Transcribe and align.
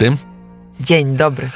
Dzień 0.00 0.16
dobry. 0.16 0.30
Dzień 0.80 1.16
dobry. 1.16 1.48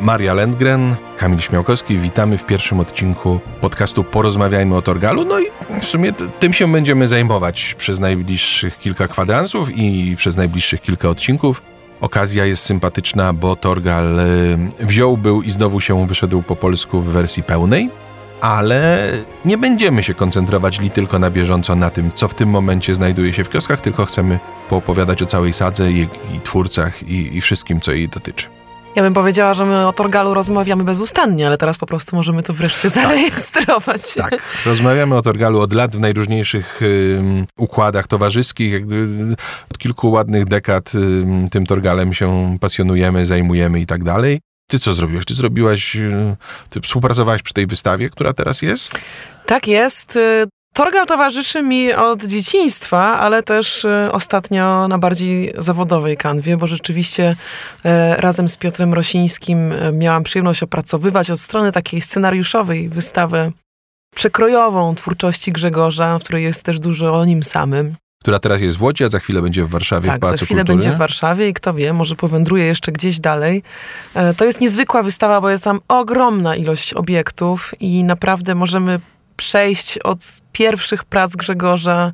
Maria 0.00 0.34
Lendgren, 0.34 0.94
Kamil 1.16 1.38
Śmiałkowski. 1.38 1.98
Witamy 1.98 2.38
w 2.38 2.46
pierwszym 2.46 2.80
odcinku 2.80 3.40
podcastu 3.60 4.04
Porozmawiajmy 4.04 4.76
o 4.76 4.82
Torgalu. 4.82 5.24
No 5.24 5.40
i 5.40 5.44
w 5.80 5.84
sumie 5.84 6.12
tym 6.12 6.52
się 6.52 6.72
będziemy 6.72 7.08
zajmować 7.08 7.74
przez 7.78 8.00
najbliższych 8.00 8.78
kilka 8.78 9.08
kwadransów 9.08 9.76
i 9.76 10.16
przez 10.16 10.36
najbliższych 10.36 10.80
kilka 10.80 11.08
odcinków. 11.08 11.62
Okazja 12.00 12.44
jest 12.46 12.62
sympatyczna, 12.62 13.32
bo 13.32 13.56
Torgal 13.56 14.20
y, 14.20 14.86
wziął 14.86 15.16
był 15.16 15.42
i 15.42 15.50
znowu 15.50 15.80
się 15.80 16.06
wyszedł 16.06 16.42
po 16.42 16.56
polsku 16.56 17.00
w 17.00 17.06
wersji 17.06 17.42
pełnej 17.42 17.90
ale 18.40 19.12
nie 19.44 19.58
będziemy 19.58 20.02
się 20.02 20.14
koncentrować 20.14 20.80
li 20.80 20.90
tylko 20.90 21.18
na 21.18 21.30
bieżąco 21.30 21.76
na 21.76 21.90
tym, 21.90 22.10
co 22.14 22.28
w 22.28 22.34
tym 22.34 22.48
momencie 22.48 22.94
znajduje 22.94 23.32
się 23.32 23.44
w 23.44 23.48
kioskach, 23.48 23.80
tylko 23.80 24.06
chcemy 24.06 24.38
poopowiadać 24.68 25.22
o 25.22 25.26
całej 25.26 25.52
sadze 25.52 25.90
i, 25.92 26.08
twórcach 26.42 27.02
i, 27.02 27.36
i 27.36 27.40
wszystkim, 27.40 27.80
co 27.80 27.92
jej 27.92 28.08
dotyczy. 28.08 28.48
Ja 28.96 29.02
bym 29.02 29.14
powiedziała, 29.14 29.54
że 29.54 29.66
my 29.66 29.86
o 29.86 29.92
Torgalu 29.92 30.34
rozmawiamy 30.34 30.84
bezustannie, 30.84 31.46
ale 31.46 31.58
teraz 31.58 31.78
po 31.78 31.86
prostu 31.86 32.16
możemy 32.16 32.42
to 32.42 32.52
wreszcie 32.52 32.90
tak. 32.90 32.90
zarejestrować. 32.90 34.14
Tak, 34.14 34.42
rozmawiamy 34.66 35.16
o 35.16 35.22
Torgalu 35.22 35.60
od 35.60 35.72
lat 35.72 35.96
w 35.96 36.00
najróżniejszych 36.00 36.82
y, 36.82 37.46
układach 37.56 38.06
towarzyskich. 38.06 38.82
Od 39.70 39.78
kilku 39.78 40.10
ładnych 40.10 40.44
dekad 40.44 40.92
y, 40.94 41.24
tym 41.50 41.66
Torgalem 41.66 42.12
się 42.12 42.56
pasjonujemy, 42.60 43.26
zajmujemy 43.26 43.80
i 43.80 43.86
tak 43.86 44.04
dalej. 44.04 44.40
Ty 44.70 44.78
co 44.78 44.92
zrobiłaś? 44.92 45.24
Ty 45.24 45.34
zrobiłaś, 45.34 45.96
y, 45.96 46.36
ty 46.70 46.80
współpracowałaś 46.80 47.42
przy 47.42 47.54
tej 47.54 47.66
wystawie, 47.66 48.10
która 48.10 48.32
teraz 48.32 48.62
jest? 48.62 48.98
Tak 49.46 49.68
jest. 49.68 50.16
Y, 50.16 50.46
Torgal 50.74 51.06
towarzyszy 51.06 51.62
mi 51.62 51.92
od 51.92 52.24
dzieciństwa, 52.24 53.18
ale 53.18 53.42
też 53.42 53.84
y, 53.84 54.08
ostatnio 54.12 54.88
na 54.88 54.98
bardziej 54.98 55.54
zawodowej 55.58 56.16
kanwie, 56.16 56.56
bo 56.56 56.66
rzeczywiście 56.66 57.36
razem 58.16 58.48
z 58.48 58.56
Piotrem 58.56 58.94
Rosińskim 58.94 59.74
miałam 59.92 60.22
przyjemność 60.22 60.62
opracowywać 60.62 61.30
od 61.30 61.40
strony 61.40 61.72
takiej 61.72 62.00
scenariuszowej 62.00 62.88
wystawę 62.88 63.52
przekrojową 64.14 64.94
twórczości 64.94 65.52
Grzegorza, 65.52 66.18
w 66.18 66.22
której 66.22 66.44
jest 66.44 66.64
też 66.64 66.78
dużo 66.78 67.14
o 67.14 67.24
nim 67.24 67.42
samym 67.42 67.94
która 68.22 68.38
teraz 68.38 68.60
jest 68.60 68.78
w 68.78 68.82
Łodzi, 68.82 69.04
a 69.04 69.08
za 69.08 69.18
chwilę 69.18 69.42
będzie 69.42 69.64
w 69.64 69.70
Warszawie 69.70 70.08
tak, 70.08 70.18
w 70.18 70.20
Pałacu 70.20 70.38
za 70.38 70.44
chwilę 70.44 70.60
Kultury. 70.60 70.76
będzie 70.78 70.96
w 70.96 70.98
Warszawie 70.98 71.48
i 71.48 71.54
kto 71.54 71.74
wie, 71.74 71.92
może 71.92 72.16
powędruje 72.16 72.64
jeszcze 72.64 72.92
gdzieś 72.92 73.20
dalej. 73.20 73.62
E, 74.14 74.34
to 74.34 74.44
jest 74.44 74.60
niezwykła 74.60 75.02
wystawa, 75.02 75.40
bo 75.40 75.50
jest 75.50 75.64
tam 75.64 75.80
ogromna 75.88 76.56
ilość 76.56 76.94
obiektów 76.94 77.74
i 77.80 78.04
naprawdę 78.04 78.54
możemy 78.54 79.00
przejść 79.40 79.98
od 79.98 80.18
pierwszych 80.52 81.04
prac 81.04 81.36
Grzegorza, 81.36 82.12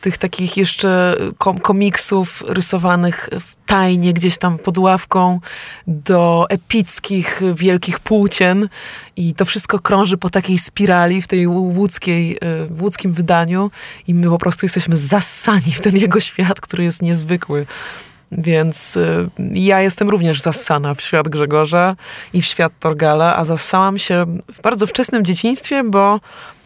tych 0.00 0.18
takich 0.18 0.56
jeszcze 0.56 1.16
komiksów 1.62 2.44
rysowanych 2.46 3.28
tajnie 3.66 4.12
gdzieś 4.12 4.38
tam 4.38 4.58
pod 4.58 4.78
ławką, 4.78 5.40
do 5.86 6.46
epickich, 6.48 7.40
wielkich 7.54 8.00
płócien 8.00 8.68
i 9.16 9.34
to 9.34 9.44
wszystko 9.44 9.78
krąży 9.78 10.18
po 10.18 10.30
takiej 10.30 10.58
spirali 10.58 11.22
w 11.22 11.28
tej 11.28 11.46
łódzkiej, 11.46 12.36
e, 12.36 12.38
w 12.70 12.82
łódzkim 12.82 13.12
wydaniu 13.12 13.70
i 14.06 14.14
my 14.14 14.28
po 14.28 14.38
prostu 14.38 14.66
jesteśmy 14.66 14.96
zassani 14.96 15.72
w 15.72 15.80
ten 15.80 15.96
jego 15.96 16.20
świat, 16.20 16.60
który 16.60 16.84
jest 16.84 17.02
niezwykły. 17.02 17.66
Więc 18.32 18.96
y, 18.96 19.30
ja 19.52 19.80
jestem 19.80 20.10
również 20.10 20.40
zassana 20.40 20.94
w 20.94 21.00
świat 21.00 21.28
Grzegorza 21.28 21.96
i 22.32 22.42
w 22.42 22.46
świat 22.46 22.72
Torgala, 22.80 23.36
a 23.36 23.44
zassałam 23.44 23.98
się 23.98 24.26
w 24.52 24.60
bardzo 24.62 24.86
wczesnym 24.86 25.24
dzieciństwie, 25.24 25.84
bo 25.84 26.20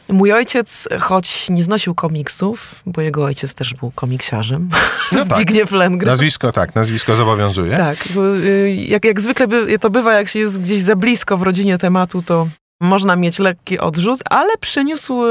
Mój 0.09 0.33
ojciec, 0.33 0.89
choć 1.01 1.51
nie 1.51 1.63
znosił 1.63 1.95
komiksów, 1.95 2.75
bo 2.87 3.01
jego 3.01 3.25
ojciec 3.25 3.55
też 3.55 3.75
był 3.75 3.91
komiksiarzem, 3.91 4.69
no 5.13 5.25
Zbigniew 5.25 5.71
tak. 5.71 5.79
Lengren. 5.79 6.11
Nazwisko, 6.11 6.53
tak, 6.53 6.75
nazwisko 6.75 7.17
zobowiązuje. 7.17 7.77
Tak, 7.77 7.99
y, 8.45 8.71
jak, 8.89 9.05
jak 9.05 9.21
zwykle 9.21 9.49
by, 9.49 9.79
to 9.79 9.91
bywa, 9.91 10.15
jak 10.15 10.29
się 10.29 10.39
jest 10.39 10.61
gdzieś 10.61 10.81
za 10.81 10.97
blisko 10.97 11.37
w 11.37 11.43
rodzinie 11.43 11.79
tematu, 11.79 12.23
to 12.23 12.49
można 12.81 13.17
mieć 13.17 13.39
lekki 13.39 13.79
odrzut, 13.79 14.21
ale 14.31 14.57
przyniósł 14.61 15.23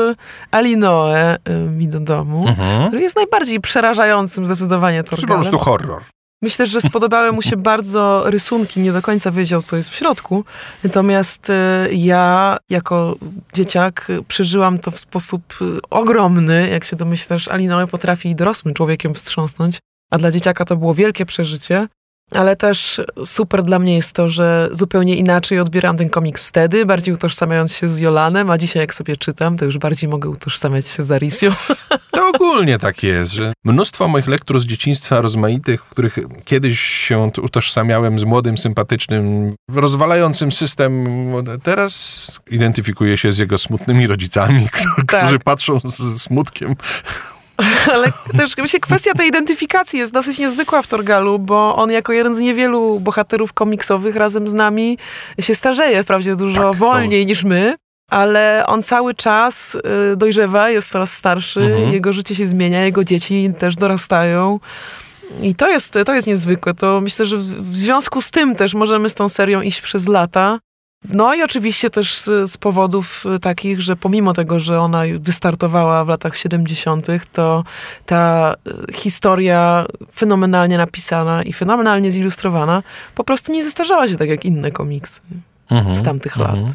Alinoe 0.51 1.35
y, 1.35 1.71
mi 1.71 1.87
do 1.87 1.99
domu, 1.99 2.47
mhm. 2.47 2.87
który 2.87 3.01
jest 3.01 3.16
najbardziej 3.16 3.59
przerażającym 3.59 4.45
zdecydowanie 4.45 5.03
torgalem. 5.03 5.27
To 5.27 5.35
po 5.35 5.41
prostu 5.41 5.57
horror. 5.57 6.01
Myślę, 6.41 6.67
że 6.67 6.81
spodobały 6.81 7.31
mu 7.31 7.41
się 7.41 7.57
bardzo 7.71 8.23
rysunki, 8.25 8.79
nie 8.79 8.91
do 8.91 9.01
końca 9.01 9.31
wiedział, 9.31 9.61
co 9.61 9.77
jest 9.77 9.89
w 9.89 9.95
środku. 9.95 10.43
Natomiast 10.83 11.49
e, 11.49 11.87
ja, 11.91 12.57
jako 12.69 13.15
dzieciak, 13.53 14.07
przeżyłam 14.27 14.77
to 14.79 14.91
w 14.91 14.99
sposób 14.99 15.41
e, 15.61 15.65
ogromny. 15.89 16.69
Jak 16.69 16.83
się 16.83 16.95
domyślasz, 16.95 17.47
Alinoe 17.47 17.87
potrafi 17.87 18.35
dorosłym 18.35 18.73
człowiekiem 18.73 19.13
wstrząsnąć, 19.13 19.79
a 20.11 20.17
dla 20.17 20.31
dzieciaka 20.31 20.65
to 20.65 20.77
było 20.77 20.93
wielkie 20.93 21.25
przeżycie. 21.25 21.87
Ale 22.31 22.55
też 22.55 23.01
super 23.25 23.63
dla 23.63 23.79
mnie 23.79 23.95
jest 23.95 24.13
to, 24.13 24.29
że 24.29 24.69
zupełnie 24.71 25.15
inaczej 25.15 25.59
odbieram 25.59 25.97
ten 25.97 26.09
komiks 26.09 26.47
wtedy, 26.47 26.85
bardziej 26.85 27.13
utożsamiając 27.13 27.73
się 27.73 27.88
z 27.88 27.99
Jolanem, 27.99 28.49
a 28.49 28.57
dzisiaj 28.57 28.81
jak 28.81 28.93
sobie 28.93 29.17
czytam, 29.17 29.57
to 29.57 29.65
już 29.65 29.77
bardziej 29.77 30.09
mogę 30.09 30.29
utożsamiać 30.29 30.87
się 30.87 31.03
z 31.03 31.11
Arisio. 31.11 31.51
To 32.11 32.31
ogólnie 32.35 32.79
tak 32.79 33.03
jest, 33.03 33.31
że 33.31 33.53
mnóstwo 33.63 34.07
moich 34.07 34.27
lektur 34.27 34.59
z 34.59 34.66
dzieciństwa 34.66 35.21
rozmaitych, 35.21 35.85
w 35.85 35.89
których 35.89 36.19
kiedyś 36.45 36.79
się 36.79 37.31
utożsamiałem 37.41 38.19
z 38.19 38.23
młodym, 38.23 38.57
sympatycznym, 38.57 39.53
rozwalającym 39.69 40.51
system, 40.51 41.05
teraz 41.63 42.31
identyfikuję 42.51 43.17
się 43.17 43.31
z 43.33 43.37
jego 43.37 43.57
smutnymi 43.57 44.07
rodzicami, 44.07 44.67
tak. 45.07 45.21
którzy 45.21 45.39
patrzą 45.39 45.79
z 45.79 46.21
smutkiem 46.21 46.75
Ale 47.94 48.12
też 48.38 48.57
myślę, 48.57 48.79
kwestia 48.79 49.13
tej 49.13 49.28
identyfikacji 49.28 50.00
jest 50.00 50.13
dosyć 50.13 50.40
niezwykła 50.40 50.81
w 50.81 50.88
Torgalu, 50.88 51.40
bo 51.40 51.75
on 51.75 51.91
jako 51.91 52.13
jeden 52.13 52.34
z 52.34 52.40
niewielu 52.40 53.00
bohaterów 53.00 53.53
komiksowych 53.53 54.16
razem 54.16 54.47
z 54.47 54.53
nami 54.53 54.97
się 55.40 55.56
starzeje 55.56 56.03
wprawdzie 56.03 56.35
dużo 56.35 56.69
tak, 56.69 56.79
wolniej 56.79 57.23
to... 57.23 57.29
niż 57.29 57.44
my. 57.44 57.75
Ale 58.12 58.63
on 58.67 58.84
cały 58.84 59.13
czas 59.13 59.75
y, 60.13 60.16
dojrzewa, 60.16 60.69
jest 60.69 60.91
coraz 60.91 61.13
starszy, 61.13 61.62
mhm. 61.62 61.94
jego 61.94 62.13
życie 62.13 62.35
się 62.35 62.46
zmienia, 62.46 62.85
jego 62.85 63.03
dzieci 63.03 63.51
też 63.59 63.75
dorastają. 63.75 64.59
I 65.41 65.56
to 65.56 65.69
jest, 65.69 65.97
to 66.06 66.13
jest 66.13 66.28
niezwykłe. 66.28 66.73
To 66.73 67.01
myślę, 67.01 67.25
że 67.25 67.38
w, 67.38 67.41
w 67.41 67.75
związku 67.75 68.22
z 68.22 68.31
tym 68.31 68.56
też 68.56 68.73
możemy 68.73 69.09
z 69.09 69.13
tą 69.13 69.29
serią 69.29 69.62
iść 69.62 69.81
przez 69.81 70.07
lata. 70.07 70.59
No 71.03 71.35
i 71.35 71.44
oczywiście 71.44 71.90
też 71.90 72.18
z, 72.18 72.52
z, 72.52 72.58
powodów 72.58 73.24
y, 73.35 73.40
takich, 73.40 73.81
że 73.81 73.96
pomimo 73.96 74.34
tego, 74.34 74.59
że 74.59 74.81
ona 74.81 75.02
wystartowała 75.19 76.06
w 76.06 76.08
latach 76.08 76.38
70., 76.38 77.08
to 77.31 77.63
ta 78.06 78.56
y, 78.90 78.94
historia 78.94 79.85
fenomenalnie 80.13 80.78
napisana 80.78 81.44
i 81.44 81.53
fenomenalnie 81.53 82.12
zilustrowana 82.12 82.84
po 83.16 83.24
prostu 83.24 83.52
nie 83.52 83.63
zestarzała 83.63 84.08
się 84.08 84.18
tak 84.18 84.30
jak 84.30 84.46
inne 84.46 84.72
komiksy 84.72 85.22
mhm, 85.69 85.96
z 85.96 86.03
tamtych 86.03 86.38
mhm. 86.38 86.63
lat. 86.63 86.74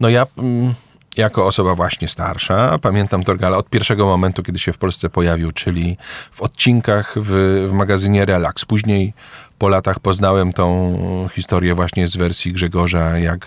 No 0.00 0.08
ja 0.08 0.26
mm, 0.38 0.74
jako 1.16 1.46
osoba 1.46 1.74
właśnie 1.74 2.08
starsza 2.08 2.78
pamiętam 2.78 3.24
Torgala 3.24 3.56
od 3.56 3.70
pierwszego 3.70 4.06
momentu, 4.06 4.42
kiedy 4.42 4.58
się 4.58 4.72
w 4.72 4.78
Polsce 4.78 5.08
pojawił, 5.08 5.52
czyli 5.52 5.96
w 6.32 6.42
odcinkach 6.42 7.14
w, 7.16 7.30
w 7.70 7.72
magazynie 7.72 8.24
Relax. 8.24 8.64
Później 8.64 9.12
po 9.58 9.68
latach 9.68 10.00
poznałem 10.00 10.52
tą 10.52 10.98
historię 11.34 11.74
właśnie 11.74 12.08
z 12.08 12.16
wersji 12.16 12.52
Grzegorza, 12.52 13.18
jak, 13.18 13.46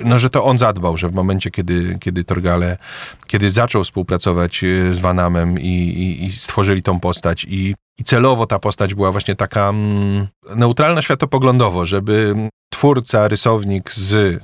no, 0.00 0.18
że 0.18 0.30
to 0.30 0.44
on 0.44 0.58
zadbał, 0.58 0.96
że 0.96 1.08
w 1.08 1.14
momencie, 1.14 1.50
kiedy, 1.50 1.98
kiedy 2.00 2.24
Torgale, 2.24 2.76
kiedy 3.26 3.50
zaczął 3.50 3.84
współpracować 3.84 4.64
e, 4.64 4.94
z 4.94 5.00
Vanamem 5.00 5.60
i, 5.60 5.68
i, 5.68 6.24
i 6.24 6.32
stworzyli 6.32 6.82
tą 6.82 7.00
postać 7.00 7.46
i, 7.48 7.74
i 7.98 8.04
celowo 8.04 8.46
ta 8.46 8.58
postać 8.58 8.94
była 8.94 9.12
właśnie 9.12 9.36
taka 9.36 9.68
mm, 9.68 10.26
neutralna 10.56 11.02
światopoglądowo, 11.02 11.86
żeby 11.86 12.34
twórca, 12.70 13.28
rysownik 13.28 13.92
z 13.92 14.42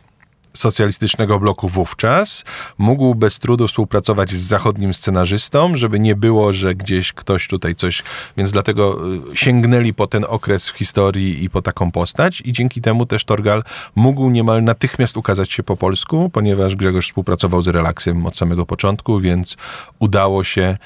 socjalistycznego 0.54 1.38
bloku 1.38 1.68
wówczas 1.68 2.44
mógł 2.78 3.14
bez 3.14 3.38
trudu 3.38 3.68
współpracować 3.68 4.32
z 4.32 4.40
zachodnim 4.40 4.94
scenarzystą, 4.94 5.76
żeby 5.76 6.00
nie 6.00 6.16
było, 6.16 6.52
że 6.52 6.74
gdzieś 6.74 7.12
ktoś 7.12 7.48
tutaj 7.48 7.74
coś, 7.74 8.02
więc 8.36 8.52
dlatego 8.52 8.98
y, 9.32 9.36
sięgnęli 9.36 9.94
po 9.94 10.06
ten 10.06 10.24
okres 10.28 10.70
w 10.70 10.76
historii 10.76 11.44
i 11.44 11.50
po 11.50 11.62
taką 11.62 11.90
postać 11.90 12.42
i 12.44 12.52
dzięki 12.52 12.80
temu 12.80 13.06
też 13.06 13.24
Torgal 13.24 13.62
mógł 13.94 14.30
niemal 14.30 14.64
natychmiast 14.64 15.16
ukazać 15.16 15.52
się 15.52 15.62
po 15.62 15.76
polsku, 15.76 16.30
ponieważ 16.30 16.76
Grzegorz 16.76 17.06
współpracował 17.06 17.62
z 17.62 17.68
Relaksem 17.68 18.26
od 18.26 18.36
samego 18.36 18.66
początku, 18.66 19.20
więc 19.20 19.56
udało 19.98 20.44
się 20.44 20.76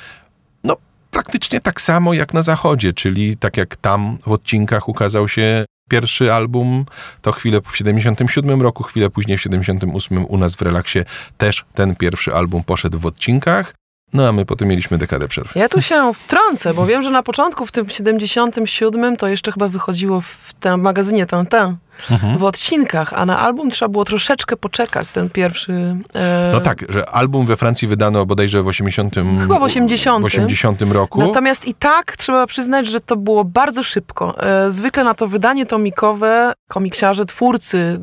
no 0.64 0.76
praktycznie 1.10 1.60
tak 1.60 1.80
samo 1.80 2.14
jak 2.14 2.34
na 2.34 2.42
zachodzie, 2.42 2.92
czyli 2.92 3.36
tak 3.36 3.56
jak 3.56 3.76
tam 3.76 4.18
w 4.26 4.32
odcinkach 4.32 4.88
ukazał 4.88 5.28
się 5.28 5.64
Pierwszy 5.90 6.32
album 6.32 6.84
to 7.22 7.32
chwilę 7.32 7.60
w 7.68 7.76
77 7.76 8.62
roku, 8.62 8.82
chwilę 8.82 9.10
później 9.10 9.38
w 9.38 9.42
78 9.42 10.26
u 10.26 10.38
nas 10.38 10.56
w 10.56 10.62
relaksie 10.62 10.98
też 11.36 11.64
ten 11.74 11.96
pierwszy 11.96 12.34
album 12.34 12.64
poszedł 12.64 12.98
w 12.98 13.06
odcinkach. 13.06 13.74
No 14.12 14.28
a 14.28 14.32
my 14.32 14.44
potem 14.44 14.68
mieliśmy 14.68 14.98
dekadę 14.98 15.28
przerwy. 15.28 15.60
Ja 15.60 15.68
tu 15.68 15.82
się 15.82 16.14
wtrącę, 16.14 16.74
bo 16.74 16.86
wiem, 16.86 17.02
że 17.02 17.10
na 17.10 17.22
początku 17.22 17.66
w 17.66 17.72
tym 17.72 17.90
77 17.90 19.16
to 19.16 19.28
jeszcze 19.28 19.52
chyba 19.52 19.68
wychodziło 19.68 20.20
w 20.20 20.52
tym 20.60 20.80
magazynie 20.80 21.26
Tintin 21.26 21.76
w 22.38 22.44
odcinkach, 22.44 23.12
a 23.12 23.26
na 23.26 23.38
album 23.38 23.70
trzeba 23.70 23.88
było 23.88 24.04
troszeczkę 24.04 24.56
poczekać, 24.56 25.12
ten 25.12 25.30
pierwszy. 25.30 25.96
E... 26.14 26.50
No 26.52 26.60
tak, 26.60 26.84
że 26.88 27.10
album 27.10 27.46
we 27.46 27.56
Francji 27.56 27.88
wydano 27.88 28.26
bodajże 28.26 28.62
w 28.62 28.66
80. 28.66 29.14
Chyba 29.14 29.58
w 29.58 29.62
80. 29.62 30.22
W 30.22 30.26
80 30.26 30.82
roku. 30.82 31.20
Natomiast 31.20 31.68
i 31.68 31.74
tak 31.74 32.16
trzeba 32.16 32.46
przyznać, 32.46 32.86
że 32.86 33.00
to 33.00 33.16
było 33.16 33.44
bardzo 33.44 33.82
szybko. 33.82 34.42
E, 34.42 34.70
zwykle 34.70 35.04
na 35.04 35.14
to 35.14 35.28
wydanie 35.28 35.66
tomikowe 35.66 36.52
komiksiarze, 36.68 37.26
twórcy 37.26 38.00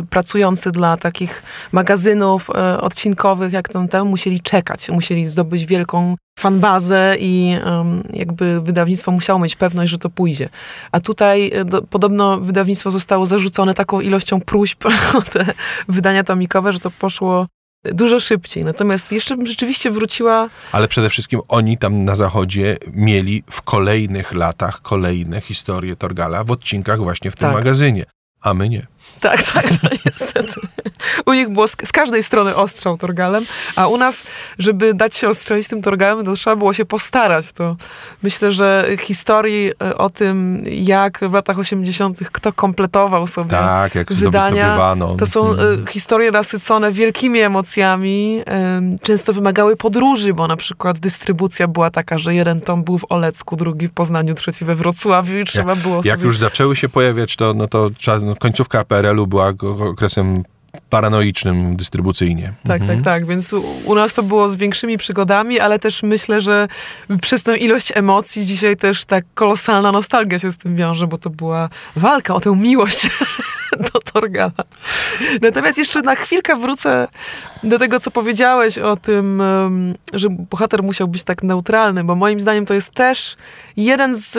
e, 0.00 0.02
pracujący 0.10 0.72
dla 0.72 0.96
takich 0.96 1.42
magazynów 1.72 2.50
e, 2.50 2.80
odcinkowych, 2.80 3.52
jak 3.52 3.68
ten, 3.68 3.88
ten 3.88 4.06
musieli 4.06 4.40
czekać, 4.40 4.88
musieli 4.88 5.26
zdobyć 5.26 5.66
wielką 5.66 6.16
fanbazę 6.42 7.16
i 7.18 7.56
um, 7.64 8.02
jakby 8.12 8.60
wydawnictwo 8.60 9.12
musiało 9.12 9.38
mieć 9.38 9.56
pewność, 9.56 9.90
że 9.90 9.98
to 9.98 10.10
pójdzie. 10.10 10.48
A 10.92 11.00
tutaj 11.00 11.50
e, 11.54 11.64
do, 11.64 11.82
podobno 11.82 12.40
wydawnictwo 12.40 12.90
zostało 12.90 13.26
zarzucone 13.26 13.74
taką 13.74 14.00
ilością 14.00 14.40
próśb 14.40 14.84
o 15.18 15.22
te 15.22 15.46
wydania 15.88 16.24
tomikowe, 16.24 16.72
że 16.72 16.78
to 16.78 16.90
poszło 16.90 17.46
dużo 17.84 18.20
szybciej. 18.20 18.64
Natomiast 18.64 19.12
jeszcze 19.12 19.36
bym 19.36 19.46
rzeczywiście 19.46 19.90
wróciła. 19.90 20.50
Ale 20.72 20.88
przede 20.88 21.10
wszystkim 21.10 21.40
oni 21.48 21.78
tam 21.78 22.04
na 22.04 22.16
zachodzie 22.16 22.76
mieli 22.92 23.42
w 23.50 23.62
kolejnych 23.62 24.34
latach 24.34 24.82
kolejne 24.82 25.40
historie 25.40 25.96
Torgala 25.96 26.44
w 26.44 26.50
odcinkach 26.50 26.98
właśnie 26.98 27.30
w 27.30 27.36
tym 27.36 27.48
tak. 27.48 27.56
magazynie 27.56 28.04
a 28.42 28.54
my 28.54 28.68
nie. 28.68 28.86
Tak, 29.22 29.42
tak, 29.42 29.64
to 29.64 29.88
niestety. 30.06 30.60
U 31.26 31.32
nich 31.32 31.48
było 31.48 31.68
z, 31.68 31.76
z, 31.84 31.92
każdej 31.92 32.22
strony 32.22 32.56
ostrzał 32.56 32.96
torgalem, 32.96 33.44
a 33.76 33.86
u 33.86 33.96
nas, 33.96 34.24
żeby 34.58 34.94
dać 34.94 35.14
się 35.14 35.28
ostrzelić 35.28 35.68
tym 35.68 35.82
torgalem, 35.82 36.24
to 36.24 36.34
trzeba 36.34 36.56
było 36.56 36.72
się 36.72 36.84
postarać. 36.84 37.52
To 37.52 37.76
myślę, 38.22 38.52
że 38.52 38.88
historii 39.00 39.72
e, 39.82 39.98
o 39.98 40.10
tym, 40.10 40.64
jak 40.66 41.20
w 41.30 41.32
latach 41.32 41.58
80. 41.58 42.18
kto 42.32 42.52
kompletował 42.52 43.26
sobie 43.26 43.50
tak, 43.50 43.94
jak 43.94 44.12
wydania, 44.12 44.96
to 45.18 45.26
są 45.26 45.56
hmm. 45.56 45.86
historie 45.86 46.30
nasycone 46.30 46.92
wielkimi 46.92 47.40
emocjami, 47.40 48.42
często 49.02 49.32
wymagały 49.32 49.76
podróży, 49.76 50.34
bo 50.34 50.48
na 50.48 50.56
przykład 50.56 50.98
dystrybucja 50.98 51.68
była 51.68 51.90
taka, 51.90 52.18
że 52.18 52.34
jeden 52.34 52.60
tom 52.60 52.84
był 52.84 52.98
w 52.98 53.04
Olecku, 53.08 53.56
drugi 53.56 53.88
w 53.88 53.92
Poznaniu, 53.92 54.34
trzeci 54.34 54.64
we 54.64 54.74
Wrocławiu 54.74 55.38
i 55.38 55.44
trzeba 55.44 55.76
było 55.76 55.96
Jak 55.96 56.04
sobie... 56.04 56.26
już 56.26 56.38
zaczęły 56.38 56.76
się 56.76 56.88
pojawiać, 56.88 57.36
to, 57.36 57.54
no 57.54 57.68
to 57.68 57.90
trzeba 57.90 58.18
no, 58.18 58.36
końcówka 58.36 58.84
PRL-u 58.92 59.26
była 59.26 59.52
okresem 59.90 60.42
paranoicznym 60.90 61.76
dystrybucyjnie. 61.76 62.44
Tak, 62.46 62.68
tak 62.68 62.80
mhm. 62.80 62.98
tak, 62.98 63.04
tak. 63.04 63.26
Więc 63.26 63.52
u, 63.52 63.64
u, 63.84 63.94
nas 63.94 64.14
to 64.14 64.22
było 64.22 64.48
z 64.48 64.56
większymi 64.56 64.98
przygodami, 64.98 65.60
ale 65.60 65.78
też 65.78 66.02
myślę, 66.02 66.40
że 66.40 66.68
przez 67.22 67.42
tę 67.42 67.56
ilość 67.56 67.92
emocji 67.94 68.46
dzisiaj 68.46 68.76
też 68.76 69.04
tak 69.04 69.24
kolosalna 69.34 69.92
nostalgia 69.92 70.38
się 70.38 70.52
z 70.52 70.58
tym 70.58 70.76
wiąże, 70.76 71.06
bo 71.06 71.18
to 71.18 71.30
była 71.30 71.68
walka 71.96 72.34
o 72.34 72.40
tę 72.40 72.56
miłość 72.56 73.10
do 73.92 74.00
Torgala. 74.00 74.64
Natomiast 75.42 75.78
jeszcze 75.78 76.02
na 76.02 76.14
chwilkę 76.14 76.56
wrócę 76.56 77.08
do 77.62 77.78
tego, 77.78 78.00
co 78.00 78.10
powiedziałeś 78.10 78.78
o 78.78 78.96
tym, 78.96 79.42
że 80.12 80.28
bohater 80.30 80.82
musiał 80.82 81.08
być 81.08 81.24
tak 81.24 81.42
neutralny, 81.42 82.04
bo 82.04 82.14
moim 82.14 82.40
zdaniem 82.40 82.66
to 82.66 82.74
jest 82.74 82.90
też 82.90 83.36
jeden 83.76 84.14
z, 84.14 84.30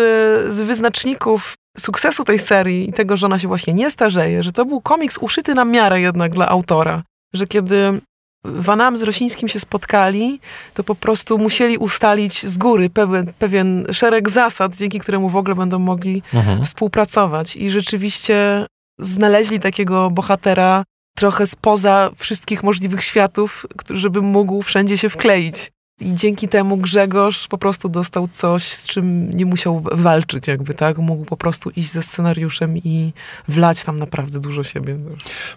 z 0.54 0.62
wyznaczników 0.62 1.54
sukcesu 1.78 2.24
tej 2.24 2.40
serii 2.40 2.90
i 2.90 2.94
tego, 2.94 3.18
że 3.18 3.26
ona 3.26 3.40
się 3.40 3.48
właśnie 3.48 3.74
nie 3.74 3.92
starzeje, 3.92 4.44
że 4.44 4.52
to 4.52 4.66
był 4.66 4.82
komiks 4.82 5.18
uszyty 5.18 5.56
na 5.56 5.66
miarę 5.66 6.02
jednak 6.02 6.34
dla 6.34 6.48
autora, 6.48 7.04
że 7.34 7.48
kiedy 7.48 8.02
Vanam 8.46 8.98
z 8.98 9.02
Rosińskim 9.02 9.48
się 9.48 9.60
spotkali, 9.60 10.40
to 10.74 10.84
po 10.84 10.96
prostu 10.96 11.38
musieli 11.38 11.78
ustalić 11.78 12.46
z 12.46 12.58
góry 12.58 12.90
pewien, 12.90 13.34
pewien 13.40 13.86
szereg 13.92 14.30
zasad, 14.30 14.76
dzięki 14.76 15.00
któremu 15.00 15.30
w 15.30 15.36
ogóle 15.36 15.56
będą 15.56 15.80
mogli 15.80 16.22
mhm. 16.34 16.64
współpracować. 16.66 17.56
I 17.56 17.70
rzeczywiście 17.70 18.66
znaleźli 19.00 19.60
takiego 19.60 20.10
bohatera 20.10 20.84
trochę 21.16 21.48
spoza 21.48 22.10
wszystkich 22.16 22.64
możliwych 22.64 23.04
światów, 23.04 23.66
żeby 23.90 24.22
mógł 24.22 24.62
wszędzie 24.62 24.98
się 24.98 25.10
wkleić. 25.10 25.72
I 26.04 26.14
dzięki 26.14 26.48
temu 26.48 26.78
Grzegorz 26.78 27.48
po 27.48 27.58
prostu 27.58 27.90
dostał 27.90 28.28
coś, 28.28 28.64
z 28.74 28.88
czym 28.88 29.38
nie 29.38 29.46
musiał 29.46 29.82
walczyć, 29.92 30.48
jakby, 30.48 30.74
tak? 30.74 30.98
Mógł 30.98 31.26
po 31.26 31.38
prostu 31.38 31.70
iść 31.70 31.92
ze 31.92 32.02
scenariuszem 32.02 32.78
i 32.78 33.14
wlać 33.48 33.84
tam 33.84 34.00
naprawdę 34.00 34.40
dużo 34.40 34.64
siebie. 34.64 34.98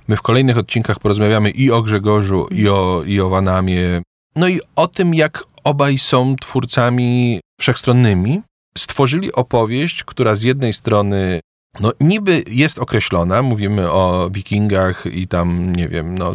My 0.08 0.16
w 0.16 0.22
kolejnych 0.22 0.58
odcinkach 0.58 0.98
porozmawiamy 0.98 1.50
i 1.50 1.70
o 1.70 1.82
Grzegorzu, 1.82 2.46
i 2.50 2.69
o, 2.69 3.02
i 3.06 3.20
o 3.20 3.28
Wanamie, 3.28 4.02
no 4.37 4.48
i 4.48 4.60
o 4.76 4.87
tym, 4.87 5.14
jak 5.14 5.44
obaj 5.64 5.98
są 5.98 6.37
twórcami 6.37 7.40
wszechstronnymi. 7.60 8.43
Stworzyli 8.78 9.32
opowieść, 9.32 10.04
która 10.04 10.34
z 10.34 10.43
jednej 10.43 10.72
strony 10.72 11.40
no 11.81 11.93
niby 12.00 12.44
jest 12.50 12.78
określona, 12.78 13.43
mówimy 13.43 13.90
o 13.90 14.31
wikingach 14.32 15.06
i 15.12 15.28
tam, 15.28 15.76
nie 15.76 15.88
wiem, 15.88 16.19
no 16.19 16.34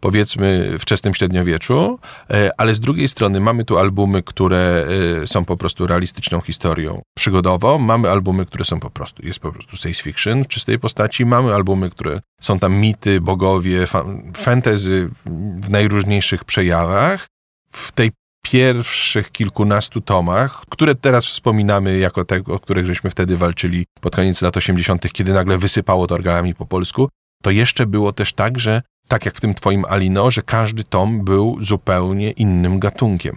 powiedzmy 0.00 0.78
wczesnym 0.78 1.14
średniowieczu, 1.14 1.98
e, 2.30 2.50
ale 2.58 2.74
z 2.74 2.80
drugiej 2.80 3.08
strony 3.08 3.40
mamy 3.40 3.64
tu 3.64 3.78
albumy, 3.78 4.22
które 4.22 4.86
e, 5.22 5.26
są 5.26 5.44
po 5.44 5.56
prostu 5.56 5.86
realistyczną 5.86 6.40
historią 6.40 7.02
przygodową, 7.16 7.78
mamy 7.78 8.10
albumy, 8.10 8.46
które 8.46 8.64
są 8.64 8.80
po 8.80 8.90
prostu, 8.90 9.26
jest 9.26 9.38
po 9.38 9.52
prostu 9.52 9.76
science 9.76 10.02
fiction 10.02 10.44
w 10.44 10.48
czystej 10.48 10.78
postaci, 10.78 11.26
mamy 11.26 11.54
albumy, 11.54 11.90
które 11.90 12.20
są 12.40 12.58
tam 12.58 12.74
mity, 12.74 13.20
bogowie, 13.20 13.86
fantasy 14.36 15.10
w 15.60 15.70
najróżniejszych 15.70 16.44
przejawach. 16.44 17.26
W 17.72 17.92
tej 17.92 18.10
pierwszych 18.42 19.30
kilkunastu 19.30 20.00
tomach, 20.00 20.62
które 20.68 20.94
teraz 20.94 21.26
wspominamy 21.26 21.98
jako 21.98 22.24
te, 22.24 22.42
o 22.46 22.58
których 22.58 22.86
żeśmy 22.86 23.10
wtedy 23.10 23.36
walczyli 23.36 23.86
pod 24.00 24.16
koniec 24.16 24.42
lat 24.42 24.56
80., 24.56 25.12
kiedy 25.12 25.32
nagle 25.32 25.58
wysypało 25.58 26.06
to 26.06 26.14
organami 26.14 26.54
po 26.54 26.66
polsku, 26.66 27.08
to 27.42 27.50
jeszcze 27.50 27.86
było 27.86 28.12
też 28.12 28.32
tak, 28.32 28.58
że 28.58 28.82
tak 29.08 29.24
jak 29.24 29.34
w 29.34 29.40
tym 29.40 29.54
twoim 29.54 29.84
Alino, 29.88 30.30
że 30.30 30.42
każdy 30.42 30.84
tom 30.84 31.24
był 31.24 31.58
zupełnie 31.60 32.30
innym 32.30 32.78
gatunkiem. 32.78 33.36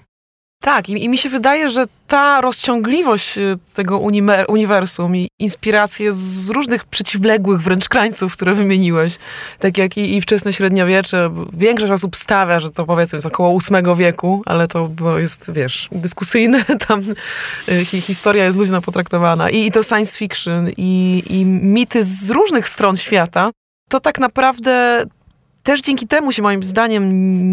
Tak, 0.62 0.90
i, 0.90 1.04
i, 1.04 1.10
mi 1.10 1.18
się 1.18 1.30
wydaje, 1.30 1.70
że 1.70 1.86
ta 2.08 2.42
rozciągliwość 2.42 3.38
y, 3.38 3.58
tego 3.74 4.00
uniwersum 4.48 5.16
i 5.16 5.28
inspiracje 5.40 6.14
z 6.14 6.50
różnych 6.50 6.86
przeciwległych 6.86 7.62
wręcz 7.62 7.90
krańców, 7.90 8.34
które 8.34 8.54
wymieniłeś, 8.54 9.18
tak 9.60 9.78
jak 9.78 9.98
i, 9.98 10.18
i 10.18 10.22
wczesne 10.22 10.54
średniowiecze, 10.54 11.30
większość 11.54 11.92
osób 11.92 12.16
stawia, 12.16 12.60
że 12.60 12.70
to 12.70 12.86
powiedzmy 12.86 13.16
jest 13.16 13.26
około 13.26 13.60
VIII 13.60 13.96
wieku, 13.96 14.42
ale 14.46 14.68
to 14.68 14.90
jest, 15.18 15.52
wiesz, 15.54 15.90
dyskusyjne, 15.92 16.66
tam 16.88 17.02
y, 17.70 17.86
historia 17.86 18.46
jest 18.46 18.58
luźno 18.58 18.82
potraktowana 18.82 19.50
i, 19.50 19.66
i 19.66 19.72
to 19.72 19.84
science 19.84 20.18
fiction 20.18 20.70
i, 20.78 21.24
i 21.30 21.46
mity 21.46 22.04
z 22.04 22.30
różnych 22.30 22.68
stron 22.68 22.98
świata, 22.98 23.52
to 23.90 24.00
tak 24.00 24.20
naprawdę 24.20 25.06
też 25.64 25.82
dzięki 25.82 26.08
temu 26.08 26.32
się 26.32 26.42
moim 26.42 26.64
zdaniem 26.64 27.12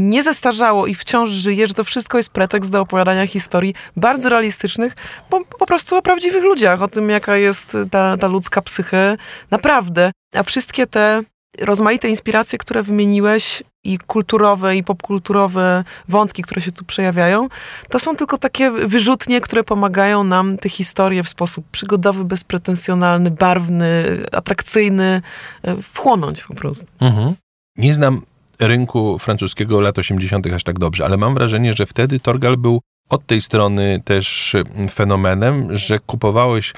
nie 0.08 0.22
zestarzało 0.22 0.86
i 0.86 0.94
wciąż 0.94 1.30
żyje, 1.30 1.66
że 1.66 1.74
to 1.74 1.84
wszystko 1.84 2.16
jest 2.16 2.30
pretekst 2.30 2.70
do 2.70 2.80
opowiadania 2.80 3.26
historii 3.26 3.74
bardzo 3.96 4.28
realistycznych, 4.28 4.96
bo 5.30 5.44
po 5.44 5.66
prostu 5.66 5.96
o 5.96 6.02
prawdziwych 6.02 6.42
ludziach, 6.42 6.82
o 6.82 6.88
tym 6.88 7.10
jaka 7.10 7.36
jest 7.36 7.76
ta, 7.90 8.16
ta 8.16 8.26
ludzka 8.26 8.62
psyche 8.62 9.16
naprawdę. 9.50 10.10
A 10.34 10.42
wszystkie 10.42 10.86
te 10.86 11.22
rozmaite 11.58 12.08
inspiracje, 12.08 12.58
które 12.58 12.82
wymieniłeś 12.82 13.62
i 13.84 13.98
kulturowe 13.98 14.76
i 14.76 14.84
popkulturowe 14.84 15.84
wątki, 16.08 16.42
które 16.42 16.60
się 16.60 16.72
tu 16.72 16.84
przejawiają, 16.84 17.48
to 17.88 17.98
są 17.98 18.16
tylko 18.16 18.38
takie 18.38 18.70
wyrzutnie, 18.70 19.40
które 19.40 19.64
pomagają 19.64 20.24
nam 20.24 20.58
te 20.58 20.68
historie 20.68 21.22
w 21.22 21.28
sposób 21.28 21.64
przygodowy, 21.70 22.24
bezpretensjonalny, 22.24 23.30
barwny, 23.30 24.04
atrakcyjny 24.32 25.22
e, 25.62 25.82
wchłonąć 25.82 26.44
po 26.44 26.54
prostu. 26.54 26.86
Mhm. 27.00 27.34
Nie 27.78 27.94
znam 27.94 28.23
rynku 28.61 29.18
francuskiego 29.18 29.80
lat 29.80 29.99
80. 29.99 30.47
aż 30.47 30.64
tak 30.64 30.78
dobrze, 30.78 31.04
ale 31.04 31.16
mam 31.16 31.35
wrażenie, 31.35 31.73
że 31.73 31.87
wtedy 31.87 32.20
Torgal 32.20 32.56
był 32.56 32.80
od 33.08 33.26
tej 33.26 33.40
strony 33.40 34.02
też 34.04 34.54
mm, 34.54 34.88
fenomenem, 34.88 35.76
że 35.76 35.99
kupowałeś 35.99 36.73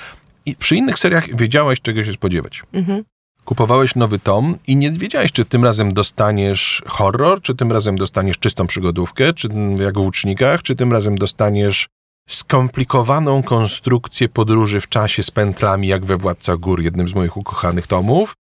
i 0.46 0.56
przy 0.56 0.76
innych 0.76 0.98
seriach 0.98 1.36
wiedziałeś, 1.36 1.80
czego 1.80 2.04
się 2.04 2.12
spodziewać. 2.12 2.62
Mhm. 2.72 3.04
Kupowałeś 3.44 3.94
nowy 3.94 4.18
tom 4.18 4.58
i 4.66 4.76
nie 4.76 4.90
wiedziałeś, 4.90 5.32
czy 5.32 5.44
tym 5.44 5.64
razem 5.64 5.94
dostaniesz 5.94 6.82
horror, 6.86 7.42
czy 7.42 7.54
tym 7.54 7.72
razem 7.72 7.98
dostaniesz 7.98 8.38
czystą 8.38 8.66
przygodówkę, 8.66 9.32
czy 9.32 9.48
jak 9.78 9.94
w 9.94 10.00
Łucznikach, 10.00 10.62
czy 10.62 10.76
tym 10.76 10.92
razem 10.92 11.18
dostaniesz 11.18 11.86
skomplikowaną 12.28 13.42
konstrukcję 13.42 14.28
podróży 14.28 14.80
w 14.80 14.88
czasie 14.88 15.22
z 15.22 15.30
pętlami, 15.30 15.88
jak 15.88 16.04
we 16.04 16.16
Władca 16.16 16.56
Gór, 16.56 16.80
jednym 16.80 17.08
z 17.08 17.14
moich 17.14 17.36
ukochanych 17.36 17.86
tomów, 17.86 18.34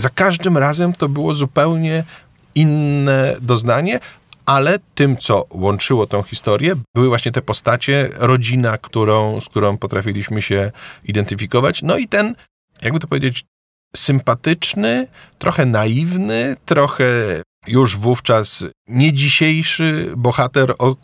za 0.00 0.08
każdym 0.08 0.58
razem 0.58 0.92
to 0.92 1.08
było 1.08 1.34
zupełnie 1.34 2.04
inne 2.54 3.36
doznanie, 3.40 4.00
ale 4.46 4.78
tym, 4.94 5.16
co 5.16 5.46
łączyło 5.50 6.06
tą 6.06 6.22
historię, 6.22 6.74
były 6.94 7.08
właśnie 7.08 7.32
te 7.32 7.42
postacie, 7.42 8.08
rodzina, 8.16 8.78
którą, 8.78 9.40
z 9.40 9.48
którą 9.48 9.78
potrafiliśmy 9.78 10.42
się 10.42 10.70
identyfikować, 11.04 11.82
no 11.82 11.96
i 11.96 12.08
ten, 12.08 12.34
jakby 12.82 13.00
to 13.00 13.06
powiedzieć, 13.06 13.44
sympatyczny, 13.96 15.06
trochę 15.38 15.66
naiwny, 15.66 16.56
trochę 16.64 17.04
już 17.66 17.96
wówczas 17.96 18.64
nie 18.88 19.12
dzisiejszy 19.12 20.12
bohater 20.16 20.74
o 20.78 20.96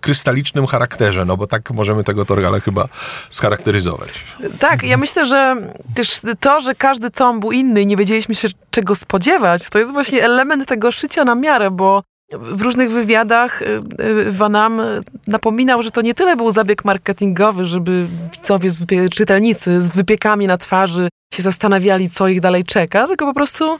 krystalicznym 0.00 0.66
charakterze, 0.66 1.24
no 1.24 1.36
bo 1.36 1.46
tak 1.46 1.70
możemy 1.70 2.04
tego 2.04 2.24
Torgala 2.24 2.60
chyba 2.60 2.88
scharakteryzować. 3.30 4.10
Tak, 4.58 4.82
ja 4.82 4.96
myślę, 4.96 5.26
że 5.26 5.56
też 5.94 6.20
to, 6.40 6.60
że 6.60 6.74
każdy 6.74 7.10
tom 7.10 7.40
był 7.40 7.52
inny 7.52 7.82
i 7.82 7.86
nie 7.86 7.96
wiedzieliśmy 7.96 8.34
się 8.34 8.48
czego 8.70 8.94
spodziewać, 8.94 9.68
to 9.70 9.78
jest 9.78 9.92
właśnie 9.92 10.24
element 10.24 10.68
tego 10.68 10.92
szycia 10.92 11.24
na 11.24 11.34
miarę, 11.34 11.70
bo 11.70 12.02
w 12.38 12.62
różnych 12.62 12.90
wywiadach 12.90 13.62
y, 13.62 13.82
y, 14.00 14.32
Vanam 14.32 14.82
napominał, 15.26 15.82
że 15.82 15.90
to 15.90 16.00
nie 16.00 16.14
tyle 16.14 16.36
był 16.36 16.50
zabieg 16.50 16.84
marketingowy, 16.84 17.64
żeby 17.64 18.06
widzowie, 18.32 18.70
czytelnicy 19.12 19.82
z 19.82 19.90
wypiekami 19.90 20.46
na 20.46 20.56
twarzy 20.56 21.08
się 21.34 21.42
zastanawiali, 21.42 22.10
co 22.10 22.28
ich 22.28 22.40
dalej 22.40 22.64
czeka, 22.64 23.06
tylko 23.06 23.26
po 23.26 23.34
prostu 23.34 23.78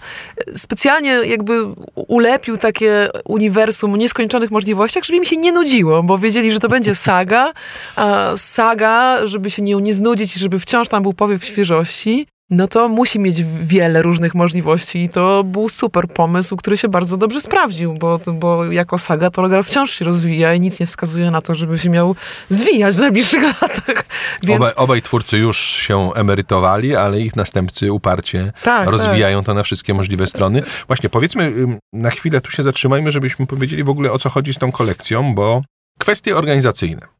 specjalnie 0.55 1.11
jakby 1.11 1.67
ulepił 1.95 2.57
takie 2.57 3.09
uniwersum 3.25 3.97
nieskończonych 3.97 4.51
możliwościach, 4.51 5.05
żeby 5.05 5.17
im 5.17 5.25
się 5.25 5.37
nie 5.37 5.53
nudziło, 5.53 6.03
bo 6.03 6.19
wiedzieli, 6.19 6.53
że 6.53 6.61
to 6.61 6.69
będzie 6.69 6.95
saga, 6.95 7.53
a 7.97 8.33
saga, 8.37 9.27
żeby 9.27 9.51
się 9.51 9.63
nie, 9.63 9.75
nie 9.75 9.95
znudzić 9.95 10.37
i 10.37 10.39
żeby 10.39 10.59
wciąż 10.59 10.89
tam 10.89 11.03
był 11.03 11.13
powiew 11.13 11.45
świeżości 11.45 12.27
no 12.51 12.67
to 12.67 12.89
musi 12.89 13.19
mieć 13.19 13.45
wiele 13.45 14.03
różnych 14.03 14.35
możliwości 14.35 15.03
i 15.03 15.09
to 15.09 15.45
był 15.45 15.69
super 15.69 16.09
pomysł, 16.09 16.57
który 16.57 16.77
się 16.79 16.89
bardzo 16.89 17.17
dobrze 17.17 17.41
sprawdził, 17.41 17.95
bo, 17.95 18.21
bo 18.35 18.73
jako 18.73 18.99
saga 18.99 19.31
to 19.31 19.43
Rogal 19.43 19.65
wciąż 19.65 19.91
się 19.91 20.05
rozwija 20.05 20.55
i 20.55 20.61
nic 20.61 20.81
nie 20.81 20.87
wskazuje 20.87 21.31
na 21.31 21.41
to, 21.41 21.55
żeby 21.55 21.79
się 21.79 21.91
miał 21.91 22.17
zwijać 22.49 22.97
w 22.97 23.01
najbliższych 23.01 23.43
latach. 23.63 24.05
Więc... 24.43 24.57
Obaj, 24.57 24.73
obaj 24.77 25.03
twórcy 25.03 25.39
już 25.39 25.59
się 25.59 26.11
emerytowali, 26.15 26.97
ale 26.97 27.21
ich 27.21 27.37
następcy 27.37 27.93
uparcie 27.93 28.53
tak, 28.63 28.89
rozwijają 28.89 29.39
tak. 29.39 29.47
to 29.47 29.55
na 29.55 29.63
wszystkie 29.63 29.95
możliwe 29.95 30.27
strony. 30.27 30.63
Właśnie 30.87 31.09
powiedzmy, 31.09 31.53
na 31.93 32.11
chwilę 32.11 32.41
tu 32.41 32.51
się 32.51 32.63
zatrzymajmy, 32.63 33.11
żebyśmy 33.11 33.47
powiedzieli 33.47 33.85
w 33.85 33.91
ogóle 33.91 34.13
o 34.13 34.19
co 34.19 34.31
chodzi 34.31 34.55
z 34.55 34.59
tą 34.59 34.73
kolekcją, 34.73 35.35
bo 35.35 35.63
kwestie 35.99 36.37
organizacyjne. 36.37 37.20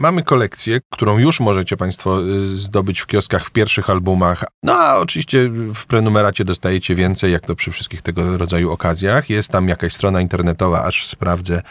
Mamy 0.00 0.22
kolekcję, 0.22 0.80
którą 0.92 1.18
już 1.18 1.40
możecie 1.40 1.76
Państwo 1.76 2.22
y, 2.22 2.56
zdobyć 2.56 3.00
w 3.00 3.06
kioskach 3.06 3.44
w 3.44 3.50
pierwszych 3.50 3.90
albumach. 3.90 4.44
No 4.62 4.72
a 4.72 4.96
oczywiście 4.96 5.48
w 5.74 5.86
prenumeracie 5.86 6.44
dostajecie 6.44 6.94
więcej, 6.94 7.32
jak 7.32 7.46
to 7.46 7.56
przy 7.56 7.70
wszystkich 7.70 8.02
tego 8.02 8.38
rodzaju 8.38 8.72
okazjach. 8.72 9.30
Jest 9.30 9.48
tam 9.48 9.68
jakaś 9.68 9.92
strona 9.92 10.20
internetowa, 10.20 10.82
aż 10.84 11.06
sprawdzę. 11.06 11.62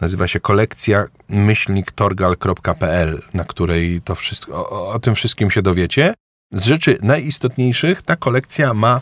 Nazywa 0.00 0.28
się 0.28 0.40
kolekcja 0.40 1.04
myślniktorgal.pl, 1.28 3.22
na 3.34 3.44
której 3.44 4.00
to 4.04 4.14
wszystko, 4.14 4.70
o, 4.70 4.88
o 4.88 4.98
tym 4.98 5.14
wszystkim 5.14 5.50
się 5.50 5.62
dowiecie. 5.62 6.14
Z 6.52 6.64
rzeczy 6.64 6.98
najistotniejszych 7.02 8.02
ta 8.02 8.16
kolekcja 8.16 8.74
ma 8.74 9.00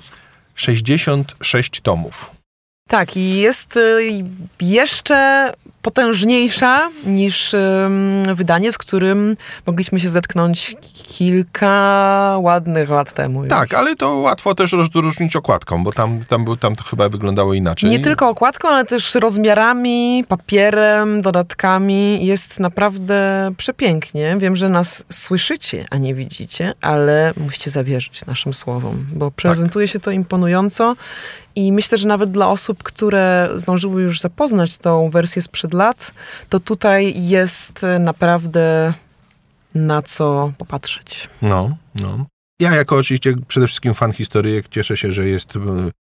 66 0.55 1.81
tomów. 1.81 2.31
Tak, 2.89 3.17
i 3.17 3.39
jest 3.39 3.77
y, 3.77 4.25
jeszcze 4.61 5.53
potężniejsza 5.83 6.91
niż 7.07 7.55
wydanie, 8.35 8.73
z 8.73 8.79
którym 8.79 9.37
mogliśmy 9.67 10.01
się 10.01 10.09
zetknąć 10.09 10.77
kilka 10.93 12.37
ładnych 12.41 12.89
lat 12.89 13.13
temu. 13.13 13.45
Już. 13.45 13.51
Tak, 13.51 13.75
ale 13.75 13.97
to 13.97 14.15
łatwo 14.15 14.55
też 14.55 14.73
rozróżnić 14.73 15.37
okładką, 15.37 15.85
bo 15.85 15.93
tam, 15.93 16.19
tam, 16.29 16.45
tam 16.61 16.77
to 16.77 16.85
chyba 16.85 17.09
wyglądało 17.09 17.55
inaczej. 17.55 17.91
Nie 17.91 18.01
tylko 18.01 18.29
okładką, 18.29 18.69
ale 18.69 18.85
też 18.85 19.15
rozmiarami, 19.15 20.25
papierem, 20.29 21.23
dodatkami. 21.23 22.27
Jest 22.27 22.61
naprawdę 22.61 23.51
przepięknie. 23.57 24.37
Wiem, 24.39 24.57
że 24.57 24.69
nas 24.69 25.05
słyszycie, 25.13 25.85
a 25.91 25.97
nie 25.97 26.15
widzicie, 26.15 26.75
ale 26.81 27.33
musicie 27.37 27.71
zawierzyć 27.71 28.27
naszym 28.27 28.55
słowom, 28.55 29.07
bo 29.13 29.31
prezentuje 29.31 29.87
tak. 29.87 29.93
się 29.93 30.01
to 30.01 30.11
imponująco 30.11 30.97
i 31.57 31.73
myślę, 31.73 31.99
że 31.99 32.09
nawet 32.09 32.31
dla 32.31 32.49
osób, 32.49 32.83
które 32.83 33.49
zdążyły 33.57 34.03
już 34.03 34.21
zapoznać 34.21 34.79
tą 34.79 35.11
wersję 35.11 35.43
sprzed 35.43 35.70
lat, 35.75 36.13
to 36.49 36.61
tutaj 36.61 37.27
jest 37.29 37.81
naprawdę 38.01 38.95
na 39.75 40.03
co 40.03 40.53
popatrzeć. 40.59 41.29
No, 41.43 41.77
no. 41.95 42.27
Ja 42.61 42.75
jako 42.75 42.97
oczywiście 42.97 43.35
przede 43.49 43.67
wszystkim 43.67 43.95
fan 43.95 44.13
historyjek 44.13 44.69
cieszę 44.69 44.97
się, 44.97 45.13
że 45.13 45.29
jest, 45.29 45.53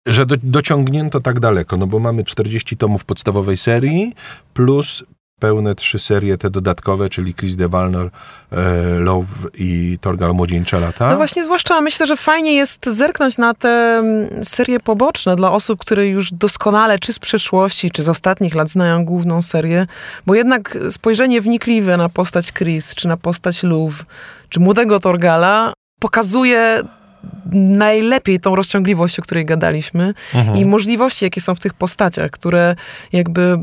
że 0.08 0.26
do, 0.26 0.36
dociągnięto 0.44 1.20
tak 1.20 1.40
daleko, 1.40 1.78
no 1.78 1.88
bo 1.88 2.00
mamy 2.00 2.24
40 2.24 2.78
tomów 2.78 3.06
podstawowej 3.06 3.58
serii 3.58 4.14
plus 4.54 5.04
pełne 5.42 5.76
trzy 5.76 6.00
serie, 6.00 6.38
te 6.38 6.50
dodatkowe, 6.50 7.10
czyli 7.10 7.34
Chris 7.34 7.56
de 7.56 7.68
Valnor, 7.70 8.10
e, 8.52 9.00
Love 9.00 9.28
i 9.54 9.98
Torgal 10.02 10.34
Młodzieńcze 10.34 10.80
lata. 10.80 11.12
No 11.12 11.18
właśnie, 11.18 11.44
zwłaszcza 11.44 11.82
myślę, 11.82 12.08
że 12.08 12.18
fajnie 12.18 12.54
jest 12.56 12.86
zerknąć 12.86 13.38
na 13.38 13.54
te 13.54 13.70
mm, 13.70 14.46
serie 14.46 14.80
poboczne 14.80 15.36
dla 15.36 15.52
osób, 15.52 15.80
które 15.80 16.08
już 16.08 16.32
doskonale, 16.34 17.00
czy 17.00 17.14
z 17.14 17.20
przeszłości, 17.20 17.92
czy 17.92 18.04
z 18.04 18.10
ostatnich 18.10 18.56
lat 18.56 18.70
znają 18.70 19.06
główną 19.06 19.42
serię, 19.42 19.88
bo 20.26 20.36
jednak 20.36 20.78
spojrzenie 20.90 21.42
wnikliwe 21.42 21.98
na 21.98 22.10
postać 22.10 22.54
Chris, 22.54 22.96
czy 22.96 23.08
na 23.08 23.18
postać 23.18 23.64
Love, 23.64 24.04
czy 24.50 24.60
młodego 24.60 25.00
Torgala 25.00 25.74
pokazuje 26.00 26.84
najlepiej 27.52 28.40
tą 28.40 28.56
rozciągliwość, 28.56 29.20
o 29.20 29.22
której 29.22 29.46
gadaliśmy 29.46 30.14
mhm. 30.36 30.58
i 30.58 30.66
możliwości, 30.66 31.26
jakie 31.26 31.42
są 31.42 31.56
w 31.56 31.60
tych 31.60 31.74
postaciach, 31.74 32.32
które 32.32 32.76
jakby, 33.14 33.58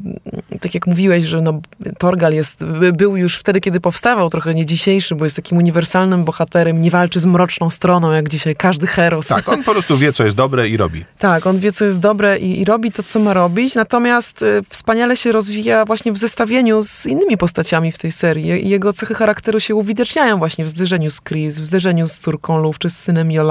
tak 0.61 0.75
jak 0.75 0.87
mówiłeś, 0.87 1.25
że 1.25 1.41
no, 1.41 1.61
Torgal 1.99 2.35
jest, 2.35 2.65
był 2.93 3.17
już 3.17 3.37
wtedy, 3.37 3.61
kiedy 3.61 3.81
powstawał, 3.81 4.29
trochę 4.29 4.55
nie 4.55 4.67
dzisiejszy, 4.67 5.15
bo 5.15 5.25
jest 5.25 5.37
takim 5.37 5.59
uniwersalnym 5.59 6.25
bohaterem, 6.25 6.83
nie 6.83 6.91
walczy 6.91 7.21
z 7.21 7.27
mroczną 7.27 7.71
stroną, 7.71 8.13
jak 8.13 8.29
dzisiaj 8.29 8.57
każdy 8.57 8.87
heros. 8.87 9.27
Tak, 9.27 9.49
on 9.49 9.65
po 9.65 9.73
prostu 9.73 9.99
wie, 9.99 10.13
co 10.13 10.25
jest 10.25 10.37
dobre 10.37 10.69
i 10.69 10.77
robi. 10.77 11.05
Tak, 11.19 11.47
on 11.47 11.59
wie, 11.59 11.73
co 11.73 11.85
jest 11.85 12.01
dobre 12.01 12.39
i, 12.39 12.61
i 12.61 12.65
robi 12.65 12.93
to, 12.93 13.03
co 13.03 13.19
ma 13.21 13.35
robić, 13.35 13.75
natomiast 13.75 14.43
y, 14.43 14.63
wspaniale 14.69 15.17
się 15.17 15.33
rozwija 15.33 15.85
właśnie 15.85 16.13
w 16.13 16.19
zestawieniu 16.19 16.83
z 16.83 17.07
innymi 17.07 17.37
postaciami 17.37 17.93
w 17.93 17.99
tej 17.99 18.13
serii 18.13 18.67
i 18.67 18.69
jego 18.69 18.93
cechy 18.93 19.15
charakteru 19.15 19.61
się 19.61 19.75
uwidaczniają 19.75 20.39
właśnie 20.39 20.65
w 20.65 20.69
zderzeniu 20.69 21.11
z 21.11 21.21
Chris, 21.21 21.59
w 21.59 21.67
zderzeniu 21.67 22.09
z 22.09 22.19
córką 22.19 22.59
Luf, 22.59 22.79
czy 22.79 22.91
z 22.91 22.99
synem 22.99 23.33
Jola 23.33 23.48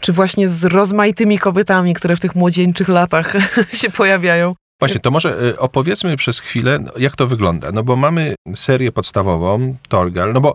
Czy 0.00 0.12
właśnie 0.12 0.48
z 0.48 0.64
rozmaitymi 0.64 1.38
kobietami, 1.38 1.94
które 1.94 2.16
w 2.16 2.20
tych 2.20 2.34
młodzieńczych 2.34 2.88
latach 2.88 3.32
się 3.80 3.90
pojawiają. 3.90 4.54
Właśnie, 4.80 5.00
to 5.00 5.10
może 5.10 5.42
y, 5.42 5.58
opowiedzmy 5.58 6.16
przez 6.16 6.40
chwilę, 6.40 6.78
no, 6.78 6.92
jak 6.98 7.16
to 7.16 7.26
wygląda. 7.26 7.72
No 7.72 7.82
bo 7.82 7.96
mamy 7.96 8.34
serię 8.54 8.92
podstawową, 8.92 9.76
Torgal, 9.88 10.32
no 10.32 10.40
bo 10.40 10.54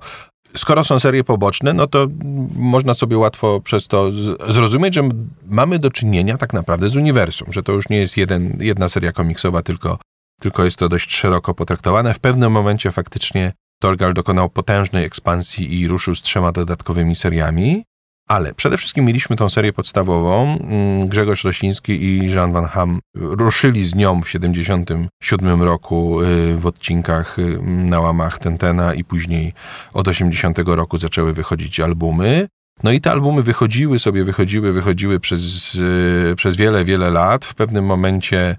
skoro 0.54 0.84
są 0.84 1.00
serie 1.00 1.24
poboczne, 1.24 1.74
no 1.74 1.88
to 1.88 2.08
można 2.56 2.94
sobie 2.94 3.18
łatwo 3.18 3.60
przez 3.60 3.88
to 3.88 4.12
zrozumieć, 4.50 4.96
że 4.96 5.02
mamy 5.46 5.80
do 5.80 5.90
czynienia 5.90 6.38
tak 6.38 6.54
naprawdę 6.54 6.90
z 6.90 6.96
uniwersum, 6.96 7.54
że 7.54 7.64
to 7.64 7.72
już 7.72 7.90
nie 7.90 7.98
jest 7.98 8.18
jeden, 8.18 8.58
jedna 8.60 8.90
seria 8.90 9.12
komiksowa, 9.12 9.62
tylko, 9.62 9.98
tylko 10.42 10.66
jest 10.66 10.78
to 10.78 10.90
dość 10.90 11.16
szeroko 11.16 11.54
potraktowane. 11.54 12.14
W 12.14 12.20
pewnym 12.20 12.52
momencie 12.52 12.92
faktycznie 12.92 13.54
Torgal 13.82 14.14
dokonał 14.14 14.50
potężnej 14.50 15.06
ekspansji 15.06 15.80
i 15.80 15.88
ruszył 15.88 16.16
z 16.16 16.22
trzema 16.22 16.52
dodatkowymi 16.52 17.16
seriami. 17.16 17.84
Ale 18.28 18.54
przede 18.54 18.78
wszystkim 18.78 19.06
mieliśmy 19.06 19.36
tą 19.36 19.50
serię 19.50 19.74
podstawową. 19.74 20.58
Mm, 20.60 21.08
Grzegorz 21.08 21.44
Rosiński 21.44 22.04
i 22.04 22.32
Jean 22.32 22.52
Van 22.52 22.66
Ham 22.66 23.00
ruszyli 23.16 23.86
z 23.86 23.96
nią 23.96 24.22
w 24.22 24.26
1977 24.26 25.64
roku 25.64 26.22
y, 26.22 26.58
w 26.58 26.66
odcinkach 26.66 27.40
y, 27.40 27.60
na 27.64 28.00
łamach 28.00 28.40
Tentena 28.40 28.94
i 28.94 29.04
później 29.04 29.54
od 29.94 30.08
80 30.08 30.60
roku 30.60 30.98
zaczęły 30.98 31.34
wychodzić 31.34 31.80
albumy. 31.80 32.48
No 32.84 32.92
i 32.92 33.02
te 33.02 33.12
albumy 33.12 33.44
wychodziły 33.44 34.00
sobie, 34.00 34.24
wychodziły, 34.24 34.74
wychodziły 34.74 35.20
przez, 35.20 35.76
y, 35.76 36.34
przez 36.38 36.56
wiele, 36.56 36.86
wiele 36.86 37.10
lat. 37.10 37.46
W 37.46 37.56
pewnym 37.56 37.86
momencie 37.86 38.56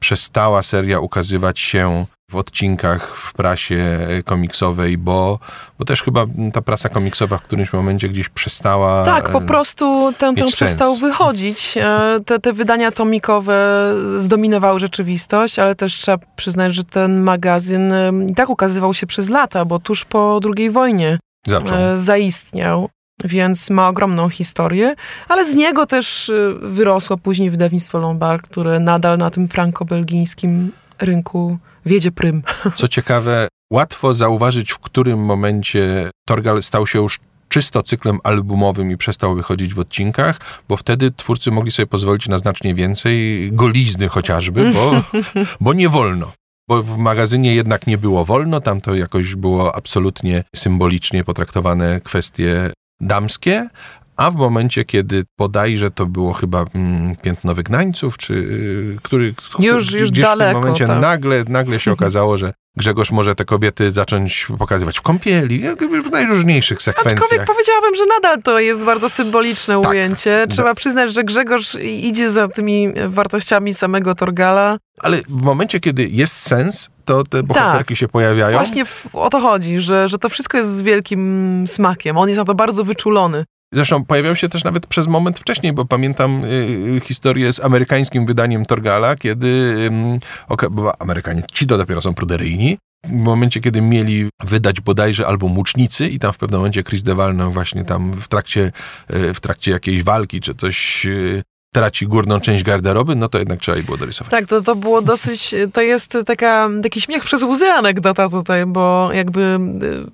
przestała 0.00 0.62
seria 0.62 1.00
ukazywać 1.00 1.60
się 1.60 2.06
w 2.30 2.36
odcinkach 2.36 3.16
w 3.16 3.32
prasie 3.32 3.98
komiksowej, 4.24 4.98
bo, 4.98 5.38
bo 5.78 5.84
też 5.84 6.02
chyba 6.02 6.26
ta 6.52 6.62
prasa 6.62 6.88
komiksowa 6.88 7.38
w 7.38 7.42
którymś 7.42 7.72
momencie 7.72 8.08
gdzieś 8.08 8.28
przestała. 8.28 9.04
Tak, 9.04 9.30
po 9.30 9.40
prostu 9.40 10.12
ten, 10.18 10.34
ten 10.34 10.48
przestał 10.48 10.96
wychodzić. 10.96 11.76
E, 11.76 12.20
te, 12.26 12.38
te 12.38 12.52
wydania 12.52 12.90
tomikowe 12.90 13.92
zdominowały 14.16 14.78
rzeczywistość, 14.78 15.58
ale 15.58 15.74
też 15.74 15.94
trzeba 15.94 16.18
przyznać, 16.36 16.74
że 16.74 16.84
ten 16.84 17.20
magazyn 17.20 17.92
e, 17.92 18.12
i 18.30 18.34
tak 18.34 18.50
ukazywał 18.50 18.94
się 18.94 19.06
przez 19.06 19.30
lata, 19.30 19.64
bo 19.64 19.78
tuż 19.78 20.04
po 20.04 20.40
II 20.56 20.70
wojnie 20.70 21.18
Zaczął. 21.46 21.78
E, 21.78 21.98
zaistniał 21.98 22.88
więc 23.24 23.70
ma 23.70 23.88
ogromną 23.88 24.28
historię, 24.28 24.94
ale 25.28 25.44
z 25.44 25.54
niego 25.54 25.86
też 25.86 26.32
wyrosło 26.60 27.16
później 27.16 27.50
wydawnictwo 27.50 27.98
Lombard, 27.98 28.42
które 28.42 28.80
nadal 28.80 29.18
na 29.18 29.30
tym 29.30 29.48
franko-belgijskim 29.48 30.70
rynku 31.00 31.58
wiedzie 31.86 32.12
prym. 32.12 32.42
Co 32.76 32.88
ciekawe, 32.88 33.48
łatwo 33.72 34.14
zauważyć, 34.14 34.72
w 34.72 34.78
którym 34.78 35.24
momencie 35.24 36.10
Torgal 36.26 36.62
stał 36.62 36.86
się 36.86 36.98
już 36.98 37.20
czysto 37.48 37.82
cyklem 37.82 38.18
albumowym 38.24 38.90
i 38.90 38.96
przestał 38.96 39.34
wychodzić 39.34 39.74
w 39.74 39.78
odcinkach, 39.78 40.40
bo 40.68 40.76
wtedy 40.76 41.10
twórcy 41.10 41.50
mogli 41.50 41.72
sobie 41.72 41.86
pozwolić 41.86 42.28
na 42.28 42.38
znacznie 42.38 42.74
więcej 42.74 43.48
golizny 43.52 44.08
chociażby, 44.08 44.72
bo, 44.72 44.92
bo 45.60 45.72
nie 45.72 45.88
wolno. 45.88 46.32
Bo 46.68 46.82
w 46.82 46.96
magazynie 46.96 47.54
jednak 47.54 47.86
nie 47.86 47.98
było 47.98 48.24
wolno, 48.24 48.60
tam 48.60 48.80
to 48.80 48.94
jakoś 48.94 49.34
było 49.34 49.76
absolutnie 49.76 50.44
symbolicznie 50.56 51.24
potraktowane 51.24 52.00
kwestie 52.00 52.72
damskie, 53.00 53.68
a 54.16 54.30
w 54.30 54.34
momencie, 54.34 54.84
kiedy 54.84 55.24
bodajże 55.38 55.90
to 55.90 56.06
było 56.06 56.32
chyba 56.32 56.64
mm, 56.74 57.16
piętno 57.16 57.54
wygnańców, 57.54 58.18
czy 58.18 58.34
y, 58.34 58.96
który 59.02 59.34
już, 59.58 59.92
już 59.92 60.10
gdzieś 60.10 60.24
daleko, 60.24 60.50
w 60.50 60.52
tym 60.52 60.62
momencie 60.62 60.86
tak. 60.86 61.00
nagle, 61.00 61.44
nagle 61.48 61.80
się 61.80 61.92
okazało, 61.98 62.38
że 62.38 62.52
Grzegorz 62.76 63.10
może 63.10 63.34
te 63.34 63.44
kobiety 63.44 63.90
zacząć 63.90 64.46
pokazywać 64.58 64.98
w 64.98 65.02
kąpieli, 65.02 65.62
w 66.04 66.10
najróżniejszych 66.12 66.82
sekwencjach. 66.82 67.22
Aczkolwiek 67.22 67.46
powiedziałabym, 67.46 67.94
że 67.94 68.04
nadal 68.06 68.42
to 68.42 68.58
jest 68.58 68.84
bardzo 68.84 69.08
symboliczne 69.08 69.80
Tak. 69.82 69.90
ujęcie. 69.90 70.46
Trzeba 70.50 70.74
przyznać, 70.74 71.12
że 71.12 71.24
Grzegorz 71.24 71.74
idzie 71.82 72.30
za 72.30 72.48
tymi 72.48 72.92
wartościami 73.08 73.74
samego 73.74 74.14
Torgala. 74.14 74.78
Ale 74.98 75.16
w 75.28 75.42
momencie, 75.42 75.80
kiedy 75.80 76.08
jest 76.08 76.36
sens, 76.36 76.90
to 77.04 77.24
te 77.24 77.42
bohaterki 77.42 77.96
się 77.96 78.08
pojawiają. 78.08 78.58
Tak. 78.58 78.66
Właśnie 78.66 78.84
w, 78.84 79.16
o 79.16 79.30
to 79.30 79.40
chodzi, 79.40 79.80
że, 79.80 80.08
że 80.08 80.18
to 80.18 80.28
wszystko 80.28 80.58
jest 80.58 80.76
z 80.76 80.82
wielkim 80.82 81.64
smakiem. 81.66 82.18
On 82.18 82.28
jest 82.28 82.38
na 82.38 82.44
to 82.44 82.54
bardzo 82.54 82.84
wyczulony. 82.84 83.44
Zresztą 83.74 84.04
pojawiał 84.04 84.36
się 84.36 84.48
też 84.48 84.64
nawet 84.64 84.86
przez 84.86 85.06
moment 85.06 85.38
wcześniej, 85.38 85.72
bo 85.72 85.84
pamiętam 85.84 86.44
y, 86.44 87.00
historię 87.04 87.52
z 87.52 87.64
amerykańskim 87.64 88.26
wydaniem 88.26 88.66
Torgala, 88.66 89.16
kiedy 89.16 89.46
ym, 89.86 90.18
oka- 90.48 90.70
bo 90.70 91.02
Amerykanie, 91.02 91.42
ci 91.52 91.66
to 91.66 91.78
dopiero 91.78 92.02
są 92.02 92.14
pruderyjni, 92.14 92.78
w 93.04 93.12
momencie, 93.12 93.60
kiedy 93.60 93.80
mieli 93.80 94.28
wydać 94.44 94.80
bodajże 94.80 95.26
album 95.26 95.58
Łucznicy 95.58 96.08
i 96.08 96.18
tam 96.18 96.32
w 96.32 96.38
pewnym 96.38 96.60
momencie 96.60 96.82
Chris 96.82 97.02
DeValno 97.02 97.50
właśnie 97.50 97.84
tam 97.84 98.12
w 98.12 98.28
trakcie, 98.28 98.72
y, 99.14 99.34
w 99.34 99.40
trakcie 99.40 99.70
jakiejś 99.70 100.02
walki 100.02 100.40
czy 100.40 100.54
coś 100.54 101.06
y, 101.06 101.42
traci 101.74 102.06
górną 102.06 102.40
część 102.40 102.64
garderoby, 102.64 103.16
no 103.16 103.28
to 103.28 103.38
jednak 103.38 103.60
trzeba 103.60 103.76
jej 103.76 103.84
było 103.84 103.96
dorysować. 103.96 104.30
Tak, 104.30 104.46
to, 104.46 104.60
to 104.62 104.76
było 104.76 105.02
dosyć, 105.02 105.54
to 105.72 105.80
jest 105.80 106.18
taka, 106.26 106.70
taki 106.82 107.00
śmiech 107.00 107.24
przez 107.24 107.42
łzy 107.42 107.66
anegdota 107.66 108.28
tutaj, 108.28 108.66
bo 108.66 109.12
jakby 109.12 109.58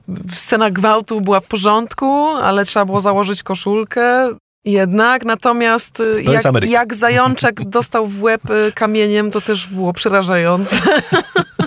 y, 0.08 0.36
scena 0.36 0.70
gwałtu 0.70 1.20
była 1.20 1.40
w 1.40 1.46
porządku, 1.46 2.26
ale 2.26 2.64
trzeba 2.64 2.84
było 2.84 3.00
założyć 3.00 3.42
koszulkę. 3.42 4.28
Jednak, 4.64 5.24
natomiast 5.24 6.00
y, 6.00 6.22
jak, 6.22 6.64
jak 6.64 6.94
zajączek 6.94 7.64
dostał 7.64 8.06
w 8.06 8.22
łeb 8.22 8.50
y, 8.50 8.72
kamieniem, 8.72 9.30
to 9.30 9.40
też 9.40 9.66
było 9.66 9.92
przerażające. 9.92 10.76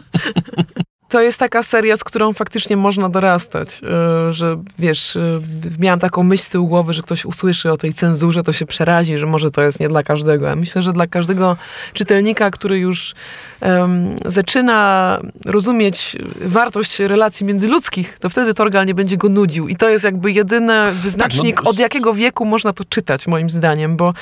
To 1.14 1.22
jest 1.22 1.40
taka 1.40 1.64
seria, 1.64 1.98
z 1.98 2.04
którą 2.04 2.34
faktycznie 2.34 2.78
można 2.78 3.10
dorastać, 3.10 3.82
y, 4.30 4.34
że 4.34 4.64
wiesz, 4.80 5.16
y, 5.16 5.42
miałam 5.80 6.00
taką 6.00 6.24
myśl 6.24 6.44
z 6.44 6.50
tyłu 6.50 6.68
głowy, 6.68 6.94
że 6.94 7.02
ktoś 7.02 7.26
usłyszy 7.26 7.72
o 7.72 7.78
tej 7.78 7.94
cenzurze, 7.94 8.44
to 8.44 8.54
się 8.54 8.66
przerazi, 8.66 9.18
że 9.18 9.26
może 9.26 9.52
to 9.52 9.62
jest 9.62 9.80
nie 9.80 9.90
dla 9.90 10.04
każdego. 10.04 10.48
Ja 10.48 10.56
myślę, 10.56 10.84
że 10.84 10.94
dla 10.94 11.08
każdego 11.08 11.58
czytelnika, 11.94 12.52
który 12.52 12.80
już 12.80 13.16
em, 13.62 14.16
zaczyna 14.26 15.20
rozumieć 15.46 16.18
wartość 16.42 17.00
relacji 17.00 17.46
międzyludzkich, 17.46 18.20
to 18.20 18.30
wtedy 18.30 18.54
Torgal 18.54 18.86
nie 18.86 18.96
będzie 18.96 19.18
go 19.18 19.30
nudził. 19.30 19.68
I 19.68 19.76
to 19.76 19.90
jest 19.90 20.04
jakby 20.04 20.32
jedyny 20.32 20.92
wyznacznik, 20.92 21.64
no, 21.64 21.70
od 21.70 21.80
jakiego 21.80 22.14
wieku 22.14 22.46
można 22.46 22.74
to 22.74 22.86
czytać, 22.86 23.28
moim 23.28 23.50
zdaniem, 23.50 23.98
bo 23.98 24.14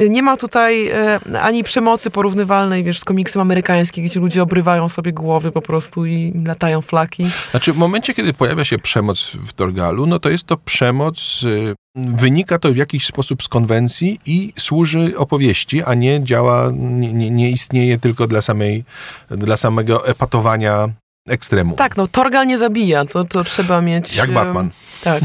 y, 0.00 0.10
nie 0.10 0.22
ma 0.22 0.36
tutaj 0.36 0.88
e, 0.88 1.20
ani 1.42 1.64
przemocy 1.64 2.10
porównywalnej, 2.10 2.84
wiesz, 2.84 3.00
z 3.00 3.04
komiksem 3.04 3.42
amerykańskim, 3.42 4.04
gdzie 4.04 4.20
ludzie 4.20 4.42
obrywają 4.42 4.88
sobie 4.88 5.12
głowy 5.12 5.52
po 5.52 5.62
prostu 5.62 6.06
i 6.06 6.35
latają 6.44 6.82
flaki. 6.82 7.30
Znaczy, 7.50 7.72
w 7.72 7.76
momencie, 7.76 8.14
kiedy 8.14 8.32
pojawia 8.32 8.64
się 8.64 8.78
przemoc 8.78 9.30
w 9.30 9.52
Torgalu, 9.52 10.06
no 10.06 10.18
to 10.18 10.30
jest 10.30 10.44
to 10.44 10.56
przemoc, 10.56 11.42
y, 11.42 11.74
wynika 11.96 12.58
to 12.58 12.72
w 12.72 12.76
jakiś 12.76 13.06
sposób 13.06 13.42
z 13.42 13.48
konwencji 13.48 14.20
i 14.26 14.52
służy 14.58 15.18
opowieści, 15.18 15.82
a 15.82 15.94
nie 15.94 16.24
działa, 16.24 16.70
nie, 16.74 17.12
nie, 17.12 17.30
nie 17.30 17.50
istnieje 17.50 17.98
tylko 17.98 18.26
dla 18.26 18.42
samej, 18.42 18.84
dla 19.30 19.56
samego 19.56 20.08
epatowania 20.08 20.88
ekstremu. 21.28 21.74
Tak, 21.74 21.96
no 21.96 22.06
Torgal 22.06 22.46
nie 22.46 22.58
zabija, 22.58 23.04
to, 23.04 23.24
to 23.24 23.44
trzeba 23.44 23.80
mieć... 23.80 24.16
Jak 24.16 24.30
e, 24.30 24.32
Batman. 24.32 24.70
Tak. 25.04 25.22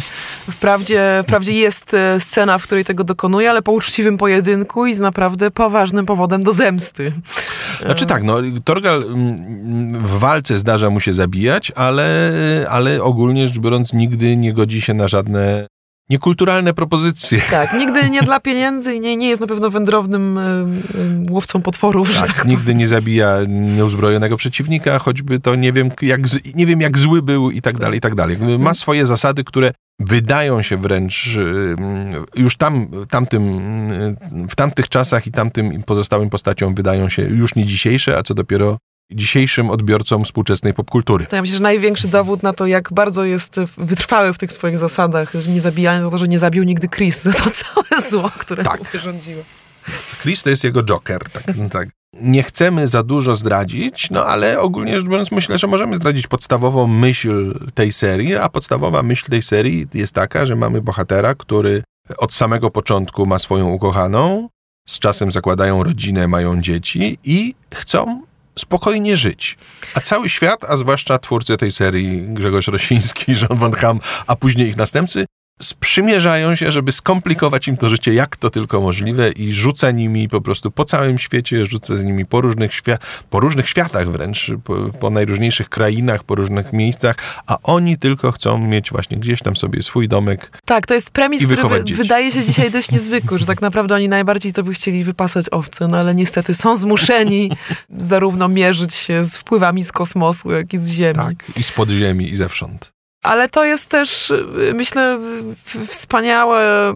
Wprawdzie, 0.52 1.24
wprawdzie 1.24 1.54
jest 1.54 1.94
e, 1.94 2.20
scena, 2.20 2.58
w 2.58 2.64
której 2.64 2.86
tego 2.86 3.04
dokonuje, 3.04 3.50
ale 3.50 3.62
po 3.62 3.72
uczciwym 3.72 4.18
pojedynku 4.18 4.86
i 4.86 4.94
z 4.94 5.00
naprawdę 5.00 5.52
poważnym 5.52 6.06
powodem 6.06 6.44
do 6.44 6.52
zemsty. 6.52 7.14
Znaczy 7.86 8.06
tak, 8.06 8.24
no 8.24 8.38
Torgal 8.64 9.04
mm, 9.04 10.00
w 10.00 10.20
walce 10.20 10.58
zdarza 10.58 10.90
mu 10.90 11.00
się 11.00 11.14
zabijać, 11.14 11.72
ale, 11.76 12.32
ale 12.70 13.04
ogólnie 13.04 13.48
rzecz 13.48 13.60
biorąc 13.60 13.94
nigdy 13.94 14.38
nie 14.38 14.54
godzi 14.54 14.82
się 14.82 14.94
na 14.94 15.08
żadne 15.08 15.68
niekulturalne 16.12 16.74
propozycje. 16.74 17.42
Tak, 17.52 17.74
nigdy 17.74 18.10
nie 18.10 18.22
dla 18.22 18.40
pieniędzy 18.40 18.96
i 18.96 19.00
nie, 19.00 19.18
nie 19.18 19.30
jest 19.30 19.42
na 19.42 19.48
pewno 19.48 19.70
wędrownym 19.70 20.38
e, 20.38 20.42
e, 20.42 20.66
łowcą 21.30 21.62
potworów, 21.62 22.16
tak 22.20 22.34
Tak, 22.36 22.46
nigdy 22.46 22.76
nie 22.76 22.88
zabija 22.88 23.38
nieuzbrojonego 23.48 24.38
przeciwnika, 24.38 25.00
choćby 25.00 25.40
to 25.40 25.56
nie 25.56 25.74
wiem 25.74 25.90
jak, 26.02 26.28
z- 26.28 26.56
nie 26.56 26.66
wiem 26.66 26.82
jak 26.82 26.98
zły 26.98 27.22
był 27.22 27.52
i 27.52 27.62
tak 27.62 27.78
dalej, 27.78 27.98
i 27.98 28.02
tak 28.02 28.16
dalej. 28.16 28.38
Ma 28.60 28.74
swoje 28.74 29.06
zasady, 29.06 29.44
które 29.44 29.72
wydają 30.00 30.62
się 30.62 30.78
wręcz 30.78 31.38
już 32.36 32.58
tam, 32.58 32.88
tamtym, 33.10 33.44
w 34.50 34.56
tamtych 34.56 34.90
czasach 34.90 35.28
i 35.28 35.32
tamtym 35.32 35.84
pozostałym 35.84 36.30
postaciom 36.30 36.76
wydają 36.76 37.10
się 37.10 37.22
już 37.22 37.56
nie 37.56 37.66
dzisiejsze, 37.66 38.18
a 38.18 38.24
co 38.24 38.34
dopiero 38.34 38.78
dzisiejszym 39.14 39.70
odbiorcom 39.70 40.26
współczesnej 40.26 40.74
popkultury. 40.74 41.26
To 41.26 41.36
ja 41.36 41.42
myślę, 41.42 41.58
że 41.58 41.64
największy 41.64 42.08
dowód 42.08 42.44
na 42.44 42.54
to, 42.54 42.66
jak 42.66 42.94
bardzo 42.94 43.24
jest 43.24 43.56
wytrwały 43.78 44.34
w 44.34 44.38
tych 44.38 44.52
swoich 44.52 44.78
zasadach, 44.78 45.34
że 45.42 45.52
nie 45.52 45.62
zabijanie, 45.62 46.04
to 46.04 46.10
to, 46.12 46.18
że 46.18 46.28
nie 46.28 46.40
zabił 46.40 46.64
nigdy 46.64 46.88
Chris 46.90 47.22
za 47.22 47.34
to 47.44 47.50
całe 47.50 48.02
zło, 48.10 48.32
które 48.38 48.64
Tak. 48.64 48.80
mu 48.80 48.86
wyrządziło. 48.94 49.44
Chris 50.22 50.44
to 50.44 50.50
jest 50.50 50.64
jego 50.64 50.84
Joker. 50.84 51.24
Tak, 51.30 51.44
tak. 51.72 51.90
Nie 52.14 52.44
chcemy 52.44 52.88
za 52.88 53.04
dużo 53.04 53.36
zdradzić, 53.36 54.10
no 54.12 54.26
ale 54.26 54.60
ogólnie 54.60 55.00
rzecz 55.00 55.10
biorąc 55.10 55.32
myślę, 55.32 55.58
że 55.58 55.68
możemy 55.68 55.96
zdradzić 55.96 56.28
podstawową 56.28 56.88
myśl 56.88 57.60
tej 57.74 57.92
serii, 57.92 58.36
a 58.36 58.50
podstawowa 58.50 59.04
myśl 59.04 59.32
tej 59.32 59.42
serii 59.42 59.88
jest 59.94 60.14
taka, 60.14 60.46
że 60.46 60.56
mamy 60.56 60.82
bohatera, 60.82 61.36
który 61.36 61.84
od 62.18 62.34
samego 62.34 62.70
początku 62.72 63.26
ma 63.26 63.40
swoją 63.40 63.70
ukochaną, 63.70 64.50
z 64.88 65.00
czasem 65.00 65.32
zakładają 65.32 65.84
rodzinę, 65.84 66.28
mają 66.28 66.62
dzieci 66.62 67.18
i 67.24 67.56
chcą 67.74 68.22
spokojnie 68.60 69.18
żyć. 69.18 69.58
A 69.94 70.00
cały 70.00 70.30
świat, 70.30 70.64
a 70.64 70.78
zwłaszcza 70.78 71.20
twórcy 71.20 71.58
tej 71.58 71.72
serii, 71.72 72.22
Grzegorz 72.22 72.68
Rosiński, 72.68 73.32
Jean 73.42 73.60
Van 73.60 73.72
Ham, 73.72 74.00
a 74.28 74.36
później 74.36 74.68
ich 74.68 74.78
następcy, 74.78 75.26
sprzymierzają 75.62 76.56
się, 76.56 76.72
żeby 76.72 76.92
skomplikować 76.92 77.68
im 77.68 77.78
to 77.78 77.90
życie 77.90 78.14
jak 78.14 78.36
to 78.36 78.50
tylko 78.50 78.82
możliwe 78.82 79.32
i 79.32 79.54
rzuca 79.54 79.92
nimi 79.92 80.30
po 80.30 80.42
prostu 80.42 80.72
po 80.72 80.86
całym 80.86 81.20
świecie, 81.20 81.66
rzuca 81.66 81.98
z 81.98 82.04
nimi 82.04 82.26
po 82.26 82.42
różnych, 82.42 82.72
świa- 82.72 82.98
po 83.30 83.40
różnych 83.40 83.70
światach 83.70 84.12
wręcz, 84.12 84.52
po, 84.64 84.76
po 84.76 85.10
najróżniejszych 85.10 85.70
krainach, 85.70 86.24
po 86.24 86.36
różnych 86.36 86.74
miejscach, 86.74 87.16
a 87.48 87.58
oni 87.64 87.98
tylko 87.98 88.32
chcą 88.32 88.58
mieć 88.58 88.92
właśnie 88.92 89.18
gdzieś 89.18 89.42
tam 89.42 89.56
sobie 89.56 89.84
swój 89.84 90.08
domek. 90.08 90.52
Tak, 90.66 90.86
to 90.86 90.94
jest 90.94 91.10
premis, 91.10 91.46
który 91.46 91.64
wy, 91.64 91.96
wydaje 91.96 92.32
się 92.32 92.44
dzisiaj 92.44 92.72
dość 92.72 92.92
niezwykły, 92.96 93.40
że 93.40 93.46
tak 93.46 93.62
naprawdę 93.62 93.96
oni 93.96 94.10
najbardziej 94.10 94.54
to 94.54 94.64
by 94.64 94.74
chcieli 94.74 95.04
wypasać 95.04 95.46
owce, 95.52 95.88
no 95.88 95.98
ale 95.98 96.16
niestety 96.16 96.54
są 96.54 96.76
zmuszeni 96.76 97.52
zarówno 97.98 98.48
mierzyć 98.48 98.94
się 98.94 99.24
z 99.24 99.38
wpływami 99.38 99.84
z 99.84 99.92
kosmosu, 99.92 100.52
jak 100.52 100.74
i 100.74 100.78
z 100.78 100.90
Ziemi. 100.90 101.16
Tak, 101.16 101.58
i 101.58 101.64
z 101.64 101.72
podziemi, 101.72 102.30
i 102.30 102.36
zewsząd. 102.36 103.01
Ale 103.24 103.50
to 103.50 103.66
jest 103.66 103.90
też, 103.90 104.32
y, 104.32 104.74
myślę, 104.74 105.20
wspaniałe 105.88 106.94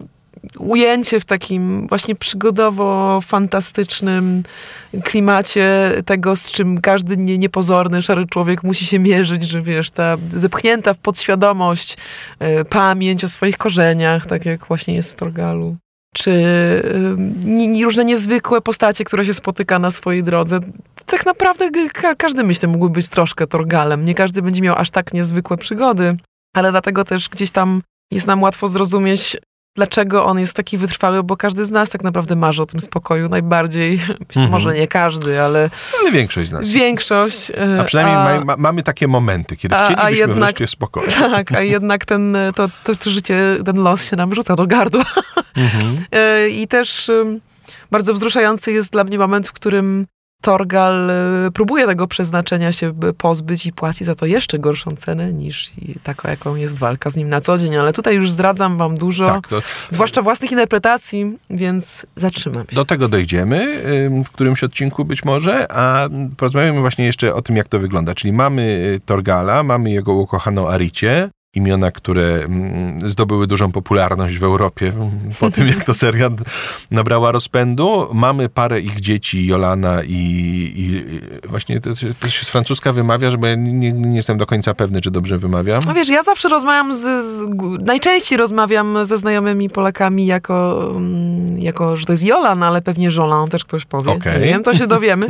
ujęcie 0.58 1.20
w 1.20 1.24
takim 1.24 1.86
właśnie 1.88 2.14
przygodowo-fantastycznym 2.14 4.42
klimacie 5.04 5.92
tego, 6.06 6.36
z 6.36 6.50
czym 6.50 6.80
każdy 6.80 7.16
nie, 7.16 7.38
niepozorny, 7.38 8.02
szary 8.02 8.26
człowiek 8.26 8.62
musi 8.62 8.86
się 8.86 8.98
mierzyć, 8.98 9.44
że 9.44 9.62
wiesz, 9.62 9.90
ta 9.90 10.16
zepchnięta 10.28 10.94
w 10.94 10.98
podświadomość 10.98 11.96
y, 12.60 12.64
pamięć 12.64 13.24
o 13.24 13.28
swoich 13.28 13.58
korzeniach, 13.58 14.26
tak 14.26 14.46
jak 14.46 14.66
właśnie 14.66 14.94
jest 14.94 15.12
w 15.12 15.16
Torgalu. 15.16 15.76
Czy 16.14 16.30
y, 16.30 17.84
różne 17.84 18.04
niezwykłe 18.04 18.60
postacie, 18.60 19.04
które 19.04 19.24
się 19.24 19.34
spotyka 19.34 19.78
na 19.78 19.90
swojej 19.90 20.22
drodze. 20.22 20.60
Tak 21.06 21.26
naprawdę 21.26 21.70
ka- 21.92 22.14
każdy, 22.14 22.44
myślę, 22.44 22.68
mógłby 22.68 22.90
być 22.94 23.08
troszkę 23.08 23.46
Torgalem. 23.46 24.04
Nie 24.04 24.14
każdy 24.14 24.42
będzie 24.42 24.62
miał 24.62 24.76
aż 24.78 24.90
tak 24.90 25.12
niezwykłe 25.12 25.56
przygody, 25.56 26.16
ale 26.54 26.70
dlatego 26.70 27.04
też 27.04 27.28
gdzieś 27.28 27.50
tam 27.50 27.82
jest 28.10 28.26
nam 28.26 28.42
łatwo 28.42 28.68
zrozumieć, 28.68 29.36
dlaczego 29.76 30.24
on 30.24 30.38
jest 30.38 30.54
taki 30.54 30.78
wytrwały, 30.78 31.22
bo 31.22 31.36
każdy 31.36 31.64
z 31.64 31.70
nas 31.70 31.90
tak 31.90 32.04
naprawdę 32.04 32.36
marzy 32.36 32.62
o 32.62 32.66
tym 32.66 32.80
spokoju 32.80 33.28
najbardziej. 33.28 34.00
Mhm. 34.36 34.50
Może 34.50 34.74
nie 34.74 34.86
każdy, 34.88 35.40
ale 35.42 35.70
Ale 36.00 36.12
większość 36.12 36.48
z 36.48 36.52
nas. 36.52 36.68
większość. 36.68 37.50
e, 37.50 37.80
A 37.80 37.84
przynajmniej 37.84 38.16
a- 38.16 38.24
ma, 38.38 38.44
ma, 38.44 38.56
mamy 38.58 38.82
takie 38.82 39.08
momenty, 39.08 39.56
kiedy 39.56 39.74
a- 39.74 39.78
a 39.78 39.84
chcielibyśmy 39.86 40.18
jednak- 40.18 40.38
wreszcie 40.38 40.66
spokoju. 40.66 41.06
Tak, 41.30 41.52
a 41.52 41.60
jednak 41.60 42.04
ten, 42.04 42.36
to, 42.56 42.68
to, 42.84 42.96
to 42.96 43.10
życie, 43.10 43.56
ten 43.64 43.76
los 43.82 44.04
się 44.10 44.16
nam 44.16 44.34
rzuca 44.34 44.54
do 44.56 44.66
gardła. 44.66 45.04
Mhm. 45.56 45.96
E, 46.12 46.48
I 46.48 46.68
też 46.68 47.10
bardzo 47.90 48.14
wzruszający 48.14 48.72
jest 48.72 48.90
dla 48.92 49.04
mnie 49.04 49.18
moment, 49.18 49.48
w 49.48 49.52
którym 49.52 50.06
Torgal 50.42 51.10
e, 51.10 51.50
próbuje 51.50 51.86
tego 51.86 52.06
przeznaczenia 52.06 52.72
się 52.72 52.92
pozbyć 53.18 53.66
i 53.66 53.72
płaci 53.72 54.04
za 54.04 54.14
to 54.14 54.26
jeszcze 54.26 54.58
gorszą 54.58 54.90
cenę 54.90 55.32
niż 55.32 55.72
taką, 56.02 56.28
jaką 56.28 56.56
jest 56.56 56.78
walka 56.78 57.10
z 57.10 57.16
nim 57.16 57.28
na 57.28 57.40
co 57.40 57.58
dzień. 57.58 57.76
Ale 57.76 57.92
tutaj 57.92 58.14
już 58.14 58.32
zdradzam 58.32 58.76
wam 58.76 58.98
dużo, 58.98 59.26
Tak, 59.26 59.48
to 59.48 59.62
zwłaszcza 59.88 60.22
własnych 60.22 60.50
interpretacji, 60.50 61.38
więc 61.50 62.06
zatrzymam 62.16 62.64
się. 62.70 62.76
Do 62.76 62.84
tego 62.84 63.08
dojdziemy 63.08 63.82
w 64.26 64.30
którymś 64.30 64.64
odcinku 64.64 65.04
być 65.04 65.24
może, 65.24 65.72
a 65.72 66.08
porozmawiamy 66.36 66.80
właśnie 66.80 67.04
jeszcze 67.04 67.34
o 67.34 67.42
tym, 67.42 67.56
jak 67.56 67.68
to 67.68 67.78
wygląda. 67.78 68.14
Czyli 68.14 68.32
mamy 68.32 68.62
y, 68.96 69.00
Torgala, 69.06 69.62
mamy 69.62 69.90
jego 69.90 70.12
ukochaną 70.12 70.68
Aricie 70.68 71.30
imiona, 71.56 71.90
które 71.90 72.22
mm, 72.22 73.08
zdobyły 73.08 73.46
dużą 73.46 73.72
popularność 73.72 74.38
w 74.38 74.44
Europie 74.44 74.92
po 75.40 75.50
tym, 75.50 75.68
jak 75.68 75.84
ta 75.84 75.94
seria 75.94 76.30
nabrała 76.90 77.32
rozpędu. 77.32 78.08
Mamy 78.12 78.48
parę 78.48 78.80
ich 78.80 79.00
dzieci, 79.00 79.46
Jolana 79.46 80.02
i, 80.02 80.72
i 80.76 81.04
właśnie 81.48 81.80
to, 81.80 81.90
to 82.20 82.28
się 82.28 82.44
z 82.44 82.50
francuska 82.50 82.92
wymawia, 82.92 83.30
że 83.30 83.36
ja 83.42 83.54
nie, 83.54 83.92
nie, 83.92 84.16
jestem 84.16 84.38
do 84.38 84.46
końca 84.46 84.74
pewny, 84.74 85.00
czy 85.00 85.10
dobrze 85.10 85.38
wymawiam. 85.38 85.80
No 85.86 85.94
wiesz, 85.94 86.08
ja 86.08 86.22
zawsze 86.22 86.48
rozmawiam 86.48 86.94
z, 86.94 87.24
z 87.24 87.42
najczęściej 87.80 88.38
rozmawiam 88.38 89.04
ze 89.04 89.18
znajomymi 89.18 89.70
Polakami 89.70 90.26
jako, 90.26 90.86
mm, 90.90 91.58
jako, 91.58 91.96
że 91.96 92.06
to 92.06 92.12
jest 92.12 92.24
Jolan, 92.24 92.62
ale 92.62 92.82
pewnie 92.82 93.08
Jolan 93.16 93.48
też 93.48 93.64
ktoś 93.64 93.84
powie. 93.84 94.12
Okay. 94.12 94.40
Nie 94.40 94.46
wiem, 94.46 94.62
to 94.62 94.74
się 94.74 94.86
dowiemy. 94.86 95.26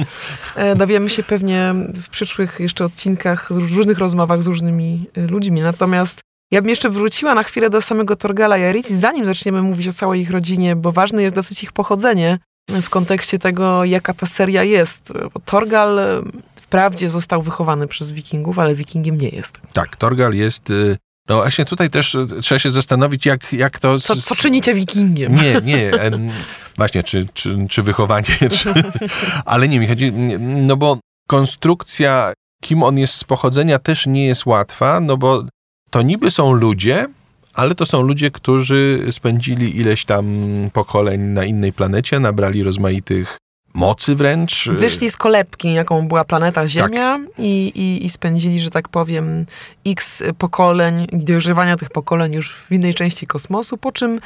E, 0.56 0.76
dowiemy 0.76 1.10
się 1.10 1.22
pewnie 1.22 1.74
w 1.94 2.08
przyszłych 2.08 2.60
jeszcze 2.60 2.84
odcinkach, 2.84 3.52
w 3.52 3.76
różnych 3.76 3.98
rozmowach 3.98 4.42
z 4.42 4.46
różnymi 4.46 5.04
e, 5.16 5.26
ludźmi. 5.26 5.60
Natomiast 5.60 6.15
ja 6.50 6.62
bym 6.62 6.68
jeszcze 6.68 6.90
wróciła 6.90 7.34
na 7.34 7.42
chwilę 7.42 7.70
do 7.70 7.80
samego 7.80 8.16
Torgala 8.16 8.58
i 8.58 8.82
zanim 8.82 9.24
zaczniemy 9.24 9.62
mówić 9.62 9.88
o 9.88 9.92
całej 9.92 10.20
ich 10.20 10.30
rodzinie, 10.30 10.76
bo 10.76 10.92
ważne 10.92 11.22
jest 11.22 11.34
dosyć 11.34 11.62
ich 11.62 11.72
pochodzenie 11.72 12.38
w 12.68 12.90
kontekście 12.90 13.38
tego, 13.38 13.84
jaka 13.84 14.14
ta 14.14 14.26
seria 14.26 14.62
jest. 14.62 15.12
Bo 15.34 15.40
Torgal 15.40 15.98
e, 15.98 16.22
wprawdzie 16.54 17.10
został 17.10 17.42
wychowany 17.42 17.86
przez 17.86 18.12
wikingów, 18.12 18.58
ale 18.58 18.74
wikingiem 18.74 19.16
nie 19.18 19.28
jest. 19.28 19.58
Tak, 19.72 19.96
Torgal 19.96 20.34
jest... 20.34 20.70
Y, 20.70 20.96
no 21.28 21.36
właśnie 21.36 21.64
tutaj 21.64 21.90
też 21.90 22.14
y, 22.14 22.26
trzeba 22.42 22.58
się 22.58 22.70
zastanowić, 22.70 23.26
jak, 23.26 23.52
jak 23.52 23.78
to... 23.78 24.00
Co, 24.00 24.16
co 24.16 24.34
czynicie 24.34 24.74
wikingiem? 24.74 25.34
Nie, 25.34 25.60
nie. 25.64 25.90
Właśnie, 26.76 27.02
czy, 27.02 27.26
czy, 27.34 27.66
czy 27.70 27.82
wychowanie, 27.82 28.26
czy... 28.58 28.74
Ale 29.44 29.68
nie, 29.68 29.80
mi 29.80 29.86
chodzi... 29.86 30.12
No 30.38 30.76
bo 30.76 30.98
konstrukcja, 31.28 32.32
kim 32.62 32.82
on 32.82 32.98
jest 32.98 33.14
z 33.14 33.24
pochodzenia, 33.24 33.78
też 33.78 34.06
nie 34.06 34.26
jest 34.26 34.46
łatwa, 34.46 35.00
no 35.00 35.16
bo 35.16 35.44
to 35.96 36.02
niby 36.02 36.30
są 36.30 36.52
ludzie, 36.52 37.06
ale 37.54 37.74
to 37.74 37.86
są 37.86 38.02
ludzie, 38.02 38.30
którzy 38.30 39.06
spędzili 39.10 39.76
ileś 39.76 40.04
tam 40.04 40.26
pokoleń 40.72 41.20
na 41.20 41.44
innej 41.44 41.72
planecie, 41.72 42.20
nabrali 42.20 42.62
rozmaitych 42.62 43.38
mocy 43.74 44.14
wręcz. 44.14 44.68
Wyszli 44.68 45.10
z 45.10 45.16
kolebki, 45.16 45.72
jaką 45.72 46.08
była 46.08 46.24
planeta 46.24 46.68
Ziemia 46.68 47.18
tak. 47.18 47.38
i, 47.38 47.72
i, 47.74 48.04
i, 48.04 48.08
spędzili, 48.08 48.60
że 48.60 48.70
tak 48.70 48.88
powiem, 48.88 49.46
x 49.86 50.22
pokoleń, 50.38 51.06
dożywania 51.12 51.76
tych 51.76 51.90
pokoleń 51.90 52.34
już 52.34 52.54
w 52.54 52.72
innej 52.72 52.94
części 52.94 53.26
kosmosu, 53.26 53.76
po 53.76 53.92
czym, 53.92 54.20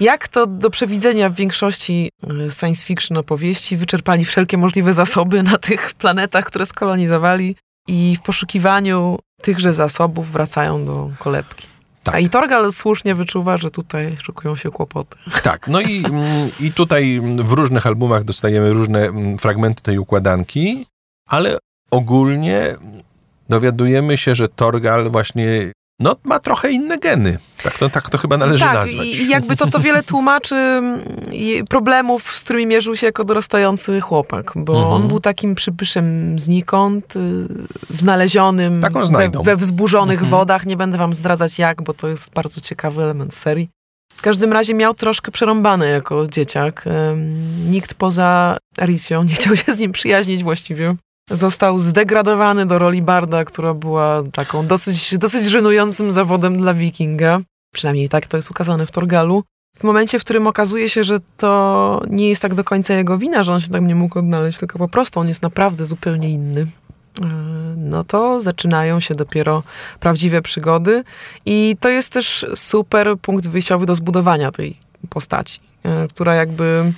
jak 0.00 0.28
to 0.28 0.46
do 0.46 0.70
przewidzenia 0.70 1.30
w 1.30 1.34
większości 1.34 2.10
e, 2.46 2.50
science 2.50 2.86
fiction 2.86 3.16
opowieści, 3.16 3.76
wyczerpali 3.76 4.24
wszelkie 4.24 4.58
możliwe 4.58 4.94
zasoby 4.94 5.42
na 5.42 5.58
tych 5.58 5.94
planetach, 5.94 6.44
które 6.44 6.66
skolonizowali 6.66 7.56
i 7.88 8.16
w 8.16 8.22
poszukiwaniu 8.22 9.18
tychże 9.42 9.74
zasobów 9.74 10.32
wracają 10.32 10.84
do 10.84 11.10
kolebki. 11.18 11.66
Tak. 12.02 12.14
A 12.14 12.18
i 12.18 12.28
Torgal 12.28 12.72
słusznie 12.72 13.14
wyczuwa, 13.14 13.56
że 13.56 13.70
tutaj 13.70 14.16
szykują 14.22 14.56
się 14.56 14.70
kłopoty. 14.70 15.16
Tak, 15.42 15.68
no 15.68 15.80
i, 15.80 16.04
mm, 16.04 16.50
i 16.60 16.72
tutaj 16.72 17.20
w 17.38 17.52
różnych 17.52 17.86
albumach 17.86 18.24
dostajemy 18.24 18.72
różne 18.72 19.06
mm, 19.06 19.38
fragmenty 19.38 19.82
tej 19.82 19.98
układanki, 19.98 20.86
ale 21.28 21.58
ogólnie 21.90 22.76
dowiadujemy 23.48 24.18
się, 24.18 24.34
że 24.34 24.48
Torgal 24.48 25.10
właśnie 25.10 25.72
no, 26.00 26.16
ma 26.24 26.38
trochę 26.38 26.70
inne 26.70 26.98
geny. 26.98 27.38
Tak 27.62 27.78
to, 27.78 27.90
tak 27.90 28.10
to 28.10 28.18
chyba 28.18 28.36
należy 28.36 28.64
tak, 28.64 28.74
nazwać. 28.74 29.06
I 29.06 29.28
jakby 29.28 29.56
to, 29.56 29.66
to 29.66 29.80
wiele 29.80 30.02
tłumaczy 30.02 30.54
mm, 30.54 31.00
problemów, 31.68 32.36
z 32.36 32.44
którymi 32.44 32.66
mierzył 32.66 32.96
się 32.96 33.06
jako 33.06 33.24
dorastający 33.24 34.00
chłopak, 34.00 34.52
bo 34.56 34.72
mhm. 34.72 34.92
on 34.92 35.08
był 35.08 35.20
takim 35.20 35.54
przybyszem 35.54 36.38
znikąd, 36.38 37.16
y, 37.16 37.20
znalezionym 37.90 38.80
we, 39.10 39.30
we, 39.44 39.56
wzburzonych 39.56 40.22
mhm. 40.22 40.30
wodach. 40.30 40.66
Nie 40.66 40.76
będę 40.76 40.98
wam 40.98 41.14
zdradzać 41.14 41.58
jak, 41.58 41.82
bo 41.82 41.94
to 41.94 42.08
jest 42.08 42.30
bardzo 42.30 42.60
ciekawy 42.60 43.02
element 43.02 43.34
serii. 43.34 43.68
W 44.16 44.22
każdym 44.22 44.52
razie 44.52 44.74
miał 44.74 44.94
troszkę 44.94 45.30
przerąbane 45.30 45.88
jako 45.88 46.26
dzieciak. 46.26 46.84
Nikt 47.68 47.94
poza 47.94 48.56
Arisją 48.78 49.22
nie 49.22 49.34
chciał 49.34 49.56
się 49.56 49.72
z 49.72 49.78
nim 49.78 49.92
przyjaźnić 49.92 50.42
właściwie 50.42 50.94
został 51.30 51.78
zdegradowany 51.78 52.66
do 52.66 52.78
roli 52.78 53.02
Barda, 53.02 53.44
która 53.44 53.74
była 53.74 54.22
taką 54.32 54.66
dosyć, 54.66 55.18
dosyć 55.18 55.44
żenującym 55.44 56.10
zawodem 56.10 56.56
dla 56.56 56.74
wikinga. 56.74 57.38
Przynajmniej 57.74 58.08
tak 58.08 58.26
to 58.26 58.36
jest 58.36 58.50
ukazane 58.50 58.86
w 58.86 58.90
Torgalu. 58.90 59.44
W 59.76 59.84
momencie, 59.84 60.18
w 60.18 60.24
którym 60.24 60.46
okazuje 60.46 60.88
się, 60.88 61.04
że 61.04 61.18
to 61.36 62.02
nie 62.10 62.28
jest 62.28 62.42
tak 62.42 62.54
do 62.54 62.64
końca 62.64 62.94
jego 62.94 63.18
wina, 63.18 63.42
że 63.42 63.52
on 63.52 63.60
się 63.60 63.68
tam 63.68 63.86
nie 63.86 63.94
mógł 63.94 64.18
odnaleźć, 64.18 64.58
tylko 64.58 64.78
po 64.78 64.88
prostu 64.88 65.20
on 65.20 65.28
jest 65.28 65.42
naprawdę 65.42 65.86
zupełnie 65.86 66.30
inny, 66.30 66.60
e, 66.60 67.24
no 67.76 68.04
to 68.04 68.40
zaczynają 68.40 69.00
się 69.00 69.14
dopiero 69.14 69.62
prawdziwe 70.00 70.42
przygody. 70.42 71.04
I 71.46 71.76
to 71.80 71.88
jest 71.88 72.12
też 72.12 72.46
super 72.54 73.18
punkt 73.22 73.48
wyjściowy 73.48 73.86
do 73.86 73.94
zbudowania 73.94 74.52
tej 74.52 74.76
postaci, 75.08 75.60
e, 75.82 76.08
która 76.08 76.34
jakby 76.34 76.92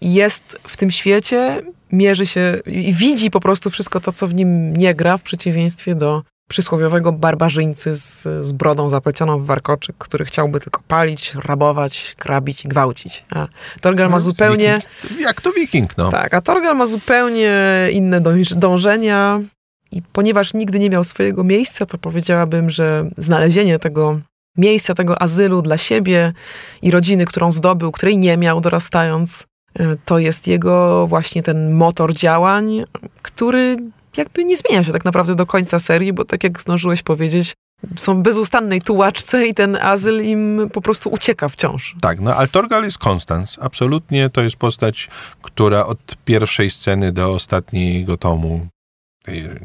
jest 0.00 0.58
w 0.68 0.76
tym 0.76 0.90
świecie, 0.90 1.62
mierzy 1.92 2.26
się 2.26 2.58
i 2.66 2.94
widzi 2.94 3.30
po 3.30 3.40
prostu 3.40 3.70
wszystko 3.70 4.00
to, 4.00 4.12
co 4.12 4.26
w 4.26 4.34
nim 4.34 4.76
nie 4.76 4.94
gra, 4.94 5.16
w 5.16 5.22
przeciwieństwie 5.22 5.94
do 5.94 6.22
przysłowiowego 6.50 7.12
barbarzyńcy 7.12 7.96
z, 7.96 8.22
z 8.22 8.52
brodą 8.52 8.88
zaplecioną 8.88 9.38
w 9.38 9.46
warkoczyk, 9.46 9.96
który 9.98 10.24
chciałby 10.24 10.60
tylko 10.60 10.80
palić, 10.88 11.34
rabować, 11.34 12.14
krabić 12.18 12.64
i 12.64 12.68
gwałcić. 12.68 13.24
A 13.30 13.48
Torgal 13.80 14.08
ma 14.08 14.16
no, 14.16 14.20
zupełnie... 14.20 14.80
Wiking, 15.02 15.20
jak 15.20 15.40
to 15.40 15.52
wiking, 15.52 15.96
no. 15.96 16.10
Tak, 16.10 16.34
a 16.34 16.40
Torgal 16.40 16.76
ma 16.76 16.86
zupełnie 16.86 17.54
inne 17.92 18.20
dążenia 18.56 19.40
i 19.92 20.02
ponieważ 20.02 20.54
nigdy 20.54 20.78
nie 20.78 20.90
miał 20.90 21.04
swojego 21.04 21.44
miejsca, 21.44 21.86
to 21.86 21.98
powiedziałabym, 21.98 22.70
że 22.70 23.10
znalezienie 23.18 23.78
tego 23.78 24.20
miejsca, 24.56 24.94
tego 24.94 25.22
azylu 25.22 25.62
dla 25.62 25.78
siebie 25.78 26.32
i 26.82 26.90
rodziny, 26.90 27.26
którą 27.26 27.52
zdobył, 27.52 27.92
której 27.92 28.18
nie 28.18 28.36
miał 28.36 28.60
dorastając, 28.60 29.46
to 30.04 30.18
jest 30.18 30.46
jego 30.46 31.06
właśnie 31.06 31.42
ten 31.42 31.74
motor 31.74 32.14
działań, 32.14 32.84
który 33.22 33.76
jakby 34.16 34.44
nie 34.44 34.56
zmienia 34.56 34.84
się 34.84 34.92
tak 34.92 35.04
naprawdę 35.04 35.34
do 35.34 35.46
końca 35.46 35.78
serii, 35.78 36.12
bo 36.12 36.24
tak 36.24 36.44
jak 36.44 36.60
zdążyłeś 36.60 37.02
powiedzieć, 37.02 37.54
są 37.96 38.22
bezustannej 38.22 38.82
tułaczce 38.82 39.46
i 39.46 39.54
ten 39.54 39.76
azyl 39.76 40.24
im 40.24 40.70
po 40.72 40.80
prostu 40.80 41.10
ucieka 41.10 41.48
wciąż. 41.48 41.96
Tak, 42.00 42.20
no 42.20 42.34
Altorgal 42.34 42.84
jest 42.84 42.98
Konstans. 42.98 43.58
Absolutnie 43.60 44.30
to 44.30 44.40
jest 44.40 44.56
postać, 44.56 45.08
która 45.42 45.86
od 45.86 46.16
pierwszej 46.24 46.70
sceny 46.70 47.12
do 47.12 47.30
ostatniego 47.30 48.16
tomu, 48.16 48.66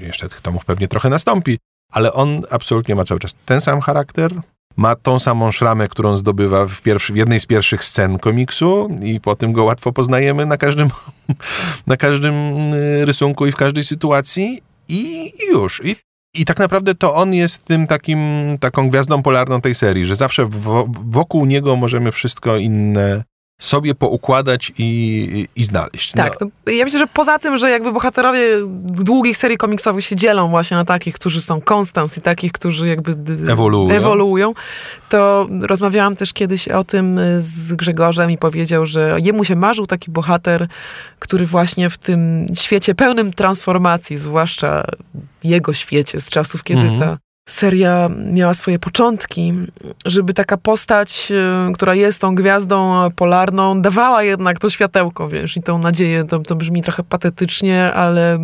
jeszcze 0.02 0.30
tych 0.30 0.42
tomów 0.42 0.66
pewnie 0.66 0.88
trochę 0.88 1.10
nastąpi, 1.10 1.58
ale 1.92 2.14
on 2.14 2.42
absolutnie 2.52 2.96
ma 2.96 3.06
cały 3.06 3.20
czas 3.20 3.36
ten 3.46 3.62
sam 3.62 3.82
charakter, 3.82 4.32
ma 4.78 4.96
tą 4.96 5.20
samą 5.20 5.52
szramę, 5.52 5.88
którą 5.88 6.18
zdobywa 6.18 6.66
w, 6.66 6.82
pierwszy, 6.82 7.14
w 7.14 7.16
jednej 7.16 7.40
z 7.40 7.46
pierwszych 7.46 7.86
scen 7.86 8.20
komiksu 8.20 8.90
i 9.04 9.20
po 9.20 9.36
tym 9.36 9.54
go 9.54 9.64
łatwo 9.64 9.92
poznajemy 9.92 10.46
na 10.46 10.58
każdym, 10.58 10.90
na 11.88 11.98
każdym 11.98 12.34
y, 12.74 13.06
rysunku 13.06 13.46
i 13.46 13.52
w 13.52 13.56
każdej 13.56 13.84
sytuacji 13.84 14.62
i, 14.88 15.32
i 15.44 15.52
już. 15.52 15.82
I, 15.84 15.96
I 16.36 16.46
tak 16.46 16.60
naprawdę 16.60 16.96
to 16.96 17.16
on 17.16 17.34
jest 17.34 17.66
tym 17.66 17.88
takim, 17.88 18.20
taką 18.60 18.90
gwiazdą 18.90 19.24
polarną 19.24 19.62
tej 19.62 19.76
serii, 19.76 20.06
że 20.06 20.16
zawsze 20.16 20.48
wokół 21.06 21.46
niego 21.46 21.76
możemy 21.76 22.12
wszystko 22.12 22.58
inne 22.58 23.24
sobie 23.60 23.96
poukładać 23.96 24.72
i, 24.78 25.48
i 25.56 25.66
znaleźć. 25.66 26.12
Tak, 26.12 26.38
no. 26.42 26.72
ja 26.72 26.84
myślę, 26.84 27.00
że 27.00 27.08
poza 27.08 27.40
tym, 27.40 27.58
że 27.58 27.70
jakby 27.70 27.92
bohaterowie 27.92 28.42
długich 28.84 29.38
serii 29.38 29.58
komiksowych 29.58 30.06
się 30.06 30.16
dzielą 30.16 30.50
właśnie 30.50 30.78
na 30.78 30.86
takich, 30.86 31.16
którzy 31.16 31.42
są 31.42 31.62
konstans 31.62 32.18
i 32.18 32.22
takich, 32.22 32.52
którzy 32.52 32.88
jakby 32.88 33.16
ewoluują. 33.52 33.96
ewoluują, 33.96 34.54
to 35.10 35.48
rozmawiałam 35.62 36.16
też 36.16 36.34
kiedyś 36.34 36.68
o 36.68 36.84
tym 36.84 37.20
z 37.38 37.74
Grzegorzem 37.74 38.32
i 38.32 38.38
powiedział, 38.38 38.86
że 38.86 39.18
jemu 39.24 39.44
się 39.44 39.56
marzył 39.56 39.88
taki 39.88 40.12
bohater, 40.12 40.68
który 41.20 41.46
właśnie 41.46 41.90
w 41.90 41.98
tym 41.98 42.46
świecie 42.56 42.96
pełnym 42.96 43.34
transformacji, 43.34 44.18
zwłaszcza 44.18 44.86
jego 45.44 45.74
świecie 45.74 46.22
z 46.22 46.30
czasów, 46.30 46.64
kiedy 46.64 46.82
mhm. 46.82 47.00
ta 47.00 47.25
seria 47.50 48.10
miała 48.34 48.54
swoje 48.54 48.80
początki, 48.80 49.54
żeby 50.06 50.34
taka 50.34 50.58
postać, 50.58 51.32
y, 51.70 51.74
która 51.74 51.96
jest 51.96 52.22
tą 52.22 52.36
gwiazdą 52.36 53.10
polarną, 53.12 53.82
dawała 53.82 54.24
jednak 54.24 54.60
to 54.60 54.70
światełko, 54.70 55.30
wiesz, 55.30 55.58
i 55.58 55.64
tą 55.64 55.78
nadzieję, 55.78 56.24
to, 56.24 56.40
to 56.40 56.56
brzmi 56.56 56.82
trochę 56.82 57.04
patetycznie, 57.04 57.94
ale 57.94 58.40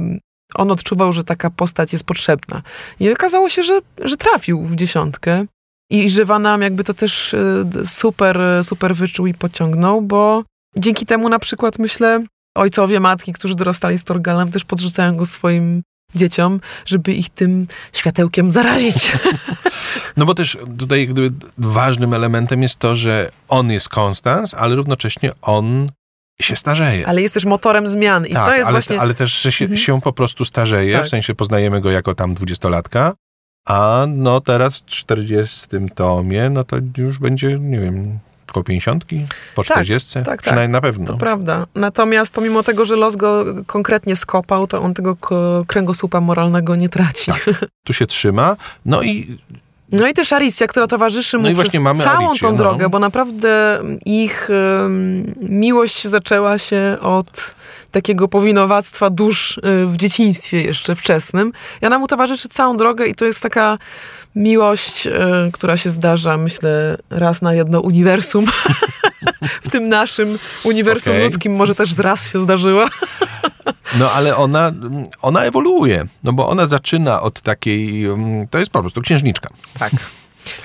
on 0.56 0.72
odczuwał, 0.72 1.14
że 1.14 1.24
taka 1.24 1.50
postać 1.50 1.94
jest 1.94 2.06
potrzebna. 2.06 2.62
I 3.00 3.12
okazało 3.12 3.50
się, 3.50 3.64
że, 3.64 3.80
że 4.02 4.18
trafił 4.18 4.66
w 4.66 4.76
dziesiątkę. 4.76 5.46
I 5.92 6.10
że 6.10 6.26
Vanam 6.26 6.62
jakby 6.62 6.84
to 6.84 6.94
też 6.94 7.34
y, 7.34 7.66
super, 7.86 8.40
super 8.64 8.96
wyczuł 8.96 9.28
i 9.28 9.34
pociągnął, 9.34 10.02
bo 10.02 10.44
dzięki 10.78 11.06
temu 11.06 11.30
na 11.30 11.40
przykład 11.40 11.80
myślę, 11.80 12.26
ojcowie, 12.56 13.00
matki, 13.00 13.34
którzy 13.34 13.56
dorastali 13.56 13.98
z 13.98 14.04
Torgalem, 14.04 14.52
też 14.52 14.66
podrzucają 14.66 15.18
go 15.18 15.26
swoim 15.26 15.82
dzieciom, 16.16 16.60
żeby 16.86 17.14
ich 17.14 17.30
tym 17.30 17.68
światełkiem 17.94 18.52
zarazić. 18.52 19.12
No 20.18 20.26
bo 20.26 20.34
też 20.34 20.58
tutaj 20.80 21.08
gdyby 21.08 21.48
ważnym 21.58 22.14
elementem 22.14 22.64
jest 22.64 22.80
to, 22.80 22.96
że 22.96 23.32
on 23.48 23.72
jest 23.72 23.90
Konstans, 23.90 24.54
ale 24.54 24.76
równocześnie 24.76 25.32
on 25.42 25.92
się 26.42 26.56
starzeje. 26.56 27.08
Ale 27.08 27.22
jest 27.22 27.34
też 27.34 27.46
motorem 27.46 27.88
zmian. 27.88 28.26
I 28.26 28.34
tak, 28.34 28.48
to 28.48 28.56
jest 28.56 28.70
ale, 28.70 28.74
właśnie... 28.74 29.02
ale 29.02 29.14
też, 29.14 29.42
że 29.42 29.52
się, 29.52 29.66
mhm. 29.66 29.82
się 29.82 30.02
po 30.02 30.14
prostu 30.14 30.46
starzeje, 30.46 30.94
tak. 30.98 31.06
w 31.06 31.10
sensie 31.10 31.36
poznajemy 31.36 31.82
go 31.82 31.92
jako 31.92 32.16
tam 32.16 32.34
dwudziestolatka, 32.34 33.14
A 33.68 34.06
no 34.08 34.42
teraz 34.42 34.78
w 34.78 34.86
40 34.86 35.68
tomie, 35.96 36.50
no 36.50 36.64
to 36.64 36.78
już 36.98 37.20
będzie, 37.20 37.60
nie 37.60 37.80
wiem, 37.80 38.20
koło 38.54 38.64
50, 38.64 39.06
po 39.56 39.64
40, 39.64 40.14
tak, 40.14 40.26
tak, 40.26 40.42
przynajmniej 40.42 40.70
na 40.70 40.82
pewno. 40.82 41.06
To 41.06 41.18
prawda. 41.18 41.66
Natomiast 41.76 42.34
pomimo 42.34 42.64
tego, 42.64 42.86
że 42.86 42.96
los 42.96 43.16
go 43.16 43.46
konkretnie 43.68 44.16
skopał, 44.16 44.68
to 44.68 44.82
on 44.82 44.94
tego 44.94 45.18
kręgosłupa 45.68 46.22
moralnego 46.22 46.76
nie 46.76 46.90
traci. 46.90 47.32
Tak. 47.32 47.50
Tu 47.84 47.94
się 47.94 48.08
trzyma. 48.08 48.56
No 48.86 49.02
i 49.02 49.38
no 49.92 50.08
i 50.08 50.14
też 50.14 50.34
Alicja, 50.34 50.68
która 50.68 50.88
towarzyszy 50.88 51.38
mu 51.38 51.50
no 51.50 51.64
przez 51.64 51.72
całą 52.04 52.28
Alicję, 52.28 52.42
tą 52.42 52.52
no. 52.52 52.58
drogę, 52.58 52.90
bo 52.90 53.00
naprawdę 53.00 53.82
ich 54.06 54.50
um, 54.50 55.36
miłość 55.42 56.08
zaczęła 56.08 56.58
się 56.58 56.98
od 57.02 57.56
takiego 57.92 58.28
powinowactwa 58.28 59.10
dusz 59.10 59.58
y, 59.58 59.62
w 59.88 59.98
dzieciństwie 59.98 60.62
jeszcze 60.62 60.96
wczesnym. 60.96 61.54
I 61.82 61.86
ona 61.86 62.00
mu 62.00 62.08
towarzyszy 62.08 62.50
całą 62.50 62.78
drogę 62.78 63.08
i 63.08 63.16
to 63.16 63.26
jest 63.26 63.42
taka 63.42 63.78
miłość, 64.36 65.08
y, 65.08 65.12
która 65.54 65.78
się 65.78 65.90
zdarza, 65.90 66.38
myślę, 66.38 66.98
raz 67.10 67.42
na 67.42 67.54
jedno 67.54 67.80
uniwersum. 67.80 68.46
w 69.64 69.70
tym 69.72 69.90
naszym 69.90 70.40
uniwersum 70.64 71.14
okay. 71.14 71.24
ludzkim 71.24 71.56
może 71.56 71.76
też 71.76 71.94
z 71.94 72.00
raz 72.00 72.32
się 72.32 72.40
zdarzyła. 72.40 72.88
No 74.00 74.12
ale 74.12 74.36
ona, 74.36 74.72
ona 75.22 75.44
ewoluuje, 75.44 76.06
no 76.24 76.34
bo 76.34 76.50
ona 76.50 76.68
zaczyna 76.68 77.22
od 77.22 77.42
takiej, 77.42 78.06
mm, 78.06 78.48
to 78.48 78.60
jest 78.60 78.72
po 78.72 78.80
prostu 78.80 79.02
księżniczka. 79.02 79.50
Tak. 79.80 79.92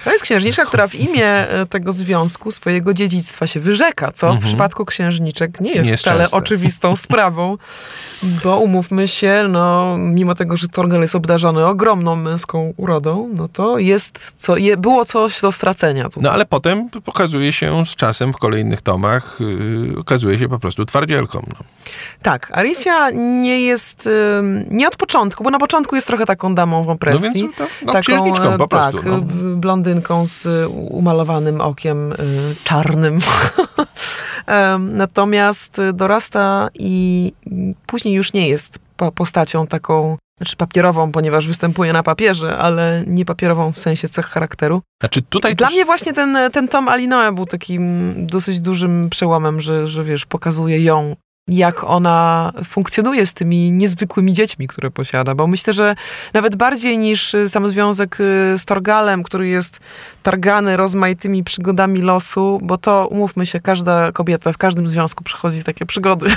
To 0.05 0.13
jest 0.13 0.25
księżniczka, 0.25 0.65
która 0.65 0.87
w 0.87 0.95
imię 0.95 1.27
e, 1.27 1.67
tego 1.67 1.93
związku 1.93 2.51
swojego 2.51 2.95
dziedzictwa 2.95 3.47
się 3.47 3.61
wyrzeka, 3.61 4.13
co 4.13 4.27
mhm. 4.27 4.43
w 4.43 4.47
przypadku 4.47 4.85
księżniczek 4.85 5.61
nie 5.61 5.73
jest, 5.73 5.91
nie 5.91 5.97
wcale 5.97 6.21
częste. 6.21 6.37
oczywistą 6.37 6.97
sprawą, 7.07 7.59
bo 8.45 8.59
umówmy 8.59 9.09
się, 9.09 9.45
no, 9.49 9.97
mimo 9.99 10.35
tego, 10.35 10.57
że 10.57 10.69
Torgal 10.69 11.01
jest 11.01 11.15
obdarzony 11.15 11.67
ogromną 11.67 12.17
męską 12.17 12.75
urodą, 12.77 13.31
no 13.35 13.49
to 13.49 13.79
jest, 13.79 14.35
co, 14.37 14.57
je, 14.57 14.77
było 14.77 15.05
coś 15.05 15.41
do 15.41 15.53
stracenia. 15.53 16.05
Tutaj. 16.05 16.23
No 16.23 16.31
ale 16.31 16.47
potem 16.47 16.91
pokazuje 16.91 17.53
się 17.53 17.87
z 17.87 17.97
czasem 17.97 18.33
w 18.33 18.37
kolejnych 18.37 18.81
tomach, 18.81 19.39
yy, 19.41 19.99
okazuje 19.99 20.39
się 20.39 20.49
po 20.49 20.59
prostu 20.59 20.85
twardzielką. 20.85 21.43
No. 21.49 21.65
Tak, 22.23 22.51
Alicja 22.53 23.11
nie 23.11 23.61
jest, 23.61 24.07
yy, 24.07 24.67
nie 24.71 24.89
od 24.89 24.97
początku, 24.97 25.45
bo 25.45 25.51
na 25.51 25.59
początku 25.59 25.95
jest 25.95 26.07
trochę 26.07 26.27
taką 26.27 26.55
damą 26.55 26.83
w 26.83 26.89
opresji. 26.89 27.29
No 27.29 27.35
więc 27.35 27.57
to, 27.57 27.67
no, 27.83 27.93
taką, 27.93 28.01
księżniczką 28.01 28.59
po 28.59 28.69
tak, 28.69 28.91
prostu. 28.91 29.09
No 29.09 29.21
blondynką 29.67 30.27
z 30.27 30.49
umalowanym 30.91 31.61
okiem 31.61 32.13
y, 32.13 32.17
czarnym. 32.65 33.19
Natomiast 34.79 35.77
dorasta 35.95 36.69
i 36.75 37.33
później 37.87 38.15
już 38.15 38.33
nie 38.33 38.49
jest 38.49 38.79
postacią 39.15 39.67
taką, 39.67 40.17
znaczy 40.41 40.57
papierową, 40.57 41.13
ponieważ 41.13 41.49
występuje 41.49 41.93
na 41.93 42.03
papierze, 42.03 42.59
ale 42.59 43.05
nie 43.07 43.25
papierową 43.25 43.73
w 43.73 43.81
sensie 43.81 44.09
cech 44.09 44.27
charakteru. 44.27 44.83
Znaczy 45.03 45.23
tutaj 45.23 45.57
Dla 45.57 45.67
też... 45.67 45.75
mnie 45.75 45.85
właśnie 45.85 46.13
ten, 46.13 46.39
ten 46.53 46.69
tom 46.69 46.89
Alinoe 46.89 47.33
był 47.33 47.47
takim 47.47 48.15
dosyć 48.27 48.61
dużym 48.61 49.11
przełomem, 49.11 49.61
że, 49.61 49.89
że 49.89 50.05
wiesz, 50.05 50.27
pokazuje 50.27 50.81
ją 50.85 51.17
jak 51.49 51.85
ona 51.85 52.53
funkcjonuje 52.65 53.27
z 53.27 53.35
tymi 53.35 53.73
niezwykłymi 53.73 54.33
dziećmi, 54.33 54.69
które 54.69 54.91
posiada, 54.91 55.35
bo 55.35 55.47
myślę, 55.47 55.73
że 55.73 55.95
nawet 56.35 56.57
bardziej 56.57 56.99
niż 56.99 57.37
sam 57.49 57.69
związek 57.69 58.21
y, 58.21 58.59
z 58.59 58.65
Torgalem, 58.65 59.23
który 59.23 59.49
jest 59.49 59.79
targany 60.23 60.77
rozmaitymi 60.77 61.45
przygodami 61.45 62.03
losu, 62.03 62.59
bo 62.63 62.79
to, 62.79 63.07
umówmy 63.11 63.47
się, 63.47 63.61
każda 63.61 64.13
kobieta 64.13 64.53
w 64.53 64.59
każdym 64.59 64.89
związku 64.89 65.25
przychodzi 65.25 65.65
takie 65.65 65.87
przygody. 65.87 66.27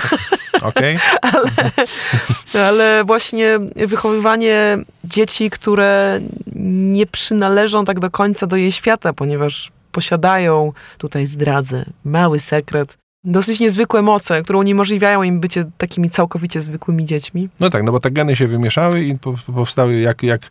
Okej. 0.61 0.95
Okay. 0.95 1.19
ale, 1.21 2.67
ale 2.67 3.03
właśnie 3.03 3.59
wychowywanie 3.75 4.77
dzieci, 5.03 5.49
które 5.49 6.19
nie 6.55 7.05
przynależą 7.05 7.85
tak 7.85 7.99
do 7.99 8.11
końca 8.11 8.47
do 8.47 8.55
jej 8.55 8.71
świata, 8.71 9.13
ponieważ 9.13 9.71
posiadają, 9.91 10.73
tutaj 10.97 11.25
zdradzę, 11.25 11.85
mały 12.05 12.39
sekret, 12.39 12.97
dosyć 13.23 13.60
niezwykłe 13.60 14.01
moce, 14.01 14.41
które 14.41 14.60
uniemożliwiają 14.60 15.23
im 15.23 15.39
bycie 15.39 15.65
takimi 15.77 16.10
całkowicie 16.10 16.62
zwykłymi 16.62 17.05
dziećmi. 17.05 17.49
No 17.60 17.69
tak, 17.69 17.84
no 17.84 17.91
bo 17.91 17.99
te 17.99 18.12
geny 18.12 18.36
się 18.36 18.47
wymieszały 18.47 19.03
i 19.03 19.17
powstały, 19.55 19.99
jak, 19.99 20.23
jak 20.23 20.41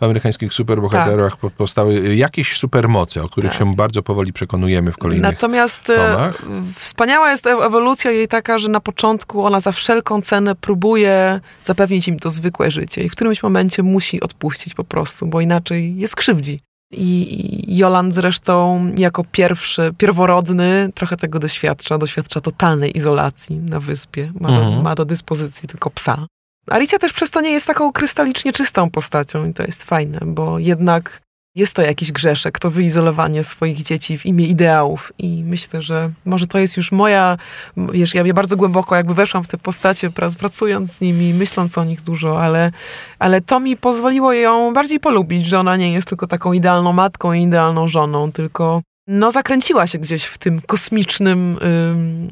w 0.00 0.02
amerykańskich 0.02 0.52
superbohaterach, 0.52 1.36
tak. 1.36 1.50
powstały 1.50 2.16
jakieś 2.16 2.56
supermoce, 2.56 3.22
o 3.22 3.28
których 3.28 3.50
tak. 3.50 3.58
się 3.58 3.74
bardzo 3.74 4.02
powoli 4.02 4.32
przekonujemy 4.32 4.92
w 4.92 4.96
kolejnych 4.96 5.32
Natomiast 5.32 5.90
e, 5.90 5.96
tomach. 5.96 6.42
wspaniała 6.74 7.30
jest 7.30 7.46
ewolucja 7.46 8.10
jej 8.10 8.28
taka, 8.28 8.58
że 8.58 8.68
na 8.68 8.80
początku 8.80 9.44
ona 9.44 9.60
za 9.60 9.72
wszelką 9.72 10.22
cenę 10.22 10.54
próbuje 10.54 11.40
zapewnić 11.62 12.08
im 12.08 12.18
to 12.18 12.30
zwykłe 12.30 12.70
życie 12.70 13.02
i 13.02 13.08
w 13.08 13.12
którymś 13.12 13.42
momencie 13.42 13.82
musi 13.82 14.20
odpuścić 14.20 14.74
po 14.74 14.84
prostu, 14.84 15.26
bo 15.26 15.40
inaczej 15.40 15.96
je 15.96 16.08
skrzywdzi. 16.08 16.67
I 16.92 17.76
Jolan 17.76 18.12
zresztą 18.12 18.86
jako 18.96 19.24
pierwszy, 19.24 19.94
pierworodny 19.98 20.90
trochę 20.94 21.16
tego 21.16 21.38
doświadcza. 21.38 21.98
Doświadcza 21.98 22.40
totalnej 22.40 22.96
izolacji 22.96 23.60
na 23.60 23.80
wyspie. 23.80 24.32
Ma 24.40 24.48
do, 24.48 24.56
mhm. 24.56 24.82
ma 24.82 24.94
do 24.94 25.04
dyspozycji 25.04 25.68
tylko 25.68 25.90
psa. 25.90 26.26
Alicja 26.70 26.98
też 26.98 27.12
przez 27.12 27.30
to 27.30 27.40
nie 27.40 27.50
jest 27.50 27.66
taką 27.66 27.92
krystalicznie 27.92 28.52
czystą 28.52 28.90
postacią 28.90 29.48
i 29.48 29.54
to 29.54 29.62
jest 29.62 29.84
fajne, 29.84 30.18
bo 30.26 30.58
jednak 30.58 31.20
jest 31.58 31.74
to 31.74 31.82
jakiś 31.82 32.12
grzeszek, 32.12 32.58
to 32.58 32.70
wyizolowanie 32.70 33.44
swoich 33.44 33.82
dzieci 33.82 34.18
w 34.18 34.26
imię 34.26 34.46
ideałów 34.46 35.12
i 35.18 35.42
myślę, 35.44 35.82
że 35.82 36.10
może 36.24 36.46
to 36.46 36.58
jest 36.58 36.76
już 36.76 36.92
moja, 36.92 37.38
wiesz, 37.76 38.14
ja 38.14 38.34
bardzo 38.34 38.56
głęboko 38.56 38.96
jakby 38.96 39.14
weszłam 39.14 39.44
w 39.44 39.48
te 39.48 39.58
postacie, 39.58 40.10
pracując 40.38 40.92
z 40.92 41.00
nimi, 41.00 41.34
myśląc 41.34 41.78
o 41.78 41.84
nich 41.84 42.02
dużo, 42.02 42.42
ale, 42.42 42.72
ale 43.18 43.40
to 43.40 43.60
mi 43.60 43.76
pozwoliło 43.76 44.32
ją 44.32 44.72
bardziej 44.72 45.00
polubić, 45.00 45.46
że 45.46 45.60
ona 45.60 45.76
nie 45.76 45.92
jest 45.92 46.08
tylko 46.08 46.26
taką 46.26 46.52
idealną 46.52 46.92
matką 46.92 47.32
i 47.32 47.42
idealną 47.42 47.88
żoną, 47.88 48.32
tylko 48.32 48.82
no 49.08 49.30
zakręciła 49.30 49.86
się 49.86 49.98
gdzieś 49.98 50.24
w 50.24 50.38
tym 50.38 50.60
kosmicznym 50.60 51.58
ym, 51.62 52.28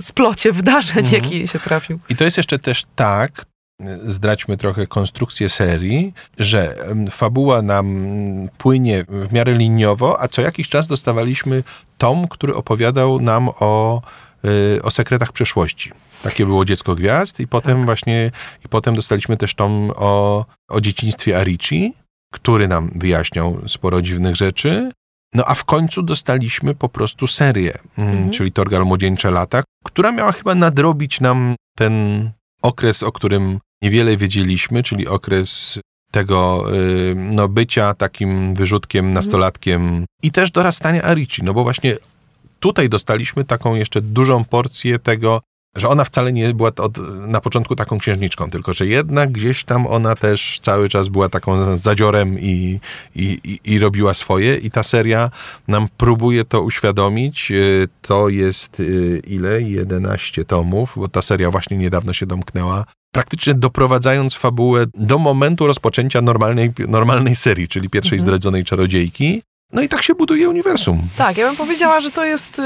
splocie 0.00 0.52
wydarzeń, 0.52 1.04
mhm. 1.04 1.22
jaki 1.22 1.38
jej 1.38 1.48
się 1.48 1.58
trafił. 1.58 1.98
I 2.08 2.16
to 2.16 2.24
jest 2.24 2.36
jeszcze 2.36 2.58
też 2.58 2.84
tak, 2.96 3.44
zdradźmy 4.02 4.56
trochę 4.56 4.86
konstrukcję 4.86 5.50
serii, 5.50 6.14
że 6.38 6.76
fabuła 7.10 7.62
nam 7.62 8.08
płynie 8.58 9.04
w 9.08 9.32
miarę 9.32 9.52
liniowo, 9.52 10.20
a 10.20 10.28
co 10.28 10.42
jakiś 10.42 10.68
czas 10.68 10.86
dostawaliśmy 10.86 11.62
tom, 11.98 12.28
który 12.28 12.54
opowiadał 12.54 13.20
nam 13.20 13.48
o, 13.48 14.02
y, 14.44 14.82
o 14.82 14.90
sekretach 14.90 15.32
przeszłości. 15.32 15.92
Takie 16.22 16.46
było 16.46 16.64
Dziecko 16.64 16.94
Gwiazd 16.94 17.40
i 17.40 17.48
potem 17.48 17.76
tak. 17.76 17.84
właśnie, 17.84 18.30
i 18.64 18.68
potem 18.68 18.94
dostaliśmy 18.94 19.36
też 19.36 19.54
tom 19.54 19.92
o, 19.96 20.44
o 20.70 20.80
dzieciństwie 20.80 21.38
Arici, 21.38 21.94
który 22.32 22.68
nam 22.68 22.90
wyjaśniał 22.94 23.60
sporo 23.66 24.02
dziwnych 24.02 24.36
rzeczy. 24.36 24.90
No 25.34 25.44
a 25.46 25.54
w 25.54 25.64
końcu 25.64 26.02
dostaliśmy 26.02 26.74
po 26.74 26.88
prostu 26.88 27.26
serię, 27.26 27.78
mm, 27.98 28.10
mhm. 28.10 28.30
czyli 28.30 28.52
Torgal 28.52 28.84
Młodzieńcze 28.84 29.30
Lata, 29.30 29.62
która 29.84 30.12
miała 30.12 30.32
chyba 30.32 30.54
nadrobić 30.54 31.20
nam 31.20 31.54
ten 31.76 32.30
okres, 32.64 33.02
o 33.02 33.12
którym 33.12 33.58
niewiele 33.82 34.16
wiedzieliśmy, 34.16 34.82
czyli 34.82 35.08
okres 35.08 35.80
tego 36.10 36.64
y, 36.74 37.14
no, 37.14 37.48
bycia 37.48 37.94
takim 37.94 38.54
wyrzutkiem, 38.54 39.04
mhm. 39.04 39.14
nastolatkiem 39.14 40.04
i 40.22 40.32
też 40.32 40.50
dorastania 40.50 41.02
Arici, 41.02 41.42
no 41.42 41.54
bo 41.54 41.62
właśnie 41.62 41.96
tutaj 42.60 42.88
dostaliśmy 42.88 43.44
taką 43.44 43.74
jeszcze 43.74 44.00
dużą 44.00 44.44
porcję 44.44 44.98
tego, 44.98 45.40
że 45.76 45.88
ona 45.88 46.04
wcale 46.04 46.32
nie 46.32 46.54
była 46.54 46.70
od, 46.78 46.98
na 47.28 47.40
początku 47.40 47.76
taką 47.76 47.98
księżniczką, 47.98 48.50
tylko 48.50 48.72
że 48.74 48.86
jednak 48.86 49.32
gdzieś 49.32 49.64
tam 49.64 49.86
ona 49.86 50.14
też 50.14 50.60
cały 50.62 50.88
czas 50.88 51.08
była 51.08 51.28
taką 51.28 51.76
zadziorem 51.76 52.40
i, 52.40 52.80
i, 53.14 53.58
i, 53.64 53.78
robiła 53.78 54.14
swoje 54.14 54.56
i 54.56 54.70
ta 54.70 54.82
seria 54.82 55.30
nam 55.68 55.88
próbuje 55.96 56.44
to 56.44 56.62
uświadomić. 56.62 57.50
Y, 57.50 57.88
to 58.02 58.28
jest 58.28 58.80
y, 58.80 59.22
ile? 59.26 59.62
11 59.62 60.44
tomów, 60.44 60.92
bo 60.96 61.08
ta 61.08 61.22
seria 61.22 61.50
właśnie 61.50 61.76
niedawno 61.76 62.12
się 62.12 62.26
domknęła 62.26 62.84
praktycznie 63.14 63.54
doprowadzając 63.54 64.34
fabułę 64.34 64.86
do 64.94 65.18
momentu 65.18 65.66
rozpoczęcia 65.66 66.22
normalnej, 66.22 66.72
normalnej 66.88 67.36
serii, 67.36 67.68
czyli 67.68 67.90
pierwszej 67.90 68.16
mhm. 68.16 68.26
zdradzonej 68.26 68.64
czarodziejki. 68.64 69.42
No 69.74 69.82
i 69.82 69.88
tak 69.88 70.02
się 70.02 70.14
buduje 70.14 70.48
uniwersum. 70.48 71.02
Tak, 71.18 71.36
ja 71.36 71.46
bym 71.46 71.56
powiedziała, 71.56 72.00
że 72.00 72.10
to 72.10 72.24
jest 72.24 72.60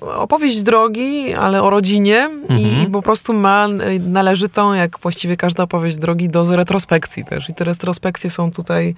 opowieść 0.00 0.62
drogi, 0.62 1.34
ale 1.34 1.62
o 1.62 1.70
rodzinie 1.70 2.18
mhm. 2.24 2.60
i 2.60 2.90
po 2.92 3.02
prostu 3.02 3.32
ma 3.32 3.68
y, 3.68 3.98
należytą, 3.98 4.74
jak 4.74 4.98
właściwie 4.98 5.36
każda 5.36 5.62
opowieść 5.62 5.98
drogi, 5.98 6.28
do 6.28 6.56
retrospekcji 6.56 7.24
też. 7.24 7.48
I 7.48 7.54
te 7.54 7.64
retrospekcje 7.64 8.30
są 8.30 8.50
tutaj 8.50 8.94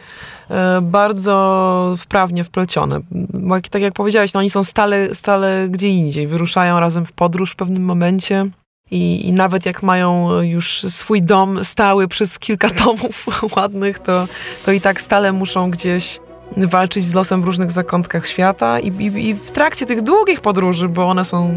e, 0.51 0.81
bardzo 0.83 1.95
wprawnie 1.99 2.45
wplecione. 2.45 3.01
Bo 3.11 3.61
tak 3.71 3.83
jak 3.83 3.95
powiedziałeś, 3.95 4.33
no 4.33 4.41
oni 4.41 4.51
są 4.51 4.63
stale, 4.63 5.15
stale 5.15 5.69
gdzie 5.69 5.89
indziej. 5.89 6.27
Wyruszają 6.27 6.81
razem 6.81 7.05
w 7.05 7.13
podróż 7.13 7.53
w 7.53 7.57
pewnym 7.57 7.85
momencie. 7.85 8.47
I, 8.91 9.29
I, 9.29 9.33
nawet 9.33 9.67
jak 9.67 9.83
mają 9.83 10.41
już 10.41 10.83
swój 10.89 11.23
dom 11.23 11.65
stały 11.65 12.09
przez 12.09 12.39
kilka 12.39 12.71
tomów 12.85 13.27
ładnych, 13.57 13.99
to, 13.99 14.29
to 14.65 14.73
i 14.73 14.81
tak 14.81 15.01
stale 15.01 15.33
muszą 15.33 15.71
gdzieś 15.71 16.21
walczyć 16.57 17.05
z 17.05 17.15
losem 17.15 17.43
w 17.43 17.45
różnych 17.45 17.71
zakątkach 17.71 18.27
świata 18.27 18.81
i, 18.81 18.89
i, 18.89 19.29
i, 19.29 19.35
w 19.35 19.51
trakcie 19.51 19.87
tych 19.87 20.03
długich 20.03 20.41
podróży, 20.41 20.89
bo 20.89 21.09
one 21.09 21.25
są 21.25 21.55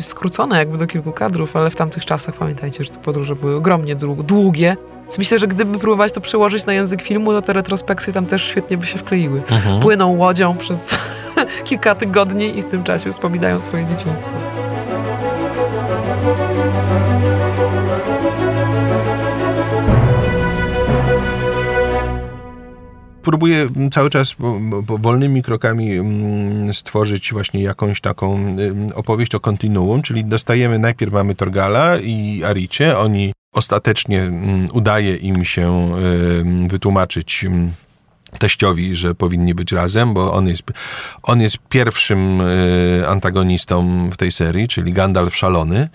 skrócone 0.00 0.58
jakby 0.58 0.78
do 0.78 0.86
kilku 0.86 1.12
kadrów, 1.12 1.56
ale 1.56 1.70
w 1.70 1.76
tamtych 1.76 2.04
czasach 2.04 2.34
pamiętajcie, 2.34 2.84
że 2.84 2.90
te 2.90 2.98
podróże 2.98 3.36
były 3.36 3.56
ogromnie 3.56 3.96
długie. 3.96 4.76
Więc 5.02 5.18
myślę, 5.18 5.38
że 5.38 5.46
gdyby 5.46 5.78
próbować 5.78 6.12
to 6.12 6.20
przełożyć 6.20 6.66
na 6.66 6.72
język 6.72 7.02
filmu, 7.02 7.30
to 7.30 7.42
te 7.42 7.52
retrospekcje 7.52 8.12
tam 8.12 8.26
też 8.26 8.44
świetnie 8.44 8.78
by 8.78 8.86
się 8.86 8.98
wkleiły. 8.98 9.42
Mhm. 9.50 9.80
Płyną 9.80 10.16
łodzią 10.16 10.56
przez 10.56 10.98
kilka 11.64 11.94
tygodni 11.94 12.58
i 12.58 12.62
w 12.62 12.64
tym 12.64 12.84
czasie 12.84 13.12
wspominają 13.12 13.60
swoje 13.60 13.86
dzieciństwo. 13.86 14.32
Próbuję 23.28 23.68
cały 23.92 24.10
czas 24.10 24.34
wolnymi 24.82 25.42
krokami 25.42 25.92
mm, 25.92 26.74
stworzyć 26.74 27.32
właśnie 27.32 27.62
jakąś 27.62 28.00
taką 28.00 28.56
opowieść 28.94 29.34
o 29.34 29.40
kontinuum, 29.40 30.02
czyli 30.02 30.24
dostajemy, 30.24 30.78
najpierw 30.78 31.12
mamy 31.12 31.34
Torgala 31.34 31.98
i 31.98 32.44
Aricie, 32.44 32.98
oni 32.98 33.32
ostatecznie 33.52 34.22
mm, 34.22 34.68
udaje 34.72 35.16
im 35.16 35.44
się 35.44 35.92
wytłumaczyć 36.68 37.44
mm, 37.44 37.72
teściowi, 38.38 38.96
że 38.96 39.14
powinni 39.14 39.54
być 39.54 39.72
razem, 39.72 40.14
bo 40.14 40.32
on 40.32 40.48
jest, 40.48 40.62
on 41.22 41.40
jest 41.40 41.56
pierwszym 41.68 42.40
y, 42.40 43.04
antagonistą 43.08 44.10
w 44.10 44.16
tej 44.16 44.32
serii, 44.32 44.68
czyli 44.68 44.92
Gandalf 44.92 45.36
szalony. 45.36 45.88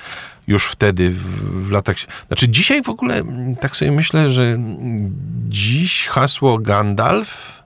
Już 0.47 0.65
wtedy, 0.65 1.09
w, 1.09 1.67
w 1.67 1.71
latach... 1.71 1.95
Znaczy 2.27 2.49
dzisiaj 2.49 2.83
w 2.83 2.89
ogóle, 2.89 3.15
mm, 3.15 3.55
tak 3.55 3.75
sobie 3.75 3.91
myślę, 3.91 4.29
że 4.29 4.57
dziś 5.49 6.07
hasło 6.07 6.57
Gandalf 6.57 7.63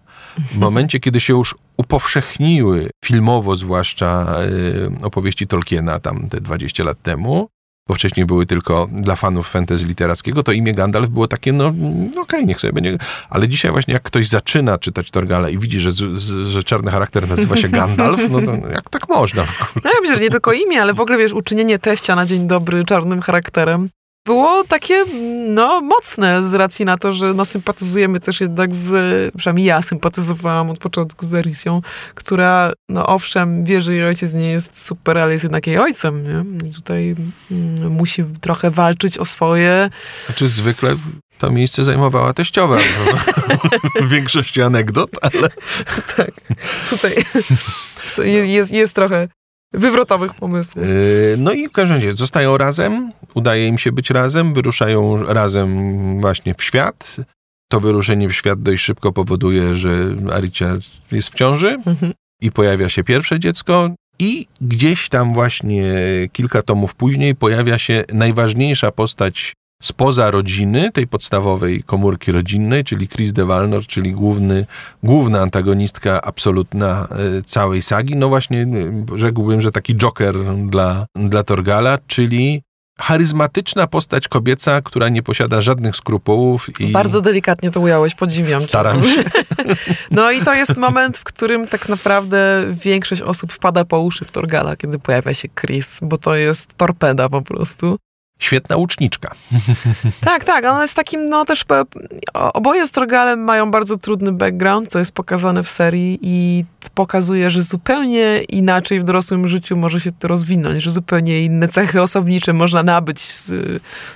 w 0.52 0.58
momencie, 0.58 1.00
kiedy 1.00 1.20
się 1.20 1.34
już 1.34 1.56
upowszechniły 1.78 2.90
filmowo 3.06 3.56
zwłaszcza 3.56 4.38
y, 5.02 5.06
opowieści 5.06 5.48
Tolkiena 5.48 6.00
tam 6.00 6.30
te 6.30 6.42
20 6.42 6.84
lat 6.84 7.02
temu, 7.02 7.50
bo 7.88 7.94
wcześniej 7.94 8.26
były 8.26 8.46
tylko 8.46 8.88
dla 8.92 9.16
fanów 9.16 9.50
fantasy 9.50 9.86
literackiego, 9.86 10.44
to 10.44 10.52
imię 10.52 10.74
Gandalf 10.74 11.10
było 11.10 11.28
takie, 11.28 11.54
no, 11.54 11.74
no 11.74 12.00
okej, 12.00 12.22
okay, 12.22 12.46
niech 12.46 12.60
sobie 12.60 12.74
będzie. 12.74 12.98
Ale 13.30 13.48
dzisiaj 13.48 13.72
właśnie 13.72 13.94
jak 13.94 14.04
ktoś 14.04 14.28
zaczyna 14.28 14.78
czytać 14.78 15.12
Torgala 15.12 15.50
i 15.50 15.58
widzi, 15.58 15.80
że, 15.80 15.92
że 16.46 16.64
czarny 16.64 16.92
charakter 16.92 17.30
nazywa 17.30 17.58
się 17.58 17.70
Gandalf, 17.70 18.30
no 18.30 18.42
to 18.42 18.68
jak 18.74 18.90
tak 18.90 19.10
można 19.10 19.44
w 19.44 19.62
ogóle? 19.62 19.82
No 19.84 19.90
ja 19.90 20.02
myślę, 20.02 20.16
że 20.16 20.22
nie 20.22 20.30
tylko 20.30 20.54
imię, 20.54 20.82
ale 20.82 20.94
w 20.94 21.00
ogóle, 21.00 21.18
wiesz, 21.18 21.34
uczynienie 21.34 21.80
teścia 21.80 22.16
na 22.16 22.26
dzień 22.26 22.48
dobry 22.48 22.86
czarnym 22.86 23.22
charakterem 23.22 23.90
było 24.28 24.64
takie, 24.64 25.06
no, 25.50 25.82
mocne 25.82 26.44
z 26.44 26.54
racji 26.54 26.86
na 26.86 26.98
to, 26.98 27.12
że 27.12 27.34
no, 27.34 27.46
sympatyzujemy 27.46 28.20
też 28.20 28.42
jednak 28.42 28.76
z, 28.76 28.90
przynajmniej 29.38 29.68
ja 29.68 29.82
sympatyzowałam 29.82 30.70
od 30.70 30.78
początku 30.80 31.26
z 31.26 31.34
Erisją, 31.34 31.82
która, 32.16 32.74
no 32.90 33.08
owszem, 33.08 33.64
wie, 33.64 33.82
że 33.82 33.94
jej 33.94 34.04
ojciec 34.04 34.34
nie 34.34 34.52
jest 34.52 34.86
super, 34.86 35.18
ale 35.18 35.32
jest 35.32 35.44
jednak 35.44 35.68
jej 35.68 35.78
ojcem, 35.78 36.24
nie? 36.24 36.70
I 36.70 36.74
tutaj 36.74 37.16
mm, 37.52 37.92
musi 37.92 38.24
trochę 38.42 38.72
walczyć 38.72 39.18
o 39.18 39.26
swoje. 39.26 39.90
Znaczy 40.26 40.48
zwykle 40.48 40.96
to 41.38 41.52
miejsce 41.52 41.84
zajmowała 41.84 42.34
teściowa 42.34 42.78
w 44.02 44.10
większości 44.10 44.62
anegdot, 44.62 45.10
ale... 45.22 45.50
tak, 46.18 46.32
tutaj 46.90 47.16
jest, 48.56 48.72
jest 48.72 48.96
trochę 48.96 49.28
wywrotowych 49.74 50.34
pomysłów. 50.34 50.88
Yy, 50.88 51.36
no 51.38 51.52
i 51.52 51.68
w 51.68 51.72
każdym 51.72 51.98
razie 51.98 52.14
zostają 52.14 52.58
razem, 52.58 53.12
udaje 53.34 53.68
im 53.68 53.78
się 53.78 53.92
być 53.92 54.10
razem, 54.10 54.54
wyruszają 54.54 55.24
razem 55.24 56.22
właśnie 56.22 56.54
w 56.54 56.64
świat. 56.64 57.16
To 57.70 57.80
wyruszenie 57.80 58.30
w 58.30 58.34
świat 58.34 58.62
dość 58.62 58.84
szybko 58.84 59.14
powoduje, 59.14 59.76
że 59.76 60.16
Aricia 60.34 60.78
jest 61.12 61.30
w 61.30 61.36
ciąży 61.36 61.70
mhm. 61.86 62.14
i 62.42 62.52
pojawia 62.52 62.90
się 62.90 63.04
pierwsze 63.04 63.40
dziecko. 63.40 63.90
I 64.20 64.46
gdzieś 64.62 65.10
tam 65.10 65.34
właśnie 65.34 65.94
kilka 66.32 66.62
tomów 66.62 66.96
później 66.96 67.36
pojawia 67.36 67.78
się 67.78 68.04
najważniejsza 68.14 68.92
postać 68.92 69.54
spoza 69.82 70.32
rodziny, 70.32 70.92
tej 70.92 71.08
podstawowej 71.08 71.84
komórki 71.84 72.32
rodzinnej, 72.32 72.84
czyli 72.84 73.08
Chris 73.08 73.34
de 73.34 73.46
Valnor, 73.46 73.88
czyli 73.88 74.12
główny, 74.12 74.66
główna 75.04 75.42
antagonistka 75.42 76.22
absolutna 76.22 77.08
e, 77.12 77.42
całej 77.42 77.82
sagi. 77.82 78.16
No 78.16 78.30
właśnie 78.30 78.62
e, 78.62 78.68
rzekłbym, 79.18 79.62
że 79.62 79.72
taki 79.72 79.96
joker 79.96 80.36
dla, 80.68 81.06
dla 81.16 81.44
Torgala, 81.44 81.98
czyli 82.08 82.62
charyzmatyczna 83.00 83.88
postać 83.88 84.28
kobieca, 84.28 84.82
która 84.82 85.10
nie 85.10 85.24
posiada 85.24 85.62
żadnych 85.62 85.96
skrupułów. 85.96 86.80
I 86.80 86.92
Bardzo 86.92 87.22
delikatnie 87.22 87.72
to 87.72 87.80
ująłeś, 87.80 88.16
podziwiam. 88.16 88.62
Staram 88.62 89.04
cię. 89.04 89.24
No 90.12 90.32
i 90.32 90.42
to 90.42 90.54
jest 90.54 90.78
moment, 90.78 91.18
w 91.18 91.24
którym 91.24 91.68
tak 91.68 91.90
naprawdę 91.90 92.66
większość 92.72 93.22
osób 93.22 93.54
wpada 93.54 93.86
po 93.86 94.00
uszy 94.00 94.26
w 94.26 94.32
Torgala, 94.32 94.76
kiedy 94.76 95.00
pojawia 95.00 95.34
się 95.34 95.48
Chris, 95.50 96.00
bo 96.02 96.18
to 96.18 96.36
jest 96.36 96.74
torpeda 96.78 97.30
po 97.30 97.42
prostu. 97.42 97.98
Świetna 98.40 98.76
łuczniczka. 98.76 99.32
Tak, 100.22 100.44
tak. 100.44 100.66
Ona 100.66 100.82
jest 100.82 100.96
takim, 100.96 101.26
no 101.26 101.46
też 101.46 101.66
oboje 102.34 102.88
z 102.88 102.92
Trogalem 102.92 103.40
mają 103.40 103.72
bardzo 103.72 103.98
trudny 103.98 104.32
background, 104.32 104.88
co 104.88 105.00
jest 105.00 105.12
pokazane 105.12 105.64
w 105.64 105.70
serii 105.70 106.20
i 106.22 106.66
pokazuje, 106.94 107.52
że 107.52 107.62
zupełnie 107.62 108.42
inaczej 108.50 109.00
w 109.00 109.04
dorosłym 109.04 109.48
życiu 109.48 109.78
może 109.78 110.00
się 110.00 110.12
to 110.12 110.28
rozwinąć, 110.28 110.84
że 110.84 110.92
zupełnie 110.92 111.42
inne 111.42 111.68
cechy 111.68 112.02
osobnicze 112.02 112.54
można 112.54 112.84
nabyć 112.84 113.32
z, 113.32 113.54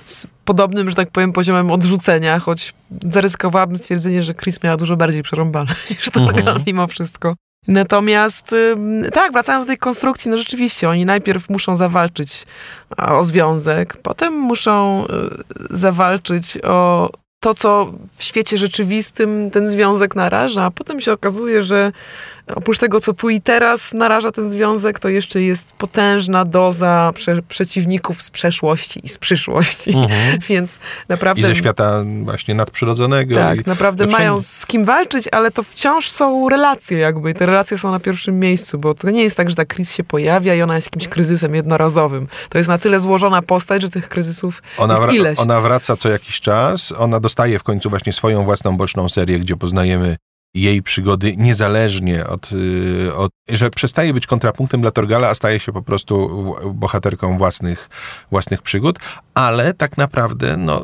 z 0.06 0.26
podobnym, 0.44 0.90
że 0.90 0.96
tak 0.96 1.10
powiem, 1.10 1.32
poziomem 1.32 1.70
odrzucenia, 1.70 2.38
choć 2.38 2.74
zaryzykowałabym 3.08 3.76
stwierdzenie, 3.76 4.22
że 4.22 4.34
Chris 4.34 4.62
miała 4.62 4.76
dużo 4.76 4.96
bardziej 4.96 5.22
przerąbane 5.22 5.74
niż 5.90 6.10
Torgal 6.10 6.38
mhm. 6.38 6.62
mimo 6.66 6.86
wszystko. 6.86 7.34
Natomiast 7.68 8.54
tak, 9.12 9.32
wracając 9.32 9.64
do 9.64 9.68
tej 9.68 9.78
konstrukcji, 9.78 10.30
no 10.30 10.38
rzeczywiście, 10.38 10.88
oni 10.88 11.04
najpierw 11.04 11.48
muszą 11.48 11.76
zawalczyć 11.76 12.46
o 12.96 13.24
związek, 13.24 13.96
potem 13.96 14.34
muszą 14.34 15.04
y, 15.04 15.76
zawalczyć 15.76 16.58
o 16.58 17.10
to, 17.40 17.54
co 17.54 17.92
w 18.16 18.24
świecie 18.24 18.58
rzeczywistym 18.58 19.50
ten 19.50 19.66
związek 19.66 20.16
naraża, 20.16 20.64
a 20.64 20.70
potem 20.70 21.00
się 21.00 21.12
okazuje, 21.12 21.62
że 21.62 21.92
oprócz 22.46 22.78
tego, 22.78 23.00
co 23.00 23.12
tu 23.12 23.30
i 23.30 23.40
teraz 23.40 23.92
naraża 23.92 24.32
ten 24.32 24.50
związek, 24.50 24.98
to 24.98 25.08
jeszcze 25.08 25.42
jest 25.42 25.72
potężna 25.72 26.44
doza 26.44 27.12
prze 27.14 27.42
przeciwników 27.42 28.22
z 28.22 28.30
przeszłości 28.30 29.00
i 29.04 29.08
z 29.08 29.18
przyszłości. 29.18 29.90
Mhm. 29.90 30.38
Więc 30.48 30.78
naprawdę... 31.08 31.42
I 31.42 31.44
ze 31.44 31.56
świata 31.56 32.04
właśnie 32.24 32.54
nadprzyrodzonego. 32.54 33.34
Tak, 33.34 33.66
naprawdę 33.66 34.06
mają 34.06 34.38
z 34.38 34.66
kim 34.66 34.84
walczyć, 34.84 35.28
ale 35.32 35.50
to 35.50 35.62
wciąż 35.62 36.10
są 36.10 36.48
relacje 36.48 36.98
jakby. 36.98 37.30
I 37.30 37.34
te 37.34 37.46
relacje 37.46 37.78
są 37.78 37.90
na 37.90 38.00
pierwszym 38.00 38.40
miejscu, 38.40 38.78
bo 38.78 38.94
to 38.94 39.10
nie 39.10 39.22
jest 39.22 39.36
tak, 39.36 39.50
że 39.50 39.56
ta 39.56 39.64
Chris 39.64 39.92
się 39.92 40.04
pojawia 40.04 40.54
i 40.54 40.62
ona 40.62 40.74
jest 40.74 40.86
jakimś 40.86 41.08
kryzysem 41.08 41.54
jednorazowym. 41.54 42.28
To 42.48 42.58
jest 42.58 42.68
na 42.68 42.78
tyle 42.78 43.00
złożona 43.00 43.42
postać, 43.42 43.82
że 43.82 43.90
tych 43.90 44.08
kryzysów 44.08 44.62
ona 44.78 44.94
jest 44.94 45.12
ileś. 45.12 45.38
Ona 45.38 45.60
wraca 45.60 45.96
co 45.96 46.08
jakiś 46.08 46.40
czas, 46.40 46.92
ona 46.98 47.20
dostaje 47.20 47.58
w 47.58 47.62
końcu 47.62 47.90
właśnie 47.90 48.12
swoją 48.12 48.44
własną 48.44 48.76
boczną 48.76 49.08
serię, 49.08 49.38
gdzie 49.38 49.56
poznajemy 49.56 50.16
jej 50.54 50.82
przygody 50.82 51.36
niezależnie 51.36 52.26
od, 52.26 52.52
y, 52.52 53.14
od, 53.14 53.32
że 53.50 53.70
przestaje 53.70 54.14
być 54.14 54.26
kontrapunktem 54.26 54.80
dla 54.80 54.90
Torgala, 54.90 55.28
a 55.28 55.34
staje 55.34 55.60
się 55.60 55.72
po 55.72 55.82
prostu 55.82 56.54
bohaterką 56.74 57.38
własnych, 57.38 57.88
własnych 58.30 58.62
przygód, 58.62 58.98
ale 59.34 59.74
tak 59.74 59.98
naprawdę 59.98 60.56
no, 60.56 60.82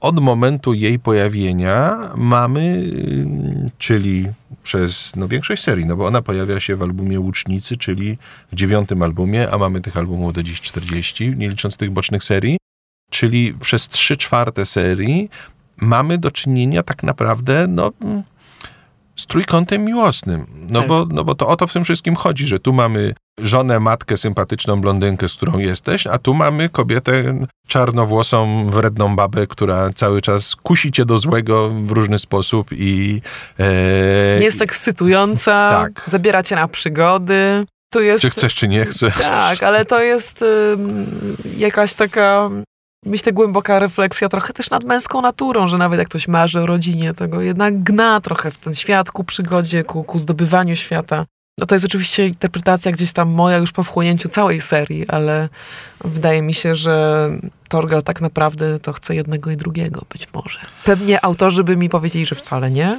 od 0.00 0.20
momentu 0.20 0.74
jej 0.74 0.98
pojawienia 0.98 1.98
mamy, 2.16 2.60
y, 2.60 3.70
czyli 3.78 4.26
przez 4.62 5.12
no, 5.16 5.28
większość 5.28 5.62
serii, 5.62 5.86
no 5.86 5.96
bo 5.96 6.06
ona 6.06 6.22
pojawia 6.22 6.60
się 6.60 6.76
w 6.76 6.82
albumie 6.82 7.20
Łucznicy, 7.20 7.76
czyli 7.76 8.18
w 8.52 8.56
dziewiątym 8.56 9.02
albumie, 9.02 9.50
a 9.50 9.58
mamy 9.58 9.80
tych 9.80 9.96
albumów 9.96 10.32
do 10.32 10.42
dziś 10.42 10.60
40, 10.60 11.36
nie 11.36 11.48
licząc 11.48 11.76
tych 11.76 11.90
bocznych 11.90 12.24
serii, 12.24 12.56
czyli 13.10 13.54
przez 13.54 13.88
trzy 13.88 14.16
czwarte 14.16 14.66
serii 14.66 15.30
mamy 15.76 16.18
do 16.18 16.30
czynienia 16.30 16.82
tak 16.82 17.02
naprawdę, 17.02 17.66
no 17.68 17.92
z 19.16 19.26
trójkątem 19.26 19.84
miłosnym. 19.84 20.46
No, 20.70 20.78
tak. 20.78 20.88
bo, 20.88 21.06
no 21.10 21.24
bo 21.24 21.34
to 21.34 21.48
o 21.48 21.56
to 21.56 21.66
w 21.66 21.72
tym 21.72 21.84
wszystkim 21.84 22.16
chodzi, 22.16 22.46
że 22.46 22.58
tu 22.58 22.72
mamy 22.72 23.14
żonę, 23.38 23.80
matkę, 23.80 24.16
sympatyczną 24.16 24.80
blondynkę, 24.80 25.28
z 25.28 25.34
którą 25.34 25.58
jesteś, 25.58 26.06
a 26.06 26.18
tu 26.18 26.34
mamy 26.34 26.68
kobietę 26.68 27.38
czarnowłosą, 27.68 28.66
wredną 28.70 29.16
babę, 29.16 29.46
która 29.46 29.90
cały 29.94 30.22
czas 30.22 30.56
kusi 30.56 30.92
cię 30.92 31.04
do 31.04 31.18
złego 31.18 31.70
w 31.70 31.90
różny 31.90 32.18
sposób 32.18 32.68
i... 32.72 33.22
E, 33.58 34.42
jest 34.42 34.62
ekscytująca, 34.62 35.70
tak. 35.70 36.10
zabiera 36.10 36.42
cię 36.42 36.56
na 36.56 36.68
przygody. 36.68 37.66
Jest, 37.94 38.22
czy 38.22 38.30
chcesz, 38.30 38.54
czy 38.54 38.68
nie 38.68 38.84
chcesz. 38.84 39.14
Tak, 39.18 39.62
ale 39.62 39.84
to 39.84 40.00
jest 40.02 40.42
y, 40.42 40.76
jakaś 41.56 41.94
taka 41.94 42.50
myślę, 43.06 43.32
głęboka 43.32 43.78
refleksja 43.78 44.28
trochę 44.28 44.52
też 44.52 44.70
nad 44.70 44.84
męską 44.84 45.22
naturą, 45.22 45.68
że 45.68 45.78
nawet 45.78 45.98
jak 45.98 46.08
ktoś 46.08 46.28
marzy 46.28 46.60
o 46.60 46.66
rodzinie, 46.66 47.14
tego 47.14 47.40
jednak 47.40 47.82
gna 47.82 48.20
trochę 48.20 48.50
w 48.50 48.58
ten 48.58 48.74
świat 48.74 49.10
ku 49.10 49.24
przygodzie, 49.24 49.84
ku, 49.84 50.04
ku 50.04 50.18
zdobywaniu 50.18 50.76
świata. 50.76 51.26
No 51.58 51.66
to 51.66 51.74
jest 51.74 51.84
oczywiście 51.84 52.26
interpretacja 52.26 52.92
gdzieś 52.92 53.12
tam 53.12 53.30
moja 53.30 53.58
już 53.58 53.72
po 53.72 53.84
wchłonięciu 53.84 54.28
całej 54.28 54.60
serii, 54.60 55.08
ale 55.08 55.48
wydaje 56.04 56.42
mi 56.42 56.54
się, 56.54 56.74
że 56.74 57.28
Torgal 57.68 58.02
tak 58.02 58.20
naprawdę 58.20 58.80
to 58.80 58.92
chce 58.92 59.14
jednego 59.14 59.50
i 59.50 59.56
drugiego, 59.56 60.02
być 60.12 60.28
może. 60.32 60.58
Pewnie 60.84 61.24
autorzy 61.24 61.64
by 61.64 61.76
mi 61.76 61.88
powiedzieli, 61.88 62.26
że 62.26 62.34
wcale 62.34 62.70
nie. 62.70 62.98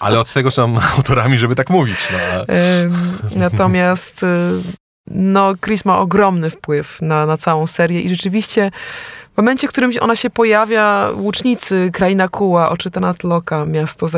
Ale 0.00 0.20
od 0.20 0.32
tego 0.32 0.50
są 0.50 0.78
autorami, 0.96 1.38
żeby 1.38 1.54
tak 1.54 1.70
mówić. 1.70 1.98
No. 2.12 2.54
Natomiast 3.36 4.22
y, 4.22 4.26
no, 5.10 5.54
Chris 5.64 5.84
ma 5.84 5.98
ogromny 5.98 6.50
wpływ 6.50 7.02
na, 7.02 7.26
na 7.26 7.36
całą 7.36 7.66
serię 7.66 8.00
i 8.00 8.08
rzeczywiście 8.08 8.70
w 9.34 9.36
momencie, 9.36 9.68
w 9.68 9.70
którym 9.70 9.90
ona 10.00 10.16
się 10.16 10.30
pojawia, 10.30 11.10
Łucznicy, 11.16 11.90
Kraina 11.92 12.28
Kuła, 12.28 12.70
Oczy 12.70 12.90
Tanatloka, 12.90 13.66
miasto 13.66 14.08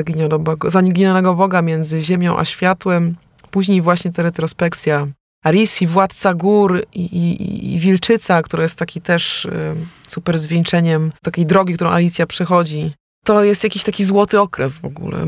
zaginionego 0.71 1.35
Boga 1.35 1.63
między 1.63 2.01
ziemią 2.01 2.39
a 2.39 2.45
światłem, 2.45 3.17
później 3.51 3.83
właśnie 3.83 4.13
ta 4.13 4.23
retrospekcja 4.23 5.07
Arisi, 5.45 5.87
Władca 5.87 6.35
Gór 6.35 6.85
i, 6.95 7.03
i, 7.03 7.75
i 7.75 7.79
Wilczyca, 7.79 8.43
która 8.43 8.63
jest 8.63 8.79
taki 8.79 9.01
też 9.01 9.45
y, 9.45 9.75
super 10.07 10.39
zwieńczeniem 10.39 11.13
takiej 11.23 11.47
drogi, 11.47 11.75
którą 11.75 11.91
Alicja 11.91 12.27
przechodzi. 12.27 12.93
To 13.25 13.45
jest 13.45 13.65
jakiś 13.65 13.83
taki 13.83 14.05
złoty 14.05 14.41
okres 14.41 14.79
w 14.79 14.85
ogóle. 14.85 15.19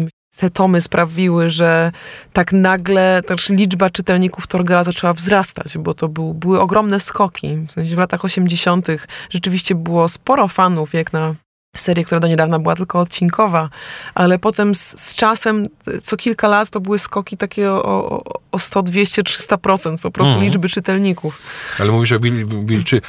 Te 0.40 0.50
tomy 0.50 0.80
sprawiły, 0.80 1.50
że 1.50 1.92
tak 2.32 2.52
nagle 2.52 3.22
też 3.26 3.48
liczba 3.48 3.90
czytelników 3.90 4.46
Torgela 4.46 4.84
zaczęła 4.84 5.12
wzrastać, 5.12 5.78
bo 5.78 5.94
to 5.94 6.08
był, 6.08 6.34
były 6.34 6.60
ogromne 6.60 7.00
skoki. 7.00 7.56
W 7.68 7.72
sensie 7.72 7.96
w 7.96 7.98
latach 7.98 8.24
80. 8.24 8.86
rzeczywiście 9.30 9.74
było 9.74 10.08
sporo 10.08 10.48
fanów, 10.48 10.94
jak 10.94 11.12
na 11.12 11.34
serię, 11.76 12.04
która 12.04 12.20
do 12.20 12.28
niedawna 12.28 12.58
była 12.58 12.76
tylko 12.76 13.00
odcinkowa, 13.00 13.70
ale 14.14 14.38
potem 14.38 14.74
z, 14.74 15.00
z 15.00 15.14
czasem, 15.14 15.66
co 16.02 16.16
kilka 16.16 16.48
lat, 16.48 16.70
to 16.70 16.80
były 16.80 16.98
skoki 16.98 17.36
takie 17.36 17.70
o, 17.70 17.82
o, 17.84 18.22
o 18.52 18.58
100, 18.58 18.82
200, 18.82 19.22
300% 19.22 19.98
po 19.98 20.10
prostu 20.10 20.34
mm. 20.34 20.44
liczby 20.44 20.68
czytelników. 20.68 21.42
Ale 21.78 21.92
mówisz 21.92 22.12
o 22.12 22.20
Wil, 22.20 22.46
Wilczy, 22.46 23.00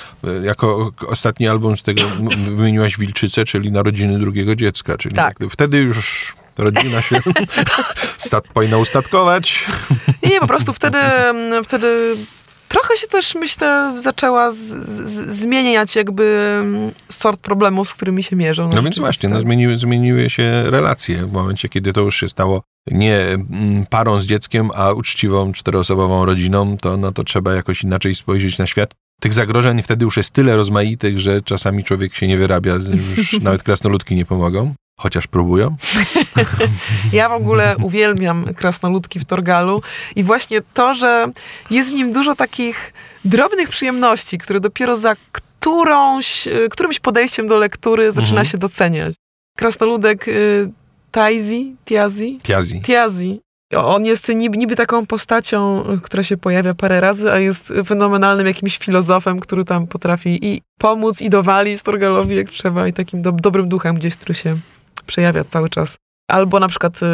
jako 0.44 0.92
ostatni 1.08 1.48
album 1.48 1.78
z 1.78 1.82
tego 1.82 2.02
wymieniłaś 2.56 2.98
Wilczycę, 2.98 3.46
czyli 3.46 3.72
Narodziny 3.72 4.20
drugiego 4.20 4.56
dziecka, 4.56 4.98
czyli 4.98 5.16
tak. 5.16 5.36
wtedy 5.50 5.78
już 5.78 6.36
rodzina 6.58 7.02
się 7.02 7.16
stat, 8.18 8.48
powinna 8.54 8.78
ustatkować. 8.78 9.66
Nie, 10.24 10.30
nie, 10.30 10.40
po 10.40 10.48
prostu 10.48 10.74
wtedy, 10.74 10.98
wtedy 11.64 12.16
trochę 12.72 12.98
się 12.98 13.08
też, 13.08 13.36
myślę, 13.36 13.94
zaczęła 13.98 14.52
z, 14.52 14.58
z, 14.58 15.34
zmieniać 15.42 15.96
jakby 15.96 16.24
mm, 16.62 16.92
sort 17.10 17.42
problemów, 17.42 17.90
z 17.90 17.94
którymi 17.94 18.24
się 18.24 18.36
mierzą. 18.36 18.68
No, 18.68 18.76
no 18.76 18.84
więc 18.84 19.00
właśnie, 19.00 19.30
no, 19.30 19.36
tak. 19.36 19.42
zmieniły, 19.42 19.78
zmieniły 19.78 20.30
się 20.30 20.64
relacje 20.66 21.26
w 21.26 21.32
momencie, 21.32 21.70
kiedy 21.70 21.94
to 21.94 22.02
już 22.02 22.20
się 22.20 22.30
stało 22.30 22.62
nie 22.88 23.18
mm, 23.18 23.86
parą 23.90 24.20
z 24.20 24.26
dzieckiem, 24.26 24.70
a 24.76 24.92
uczciwą 24.92 25.54
czteroosobową 25.54 26.26
rodziną, 26.26 26.78
to, 26.78 26.98
no, 26.98 27.12
to 27.12 27.24
trzeba 27.24 27.54
jakoś 27.54 27.84
inaczej 27.84 28.16
spojrzeć 28.16 28.58
na 28.58 28.68
świat. 28.68 28.94
Tych 29.22 29.34
zagrożeń 29.34 29.82
wtedy 29.82 30.06
już 30.06 30.18
jest 30.18 30.32
tyle 30.32 30.56
rozmaitych, 30.56 31.20
że 31.20 31.42
czasami 31.42 31.84
człowiek 31.84 32.14
się 32.14 32.28
nie 32.28 32.38
wyrabia, 32.38 32.74
już 32.74 33.34
nawet 33.42 33.64
krasnoludki 33.64 34.16
nie 34.16 34.26
pomogą. 34.26 34.74
Chociaż 34.98 35.28
próbują. 35.28 35.76
ja 37.14 37.30
w 37.30 37.34
ogóle 37.34 37.76
uwielbiam 37.84 38.54
krasnoludki 38.54 39.20
w 39.20 39.26
Torgalu 39.26 39.82
i 40.16 40.24
właśnie 40.24 40.62
to, 40.74 40.94
że 40.94 41.28
jest 41.72 41.90
w 41.90 41.94
nim 41.94 42.12
dużo 42.12 42.36
takich 42.36 42.94
drobnych 43.26 43.70
przyjemności, 43.70 44.38
które 44.38 44.60
dopiero 44.60 44.96
za 44.96 45.16
którąś, 45.32 46.48
którymś 46.70 47.00
podejściem 47.00 47.48
do 47.48 47.58
lektury 47.58 48.12
zaczyna 48.12 48.42
mhm. 48.42 48.46
się 48.46 48.58
doceniać. 48.58 49.14
Krasnoludek 49.58 50.28
y, 50.28 50.72
Taizi, 51.12 51.76
Tiazi? 51.86 52.38
Tiazi. 52.44 52.82
Tiazi. 52.82 53.42
On 53.78 54.06
jest 54.06 54.28
niby, 54.28 54.58
niby, 54.58 54.76
taką 54.76 55.06
postacią, 55.06 55.84
która 56.04 56.24
się 56.24 56.38
pojawia 56.38 56.74
parę 56.74 57.02
razy, 57.02 57.32
a 57.32 57.40
jest 57.40 57.74
fenomenalnym 57.86 58.48
jakimś 58.48 58.78
filozofem, 58.78 59.40
który 59.40 59.66
tam 59.66 59.88
potrafi 59.88 60.46
i 60.46 60.62
pomóc, 60.80 61.22
i 61.22 61.30
dowalić 61.30 61.82
Torgalowi 61.82 62.36
jak 62.36 62.50
trzeba, 62.50 62.88
i 62.88 62.94
takim 62.94 63.22
do, 63.22 63.32
dobrym 63.32 63.70
duchem 63.70 63.96
gdzieś, 63.96 64.16
który 64.16 64.34
się 64.34 64.58
przejawia 65.12 65.44
cały 65.44 65.70
czas. 65.70 65.98
Albo 66.28 66.60
na 66.60 66.68
przykład 66.68 67.04
y, 67.04 67.08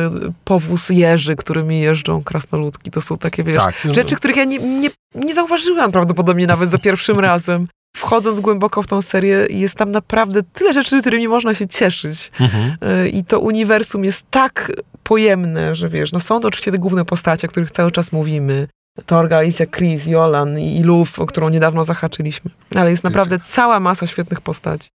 powóz 0.45 0.89
jeży, 0.89 1.35
którymi 1.35 1.79
jeżdżą 1.79 2.23
krasnoludki. 2.23 2.91
To 2.91 3.01
są 3.01 3.17
takie, 3.17 3.43
wiesz, 3.43 3.57
tak. 3.57 3.75
rzeczy, 3.93 4.15
których 4.15 4.37
ja 4.37 4.43
nie, 4.43 4.59
nie, 4.59 4.89
nie 5.15 5.33
zauważyłam 5.33 5.91
prawdopodobnie 5.91 6.47
nawet 6.47 6.69
za 6.69 6.77
pierwszym 6.77 7.19
razem. 7.19 7.67
Wchodząc 7.95 8.39
głęboko 8.39 8.83
w 8.83 8.87
tą 8.87 9.01
serię, 9.01 9.47
jest 9.49 9.75
tam 9.75 9.91
naprawdę 9.91 10.43
tyle 10.53 10.73
rzeczy, 10.73 11.01
którymi 11.01 11.27
można 11.27 11.53
się 11.53 11.67
cieszyć. 11.67 12.31
Mhm. 12.39 12.77
Y, 13.05 13.09
I 13.09 13.23
to 13.23 13.39
uniwersum 13.39 14.05
jest 14.05 14.25
tak 14.31 14.71
pojemne, 15.03 15.75
że 15.75 15.89
wiesz, 15.89 16.11
no 16.11 16.19
są 16.19 16.39
to 16.39 16.47
oczywiście 16.47 16.71
te 16.71 16.77
główne 16.77 17.05
postacie, 17.05 17.47
o 17.47 17.49
których 17.49 17.71
cały 17.71 17.91
czas 17.91 18.11
mówimy. 18.11 18.67
Torga, 19.05 19.37
Alicia, 19.37 19.65
Chris, 19.65 20.07
Jolan 20.07 20.59
i 20.59 20.83
Luf, 20.83 21.19
o 21.19 21.25
którą 21.25 21.49
niedawno 21.49 21.83
zahaczyliśmy. 21.83 22.51
Ale 22.75 22.91
jest 22.91 23.03
naprawdę 23.03 23.39
cała 23.39 23.79
masa 23.79 24.07
świetnych 24.07 24.41
postaci. 24.41 24.89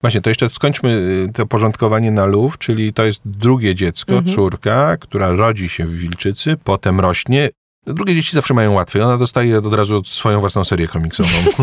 Właśnie, 0.00 0.20
to 0.20 0.30
jeszcze 0.30 0.50
skończmy 0.50 0.90
y, 1.28 1.32
to 1.32 1.46
porządkowanie 1.46 2.10
na 2.10 2.26
lów, 2.26 2.58
czyli 2.58 2.92
to 2.92 3.04
jest 3.04 3.20
drugie 3.24 3.74
dziecko, 3.74 4.14
mhm. 4.14 4.36
córka, 4.36 4.96
która 4.96 5.30
rodzi 5.30 5.68
się 5.68 5.86
w 5.86 5.96
Wilczycy, 5.96 6.56
potem 6.64 7.00
rośnie. 7.00 7.50
Drugie 7.86 8.14
dzieci 8.14 8.32
zawsze 8.32 8.54
mają 8.54 8.72
łatwiej. 8.72 9.02
Ona 9.02 9.18
dostaje 9.18 9.58
od 9.58 9.74
razu 9.74 10.04
swoją 10.04 10.40
własną 10.40 10.64
serię 10.64 10.88
komiksową. 10.88 11.28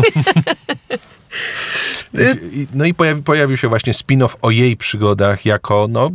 no 2.74 2.84
i 2.84 2.94
pojawi, 2.94 3.22
pojawił 3.22 3.56
się 3.56 3.68
właśnie 3.68 3.92
spin-off 3.92 4.36
o 4.42 4.50
jej 4.50 4.76
przygodach 4.76 5.44
jako 5.44 5.86
no, 5.90 6.10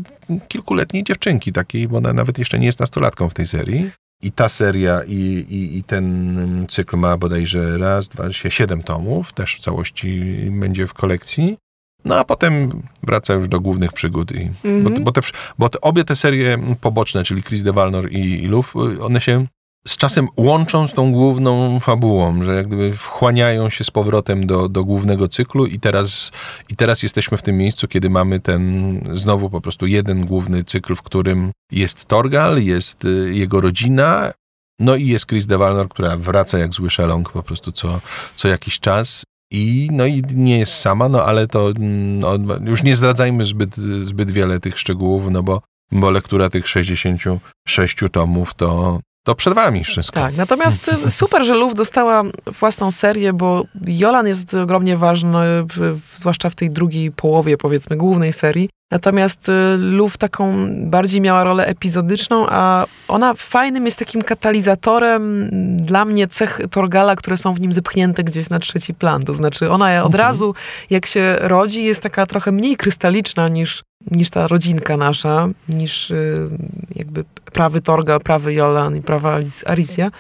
kilkuletniej 0.47 1.03
dziewczynki 1.03 1.53
takiej, 1.53 1.88
bo 1.88 1.97
ona 1.97 2.13
nawet 2.13 2.38
jeszcze 2.38 2.59
nie 2.59 2.65
jest 2.65 2.80
nastolatką 2.80 3.30
w 3.30 3.34
tej 3.34 3.47
serii. 3.47 3.91
I 4.22 4.32
ta 4.32 4.49
seria 4.49 5.03
i, 5.07 5.15
i, 5.49 5.78
i 5.78 5.84
ten 5.84 6.65
cykl 6.70 6.97
ma 6.97 7.17
bodajże 7.17 7.78
raz, 7.78 8.07
dwa, 8.07 8.34
siedem 8.34 8.84
tomów, 8.84 9.34
też 9.34 9.55
w 9.55 9.59
całości 9.59 10.36
będzie 10.51 10.88
w 10.88 10.93
kolekcji. 10.93 11.57
No 12.05 12.15
a 12.15 12.23
potem 12.23 12.69
wraca 13.03 13.33
już 13.33 13.47
do 13.47 13.59
głównych 13.59 13.93
przygód. 13.93 14.31
I, 14.31 14.35
mm-hmm. 14.35 14.83
bo, 14.83 15.01
bo, 15.01 15.11
te, 15.11 15.21
bo 15.57 15.69
te, 15.69 15.81
obie 15.81 16.03
te 16.03 16.15
serie 16.15 16.57
poboczne, 16.81 17.23
czyli 17.23 17.43
Chris 17.43 17.63
de 17.63 17.73
Valnor 17.73 18.11
i, 18.11 18.43
i 18.43 18.47
Luf, 18.47 18.73
one 19.01 19.21
się 19.21 19.45
z 19.87 19.97
czasem 19.97 20.27
łączą 20.37 20.87
z 20.87 20.93
tą 20.93 21.11
główną 21.11 21.79
fabułą, 21.79 22.43
że 22.43 22.55
jak 22.55 22.67
gdyby 22.67 22.93
wchłaniają 22.93 23.69
się 23.69 23.83
z 23.83 23.91
powrotem 23.91 24.47
do, 24.47 24.69
do 24.69 24.83
głównego 24.83 25.27
cyklu 25.27 25.65
i 25.65 25.79
teraz, 25.79 26.31
i 26.69 26.75
teraz 26.75 27.03
jesteśmy 27.03 27.37
w 27.37 27.41
tym 27.41 27.57
miejscu, 27.57 27.87
kiedy 27.87 28.09
mamy 28.09 28.39
ten 28.39 29.01
znowu 29.13 29.49
po 29.49 29.61
prostu 29.61 29.87
jeden 29.87 30.25
główny 30.25 30.63
cykl, 30.63 30.95
w 30.95 31.01
którym 31.01 31.51
jest 31.71 32.05
Torgal, 32.05 32.63
jest 32.63 33.05
y, 33.05 33.33
jego 33.33 33.61
rodzina, 33.61 34.31
no 34.79 34.95
i 34.95 35.07
jest 35.07 35.25
Chris 35.25 35.45
de 35.45 35.57
Valnor, 35.57 35.89
która 35.89 36.17
wraca 36.17 36.57
jak 36.57 36.73
zły 36.73 36.89
szelong 36.89 37.31
po 37.31 37.43
prostu 37.43 37.71
co, 37.71 38.01
co 38.35 38.47
jakiś 38.47 38.79
czas 38.79 39.23
i, 39.51 39.89
no 39.91 40.05
i 40.05 40.23
nie 40.33 40.59
jest 40.59 40.73
sama, 40.73 41.09
no 41.09 41.25
ale 41.25 41.47
to 41.47 41.73
no, 41.79 42.37
już 42.65 42.83
nie 42.83 42.95
zdradzajmy 42.95 43.45
zbyt, 43.45 43.75
zbyt 43.75 44.31
wiele 44.31 44.59
tych 44.59 44.79
szczegółów, 44.79 45.23
no 45.31 45.43
bo, 45.43 45.61
bo 45.91 46.11
lektura 46.11 46.49
tych 46.49 46.67
66 46.67 47.97
tomów 48.11 48.53
to, 48.53 48.99
to 49.23 49.35
przed 49.35 49.53
wami 49.53 49.83
wszystko. 49.83 50.19
Tak, 50.19 50.37
natomiast 50.37 50.87
y, 50.87 51.11
super, 51.11 51.45
że 51.45 51.55
Luf 51.55 51.75
dostała 51.75 52.23
własną 52.59 52.91
serię, 52.91 53.33
bo 53.33 53.65
Jolan 53.87 54.27
jest 54.27 54.53
ogromnie 54.53 54.97
ważny, 54.97 55.63
w, 55.63 56.01
w, 56.01 56.19
zwłaszcza 56.19 56.49
w 56.49 56.55
tej 56.55 56.69
drugiej 56.69 57.11
połowie, 57.11 57.57
powiedzmy, 57.57 57.97
głównej 57.97 58.33
serii. 58.33 58.69
Natomiast 58.91 59.49
y, 59.49 59.77
Luf 59.77 60.17
taką 60.17 60.67
bardziej 60.71 61.21
miała 61.21 61.43
rolę 61.43 61.65
epizodyczną, 61.65 62.45
a 62.49 62.85
ona 63.07 63.33
fajnym 63.33 63.85
jest 63.85 63.99
takim 63.99 64.21
katalizatorem 64.21 65.49
dla 65.77 66.05
mnie 66.05 66.27
cech 66.27 66.61
Torgala, 66.71 67.15
które 67.15 67.37
są 67.37 67.53
w 67.53 67.59
nim 67.59 67.73
zepchnięte 67.73 68.23
gdzieś 68.23 68.49
na 68.49 68.59
trzeci 68.59 68.93
plan. 68.93 69.23
To 69.23 69.33
znaczy 69.33 69.71
ona 69.71 69.85
od 69.85 70.05
mhm. 70.05 70.15
razu, 70.15 70.55
jak 70.89 71.05
się 71.05 71.35
rodzi, 71.39 71.83
jest 71.83 72.03
taka 72.03 72.25
trochę 72.25 72.51
mniej 72.51 72.77
krystaliczna 72.77 73.47
niż, 73.47 73.83
niż 74.11 74.29
ta 74.29 74.47
rodzinka 74.47 74.97
nasza, 74.97 75.47
niż 75.69 76.11
y, 76.11 76.49
jakby 76.95 77.23
prawy 77.53 77.81
Torgal, 77.81 78.19
prawy 78.19 78.53
Jolan 78.53 78.95
i 78.95 79.01
prawa 79.01 79.39
Alicja. 79.65 80.11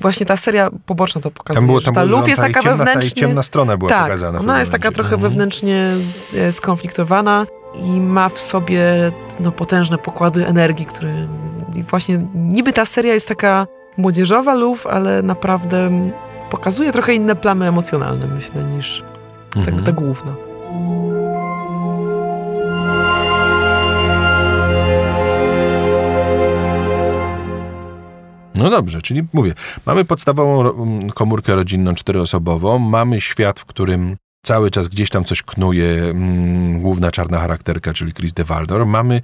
Właśnie 0.00 0.26
ta 0.26 0.36
seria 0.36 0.70
poboczna 0.86 1.20
to 1.20 1.30
pokazuje. 1.30 1.60
Tam 1.60 1.66
było, 1.66 1.80
tam 1.80 1.94
ta 1.94 2.02
Luf 2.02 2.28
jest 2.28 2.40
taka 2.40 2.62
ciemna, 2.62 2.76
wewnętrznie... 2.76 3.10
Ta 3.10 3.20
ciemna 3.20 3.42
strona 3.42 3.76
była 3.76 3.90
tak, 3.90 4.02
pokazana. 4.02 4.38
ona 4.38 4.58
jest 4.58 4.72
taka 4.72 4.90
trochę 4.90 5.14
mhm. 5.14 5.30
wewnętrznie 5.30 5.94
e, 6.36 6.52
skonfliktowana 6.52 7.46
i 7.74 8.00
ma 8.00 8.28
w 8.28 8.40
sobie 8.40 9.12
no, 9.40 9.52
potężne 9.52 9.98
pokłady 9.98 10.46
energii, 10.46 10.86
które 10.86 11.28
właśnie 11.90 12.26
niby 12.34 12.72
ta 12.72 12.84
seria 12.84 13.14
jest 13.14 13.28
taka 13.28 13.66
młodzieżowa 13.96 14.54
luf, 14.54 14.86
ale 14.86 15.22
naprawdę 15.22 15.90
pokazuje 16.50 16.92
trochę 16.92 17.14
inne 17.14 17.36
plamy 17.36 17.68
emocjonalne, 17.68 18.26
myślę, 18.26 18.64
niż 18.64 19.04
mhm. 19.56 19.76
ta, 19.76 19.82
ta 19.82 19.92
główna. 19.92 20.34
No 28.54 28.70
dobrze, 28.70 29.02
czyli 29.02 29.22
mówię, 29.32 29.54
mamy 29.86 30.04
podstawową 30.04 30.70
komórkę 31.14 31.54
rodzinną 31.54 31.94
czteroosobową, 31.94 32.78
mamy 32.78 33.20
świat, 33.20 33.60
w 33.60 33.64
którym 33.64 34.16
cały 34.46 34.70
czas 34.70 34.88
gdzieś 34.88 35.10
tam 35.10 35.24
coś 35.24 35.42
knuje 35.42 36.02
mm, 36.02 36.80
główna 36.80 37.10
czarna 37.10 37.38
charakterka, 37.38 37.92
czyli 37.92 38.12
Chris 38.12 38.32
de 38.32 38.44
Waldor. 38.44 38.86
Mamy, 38.86 39.20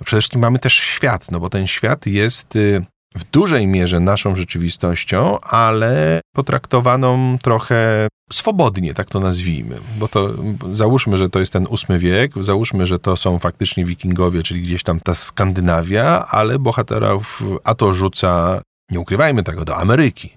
no 0.00 0.04
przede 0.04 0.20
wszystkim 0.20 0.40
mamy 0.40 0.58
też 0.58 0.74
świat, 0.74 1.30
no 1.30 1.40
bo 1.40 1.50
ten 1.50 1.66
świat 1.66 2.06
jest 2.06 2.56
y, 2.56 2.84
w 3.16 3.24
dużej 3.24 3.66
mierze 3.66 4.00
naszą 4.00 4.36
rzeczywistością, 4.36 5.40
ale 5.40 6.20
potraktowaną 6.34 7.38
trochę 7.42 8.08
swobodnie, 8.32 8.94
tak 8.94 9.08
to 9.08 9.20
nazwijmy. 9.20 9.78
Bo 9.98 10.08
to 10.08 10.34
załóżmy, 10.70 11.18
że 11.18 11.30
to 11.30 11.40
jest 11.40 11.52
ten 11.52 11.66
ósmy 11.66 11.98
wiek, 11.98 12.32
załóżmy, 12.40 12.86
że 12.86 12.98
to 12.98 13.16
są 13.16 13.38
faktycznie 13.38 13.84
wikingowie, 13.84 14.42
czyli 14.42 14.62
gdzieś 14.62 14.82
tam 14.82 15.00
ta 15.00 15.14
Skandynawia, 15.14 16.26
ale 16.30 16.58
bohaterów 16.58 17.42
a 17.64 17.74
to 17.74 17.92
rzuca 17.92 18.60
nie 18.90 19.00
ukrywajmy 19.00 19.42
tego, 19.42 19.64
do 19.64 19.76
Ameryki. 19.76 20.30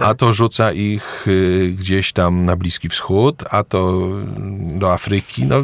A 0.00 0.14
to 0.14 0.32
rzuca 0.32 0.72
ich 0.72 1.24
y, 1.28 1.74
gdzieś 1.78 2.12
tam 2.12 2.44
na 2.44 2.56
Bliski 2.56 2.88
Wschód, 2.88 3.44
a 3.50 3.64
to 3.64 4.00
do 4.78 4.92
Afryki. 4.92 5.44
No. 5.46 5.56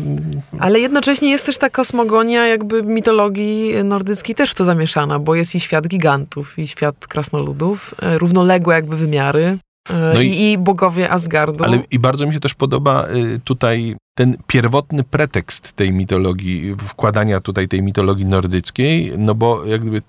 Ale 0.58 0.80
jednocześnie 0.80 1.30
jest 1.30 1.46
też 1.46 1.58
ta 1.58 1.70
kosmogonia 1.70 2.46
jakby 2.46 2.82
mitologii 2.82 3.84
nordyckiej 3.84 4.34
też 4.34 4.50
w 4.50 4.54
to 4.54 4.64
zamieszana, 4.64 5.18
bo 5.18 5.34
jest 5.34 5.54
i 5.54 5.60
świat 5.60 5.88
gigantów, 5.88 6.58
i 6.58 6.68
świat 6.68 7.06
krasnoludów, 7.06 7.94
e, 8.02 8.18
równoległe 8.18 8.74
jakby 8.74 8.96
wymiary. 8.96 9.58
e, 9.90 10.12
No 10.14 10.20
i- 10.20 10.26
i, 10.26 10.52
i 10.52 10.58
bogowie 10.58 11.10
Asgardu. 11.10 11.64
Ale 11.64 11.78
i 11.90 11.98
bardzo 11.98 12.26
mi 12.26 12.32
się 12.32 12.40
też 12.40 12.54
podoba 12.54 13.06
y, 13.08 13.40
tutaj 13.44 13.96
ten 14.18 14.36
pierwotny 14.46 15.04
pretekst 15.04 15.72
tej 15.72 15.92
mitologii, 15.92 16.74
wkładania 16.78 17.40
tutaj 17.40 17.68
tej 17.68 17.82
mitologii 17.82 18.26
nordyckiej, 18.26 19.12
no 19.18 19.34
bo 19.34 19.64
jak 19.64 19.80
gdyby 19.80 20.02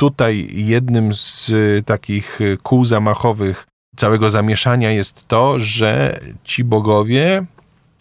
tutaj 0.00 0.48
jednym 0.52 1.14
z 1.14 1.48
y, 1.48 1.82
takich 1.86 2.40
y, 2.40 2.58
kół 2.62 2.84
zamachowych 2.84 3.66
całego 3.96 4.30
zamieszania 4.30 4.90
jest 4.90 5.28
to, 5.28 5.58
że 5.58 6.20
ci 6.44 6.64
bogowie, 6.64 7.44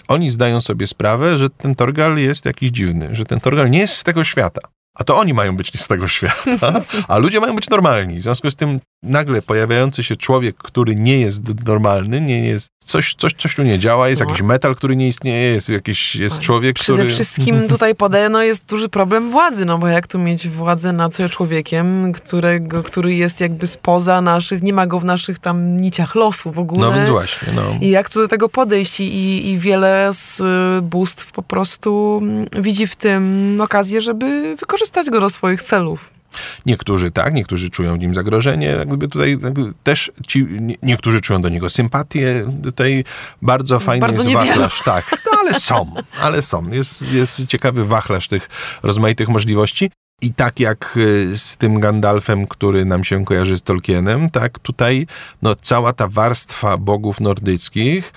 oni 0.08 0.30
zdają 0.30 0.62
sobie 0.62 0.88
sprawę, 0.88 1.38
że 1.38 1.50
ten 1.50 1.76
Torgal 1.76 2.18
jest 2.18 2.46
jakiś 2.46 2.72
dziwny, 2.72 3.10
że 3.12 3.26
ten 3.26 3.40
Torgal 3.40 3.70
nie 3.70 3.80
jest 3.80 3.96
z 3.96 4.04
tego 4.04 4.24
świata. 4.24 4.62
A 4.96 5.04
to 5.04 5.18
oni 5.18 5.34
mają 5.34 5.58
być 5.58 5.74
nie 5.74 5.80
z 5.80 5.88
tego 5.88 6.08
świata, 6.08 6.82
a 7.08 7.18
ludzie 7.18 7.40
mają 7.40 7.56
być 7.56 7.70
normalni. 7.70 8.20
W 8.20 8.24
związku 8.24 8.52
z 8.52 8.56
tym 8.56 8.80
nagle 9.04 9.42
pojawiający 9.42 10.04
się 10.04 10.16
człowiek, 10.16 10.58
który 10.58 10.96
nie 10.96 11.20
jest 11.20 11.42
normalny, 11.66 12.22
nie 12.22 12.46
jest, 12.46 12.70
coś, 12.86 13.16
coś, 13.16 13.34
coś 13.34 13.56
tu 13.56 13.64
nie 13.64 13.80
działa, 13.80 14.10
jest 14.10 14.22
No. 14.22 14.28
jakiś 14.28 14.42
metal, 14.42 14.76
który 14.76 14.96
nie 14.96 15.08
istnieje, 15.08 15.54
jest 15.54 15.70
jakiś, 15.70 16.16
jest 16.16 16.40
człowiek, 16.40 16.76
Przede 16.76 16.98
który... 16.98 17.10
wszystkim 17.10 17.68
tutaj 17.68 17.96
podaję, 17.96 18.30
no 18.30 18.44
jest 18.44 18.66
duży 18.66 18.90
problem 18.90 19.30
władzy, 19.30 19.66
no 19.66 19.78
bo 19.78 19.88
jak 19.88 20.08
tu 20.08 20.20
mieć 20.20 20.48
władzę 20.48 20.94
nad 20.94 21.18
człowiekiem, 21.30 22.12
którego, 22.12 22.84
który 22.84 23.16
jest 23.16 23.40
jakby 23.40 23.68
spoza 23.68 24.22
naszych, 24.22 24.64
nie 24.64 24.74
ma 24.74 24.88
go 24.88 25.00
w 25.00 25.06
naszych 25.06 25.40
tam 25.40 25.78
niciach 25.78 26.16
losu 26.16 26.52
w 26.52 26.60
ogóle. 26.60 26.82
No 26.82 26.94
więc 26.94 27.10
właśnie, 27.10 27.54
no. 27.56 27.62
I 27.82 27.90
jak 27.90 28.10
tu 28.10 28.22
do 28.22 28.28
tego 28.28 28.50
podejść 28.50 29.00
i, 29.00 29.50
i 29.50 29.60
wiele 29.60 30.10
z 30.12 30.40
y, 30.40 30.82
bóstw 30.82 31.32
po 31.32 31.44
prostu 31.44 32.20
mm, 32.22 32.46
widzi 32.60 32.88
w 32.88 32.96
tym 32.96 33.58
okazję, 33.64 34.02
żeby 34.02 34.56
wykorzystać 34.60 35.10
go 35.10 35.22
do 35.22 35.30
swoich 35.30 35.62
celów. 35.62 36.19
Niektórzy 36.66 37.12
tak, 37.12 37.34
niektórzy 37.34 37.70
czują 37.70 37.96
w 37.96 38.00
nim 38.00 38.16
zagrożenie, 38.16 38.68
jak 38.68 38.88
gdyby 38.88 39.08
tutaj 39.08 39.38
jakby 39.44 39.74
też 39.84 40.12
ci, 40.28 40.46
nie- 40.50 40.76
niektórzy 40.84 41.22
czują 41.22 41.42
do 41.42 41.50
niego 41.50 41.70
sympatię, 41.70 42.46
tutaj 42.64 43.04
bardzo 43.42 43.80
fajny 43.80 44.02
Bardzo 44.02 44.22
jest 44.22 44.34
wachlarz, 44.34 44.82
tak, 44.86 45.12
no 45.26 45.40
ale 45.40 45.60
są, 45.60 45.94
ale 46.22 46.42
są, 46.42 46.70
jest, 46.70 47.02
jest 47.02 47.48
ciekawy 47.48 47.86
wachlarz 47.86 48.28
tych 48.28 48.50
rozmaitych 48.84 49.30
możliwości. 49.30 49.92
I 50.22 50.34
tak 50.34 50.60
jak 50.60 50.98
y, 50.98 51.38
z 51.38 51.58
tym 51.58 51.80
Gandalfem, 51.80 52.48
który 52.48 52.86
nam 52.86 53.04
się 53.04 53.26
kojarzy 53.26 53.58
z 53.58 53.62
Tolkienem, 53.62 54.30
tak 54.30 54.60
tutaj 54.60 55.08
no, 55.42 55.56
cała 55.56 55.94
ta 55.94 56.08
warstwa 56.08 56.78
bogów 56.78 57.20
nordyckich, 57.20 58.14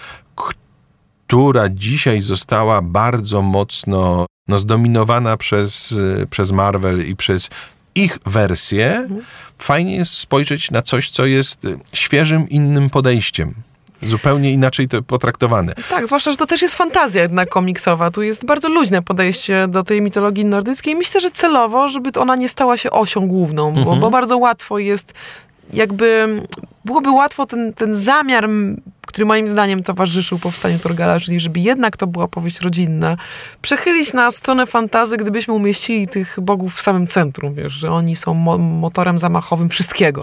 która 1.26 1.68
dzisiaj 1.68 2.20
została 2.20 2.82
bardzo 2.82 3.42
mocno 3.42 4.26
no, 4.48 4.58
zdominowana 4.58 5.36
przez, 5.36 5.92
y, 5.92 6.26
przez 6.30 6.50
Marvel 6.50 7.08
i 7.08 7.16
przez 7.16 7.50
ich 7.94 8.18
wersję, 8.26 9.08
fajnie 9.58 9.96
jest 9.96 10.18
spojrzeć 10.18 10.70
na 10.70 10.82
coś, 10.82 11.10
co 11.10 11.26
jest 11.26 11.64
y, 11.64 11.78
świeżym, 11.92 12.48
innym 12.48 12.90
podejściem. 12.90 13.54
Zupełnie 14.02 14.52
inaczej 14.52 14.88
to 14.88 15.02
potraktowane. 15.02 15.74
Tak, 15.90 16.06
zwłaszcza, 16.06 16.30
że 16.30 16.36
to 16.36 16.46
też 16.46 16.62
jest 16.62 16.74
fantazja 16.74 17.22
jednak 17.22 17.48
komiksowa. 17.48 18.10
Tu 18.10 18.22
jest 18.22 18.44
bardzo 18.44 18.68
luźne 18.68 19.02
podejście 19.02 19.68
do 19.68 19.82
tej 19.82 20.02
mitologii 20.02 20.44
nordyckiej. 20.44 20.96
Myślę, 20.96 21.20
że 21.20 21.30
celowo, 21.30 21.88
żeby 21.88 22.10
ona 22.20 22.36
nie 22.36 22.48
stała 22.48 22.76
się 22.76 22.90
osią 22.90 23.28
główną, 23.28 23.72
bo, 23.72 23.96
bo 23.96 24.10
bardzo 24.10 24.38
łatwo 24.38 24.78
jest 24.78 25.14
jakby, 25.72 26.28
byłoby 26.84 27.10
łatwo 27.10 27.46
ten, 27.46 27.72
ten 27.72 27.94
zamiar, 27.94 28.48
który 29.12 29.24
moim 29.24 29.48
zdaniem 29.48 29.82
towarzyszył 29.82 30.38
powstaniu 30.38 30.78
Torgala, 30.78 31.20
czyli 31.20 31.40
żeby 31.40 31.60
jednak 31.60 31.96
to 31.96 32.06
była 32.06 32.28
powieść 32.28 32.60
rodzinna, 32.60 33.16
przechylić 33.62 34.12
na 34.12 34.30
stronę 34.30 34.66
fantazy, 34.66 35.16
gdybyśmy 35.16 35.54
umieścili 35.54 36.08
tych 36.08 36.36
bogów 36.40 36.74
w 36.74 36.80
samym 36.80 37.06
centrum, 37.06 37.54
wiesz, 37.54 37.72
że 37.72 37.90
oni 37.90 38.16
są 38.16 38.34
mo- 38.34 38.58
motorem 38.58 39.18
zamachowym 39.18 39.68
wszystkiego. 39.68 40.22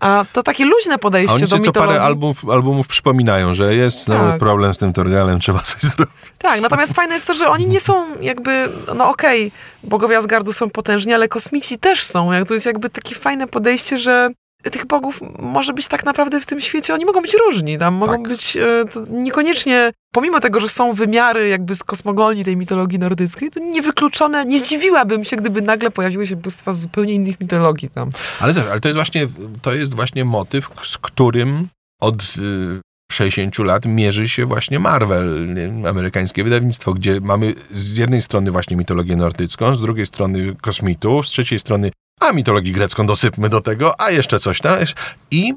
A 0.00 0.24
to 0.32 0.42
takie 0.42 0.64
luźne 0.64 0.98
podejście 0.98 1.32
A 1.32 1.34
oni 1.34 1.42
do 1.42 1.48
sobie 1.48 1.62
co 1.62 1.68
mitologii... 1.68 1.92
parę 1.94 2.06
albumów, 2.06 2.48
albumów 2.50 2.86
przypominają, 2.88 3.54
że 3.54 3.74
jest 3.74 4.06
Tak. 4.06 4.38
problem 4.38 4.74
z 4.74 4.78
tym 4.78 4.92
Torgalem, 4.92 5.40
trzeba 5.40 5.60
coś 5.60 5.82
zrobić. 5.92 6.14
Tak, 6.38 6.60
natomiast 6.60 6.92
fajne 6.92 7.14
jest 7.14 7.26
to, 7.26 7.34
że 7.34 7.48
oni 7.48 7.66
nie 7.66 7.80
są 7.80 8.04
jakby, 8.20 8.68
no 8.96 9.08
okej, 9.10 9.52
bogowie 9.82 10.16
Asgardu 10.18 10.52
są 10.52 10.70
potężni, 10.70 11.14
ale 11.14 11.28
kosmici 11.28 11.78
też 11.78 12.02
są. 12.04 12.32
Jak 12.32 12.48
to 12.48 12.54
jest 12.54 12.66
jakby 12.66 12.90
takie 12.90 13.14
fajne 13.14 13.46
podejście, 13.46 13.98
że 13.98 14.30
tych 14.70 14.86
bogów 14.86 15.20
może 15.38 15.72
być 15.72 15.88
tak 15.88 16.04
naprawdę 16.04 16.40
w 16.40 16.46
tym 16.46 16.60
świecie, 16.60 16.94
oni 16.94 17.04
mogą 17.04 17.20
być 17.20 17.34
różni, 17.46 17.78
tam 17.78 17.94
mogą 17.94 18.12
Tak. 18.12 18.28
być 18.28 18.56
e, 18.56 18.84
to 18.92 19.00
niekoniecznie, 19.10 19.92
pomimo 20.14 20.40
tego, 20.40 20.60
że 20.60 20.68
są 20.68 20.92
wymiary 20.92 21.48
jakby 21.48 21.74
z 21.74 21.84
kosmogonii 21.84 22.44
tej 22.44 22.56
mitologii 22.56 22.98
nordyckiej, 22.98 23.50
to 23.50 23.60
niewykluczone, 23.60 24.44
nie 24.44 24.60
zdziwiłabym 24.60 25.24
się, 25.24 25.36
gdyby 25.36 25.62
nagle 25.62 25.90
pojawiły 25.90 26.26
się 26.26 26.36
bóstwa 26.36 26.72
z 26.72 26.80
zupełnie 26.80 27.12
innych 27.14 27.40
mitologii 27.40 27.88
tam. 27.90 28.10
Ale, 28.40 28.54
też, 28.54 28.64
ale 28.70 28.80
to 28.80 28.88
jest 28.88 28.96
właśnie, 28.96 29.28
to 29.62 29.74
jest 29.74 29.94
właśnie 29.94 30.24
motyw, 30.24 30.68
z 30.84 30.98
którym 30.98 31.68
od 32.00 32.22
y, 32.22 32.80
60 33.12 33.58
lat 33.58 33.86
mierzy 33.86 34.28
się 34.28 34.46
właśnie 34.46 34.78
Marvel, 34.78 35.54
amerykańskie 35.88 36.44
wydawnictwo, 36.44 36.94
gdzie 36.94 37.20
mamy 37.20 37.54
z 37.70 37.96
jednej 37.96 38.22
strony 38.22 38.50
właśnie 38.50 38.76
mitologię 38.76 39.16
nordycką, 39.16 39.74
z 39.74 39.80
drugiej 39.80 40.06
strony 40.06 40.56
kosmitów, 40.60 41.26
z 41.28 41.30
trzeciej 41.30 41.58
strony 41.58 41.90
a 42.20 42.32
mitologię 42.32 42.72
grecką 42.72 43.06
dosypmy 43.06 43.48
do 43.48 43.60
tego, 43.60 44.00
a 44.00 44.10
jeszcze 44.10 44.38
coś 44.38 44.60
tam. 44.60 44.78
I 45.30 45.54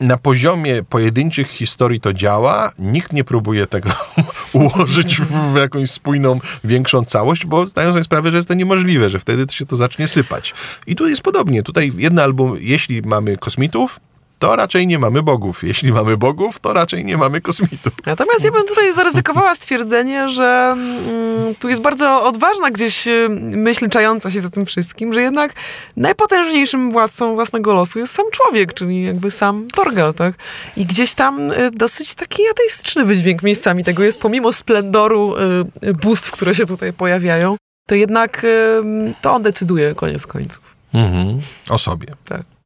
na 0.00 0.16
poziomie 0.16 0.82
pojedynczych 0.82 1.48
historii 1.48 2.00
to 2.00 2.12
działa, 2.12 2.72
nikt 2.78 3.12
nie 3.12 3.24
próbuje 3.24 3.66
tego 3.66 3.90
ułożyć 4.52 5.20
w 5.20 5.56
jakąś 5.56 5.90
spójną, 5.90 6.40
większą 6.64 7.04
całość, 7.04 7.46
bo 7.46 7.66
zdają 7.66 7.92
sobie 7.92 8.04
sprawę, 8.04 8.30
że 8.30 8.36
jest 8.36 8.48
to 8.48 8.54
niemożliwe, 8.54 9.10
że 9.10 9.18
wtedy 9.18 9.54
się 9.54 9.66
to 9.66 9.76
zacznie 9.76 10.08
sypać. 10.08 10.54
I 10.86 10.96
tu 10.96 11.08
jest 11.08 11.22
podobnie. 11.22 11.62
Tutaj 11.62 11.92
jeden 11.96 12.18
album, 12.18 12.56
jeśli 12.60 13.02
mamy 13.02 13.36
kosmitów, 13.36 14.00
to 14.40 14.56
raczej 14.56 14.86
nie 14.86 14.98
mamy 14.98 15.22
bogów. 15.22 15.62
Jeśli 15.62 15.92
mamy 15.92 16.16
bogów, 16.16 16.58
to 16.60 16.72
raczej 16.72 17.04
nie 17.04 17.16
mamy 17.16 17.40
kosmitów. 17.40 17.92
Natomiast 18.06 18.44
ja 18.44 18.50
bym 18.50 18.66
tutaj 18.66 18.92
zaryzykowała 18.92 19.54
stwierdzenie, 19.54 20.28
że 20.28 20.72
mm, 20.72 21.54
tu 21.54 21.68
jest 21.68 21.82
bardzo 21.82 22.22
odważna 22.22 22.70
gdzieś 22.70 23.06
y, 23.06 23.28
myśl 23.40 23.88
czająca 23.88 24.30
się 24.30 24.40
za 24.40 24.50
tym 24.50 24.66
wszystkim, 24.66 25.12
że 25.12 25.22
jednak 25.22 25.52
najpotężniejszym 25.96 26.92
władcą 26.92 27.34
własnego 27.34 27.72
losu 27.72 27.98
jest 27.98 28.14
sam 28.14 28.26
człowiek, 28.32 28.74
czyli 28.74 29.04
jakby 29.04 29.30
sam 29.30 29.68
Torgal, 29.74 30.14
tak? 30.14 30.34
I 30.76 30.86
gdzieś 30.86 31.14
tam 31.14 31.50
y, 31.50 31.70
dosyć 31.70 32.14
taki 32.14 32.42
ateistyczny 32.50 33.04
wydźwięk 33.04 33.42
miejscami 33.42 33.84
tego 33.84 34.02
jest, 34.02 34.20
pomimo 34.20 34.52
splendoru 34.52 35.34
y, 35.36 35.88
y, 35.88 35.94
bóstw, 35.94 36.30
które 36.30 36.54
się 36.54 36.66
tutaj 36.66 36.92
pojawiają, 36.92 37.56
to 37.88 37.94
jednak 37.94 38.44
y, 38.44 38.82
to 39.20 39.34
on 39.34 39.42
decyduje 39.42 39.94
koniec 39.94 40.26
końców. 40.26 40.60
Mhm. 40.94 41.40
O 41.68 41.78
sobie. 41.78 42.06
Tak. 42.24 42.59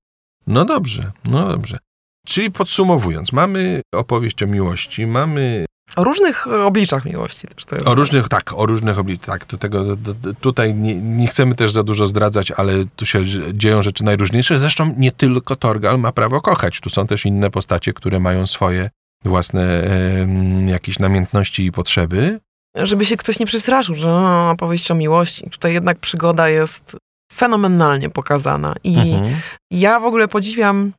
No 0.47 0.65
dobrze, 0.65 1.13
no 1.25 1.49
dobrze. 1.49 1.79
Czyli 2.27 2.51
podsumowując, 2.51 3.33
mamy 3.33 3.81
opowieść 3.95 4.43
o 4.43 4.47
miłości, 4.47 5.07
mamy 5.07 5.65
O 5.97 6.05
różnych 6.05 6.47
obliczach 6.47 7.05
miłości 7.05 7.47
też 7.47 7.65
to 7.65 7.77
jest. 7.77 7.89
O 7.89 7.95
różnych, 7.95 8.29
tak, 8.29 8.53
o 8.53 8.67
różnych 8.67 8.99
obliczach. 8.99 9.27
Tak, 9.27 9.47
do 9.47 9.57
tego, 9.57 9.97
do, 9.97 10.15
do, 10.15 10.35
tutaj 10.35 10.75
nie, 10.75 10.95
nie 10.95 11.27
chcemy 11.27 11.55
też 11.55 11.73
za 11.73 11.83
dużo 11.83 12.07
zdradzać, 12.07 12.51
ale 12.51 12.73
tu 12.97 13.07
się 13.07 13.25
dzieją 13.53 13.83
rzeczy 13.83 14.05
najróżniejsze. 14.05 14.59
Zresztą 14.59 14.95
nie 14.99 15.13
tylko 15.13 15.57
Torgal 15.57 15.99
ma 16.01 16.13
prawo 16.13 16.41
kochać. 16.41 16.81
Tu 16.81 16.91
są 16.91 17.07
też 17.07 17.27
inne 17.27 17.51
postacie, 17.51 17.93
które 17.93 18.21
mają 18.21 18.47
swoje 18.47 18.91
własne 19.25 19.83
em, 19.83 20.69
jakieś 20.69 20.99
namiętności 20.99 21.67
i 21.67 21.73
potrzeby. 21.73 22.41
żeby 22.77 23.05
się 23.05 23.17
ktoś 23.17 23.39
nie 23.39 23.47
przestraszył, 23.47 23.95
że 23.95 24.09
no, 24.09 24.51
opowieść 24.51 24.91
o 24.91 24.95
miłości. 24.95 25.51
Tutaj 25.51 25.73
jednak 25.73 25.99
przygoda 25.99 26.49
jest 26.49 26.97
fenomenalnie 27.35 28.11
pokazana. 28.11 28.75
I 28.85 28.99
Mhm. 28.99 29.37
ja 29.71 30.01
w 30.01 30.05
ogóle 30.05 30.29
podziwiam 30.29 30.93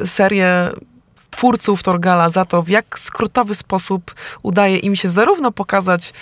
e, 0.00 0.06
serię 0.06 0.70
twórców 1.30 1.82
Torgala 1.82 2.30
za 2.30 2.44
to, 2.44 2.62
w 2.62 2.68
jak 2.68 2.98
skrótowy 2.98 3.54
sposób 3.54 4.14
udaje 4.42 4.78
im 4.78 4.96
się 4.96 5.08
zarówno 5.08 5.52
pokazać 5.52 6.12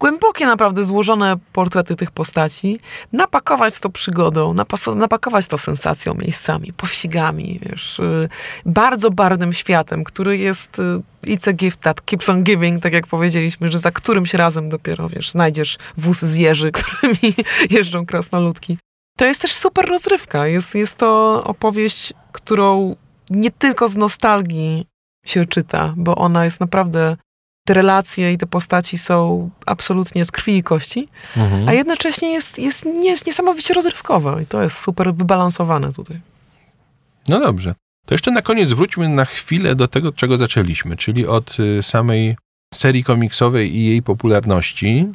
głębokie, 0.00 0.46
naprawdę 0.46 0.84
złożone 0.84 1.36
portrety 1.52 1.96
tych 1.96 2.10
postaci, 2.10 2.80
napakować 3.12 3.80
to 3.80 3.90
przygodą, 3.90 4.54
napakować 4.96 5.46
to 5.46 5.58
sensacją, 5.58 6.14
miejscami, 6.14 6.72
pościgami, 6.72 7.60
wiesz, 7.62 7.98
y, 7.98 8.28
bardzo 8.66 9.10
barwnym 9.10 9.52
światem, 9.52 10.04
który 10.04 10.38
jest 10.38 10.78
y, 10.78 10.82
it's 11.26 11.50
a 11.50 11.52
gift 11.52 11.80
that 11.80 12.02
keeps 12.02 12.28
on 12.28 12.42
giving, 12.42 12.82
tak 12.82 12.92
jak 12.92 13.06
powiedzieliśmy, 13.06 13.72
że 13.72 13.78
za 13.78 13.90
którymś 13.90 14.34
razem 14.34 14.68
dopiero, 14.68 15.08
wiesz, 15.08 15.30
znajdziesz 15.30 15.78
wóz 15.96 16.18
z 16.18 16.36
jeży, 16.36 16.72
którymi 16.78 17.34
jeżdżą 17.70 18.06
krasnoludki. 18.06 18.78
To 19.20 19.26
jest 19.26 19.42
też 19.42 19.54
super 19.54 19.88
rozrywka. 19.88 20.46
Jest, 20.46 20.74
jest 20.74 20.96
to 20.96 21.42
opowieść, 21.44 22.12
którą 22.32 22.96
nie 23.30 23.50
tylko 23.50 23.88
z 23.88 23.96
nostalgii 23.96 24.86
się 25.26 25.46
czyta, 25.46 25.94
bo 25.96 26.14
ona 26.14 26.44
jest 26.44 26.60
naprawdę 26.60 27.16
te 27.66 27.74
relacje 27.74 28.32
i 28.32 28.38
te 28.38 28.46
postaci 28.46 28.98
są 28.98 29.50
absolutnie 29.66 30.24
z 30.24 30.30
krwi 30.30 30.56
i 30.56 30.62
kości, 30.62 31.08
mhm. 31.36 31.68
a 31.68 31.72
jednocześnie 31.72 32.32
jest, 32.32 32.58
jest, 32.58 32.86
jest 33.02 33.26
niesamowicie 33.26 33.74
rozrywkowa 33.74 34.40
i 34.40 34.46
to 34.46 34.62
jest 34.62 34.78
super 34.78 35.14
wybalansowane 35.14 35.92
tutaj. 35.92 36.20
No 37.28 37.40
dobrze. 37.40 37.74
To 38.06 38.14
jeszcze 38.14 38.30
na 38.30 38.42
koniec 38.42 38.72
wróćmy 38.72 39.08
na 39.08 39.24
chwilę 39.24 39.74
do 39.74 39.88
tego, 39.88 40.12
czego 40.12 40.38
zaczęliśmy, 40.38 40.96
czyli 40.96 41.26
od 41.26 41.60
y, 41.60 41.82
samej 41.82 42.36
serii 42.74 43.04
komiksowej 43.04 43.76
i 43.76 43.84
jej 43.84 44.02
popularności 44.02 45.06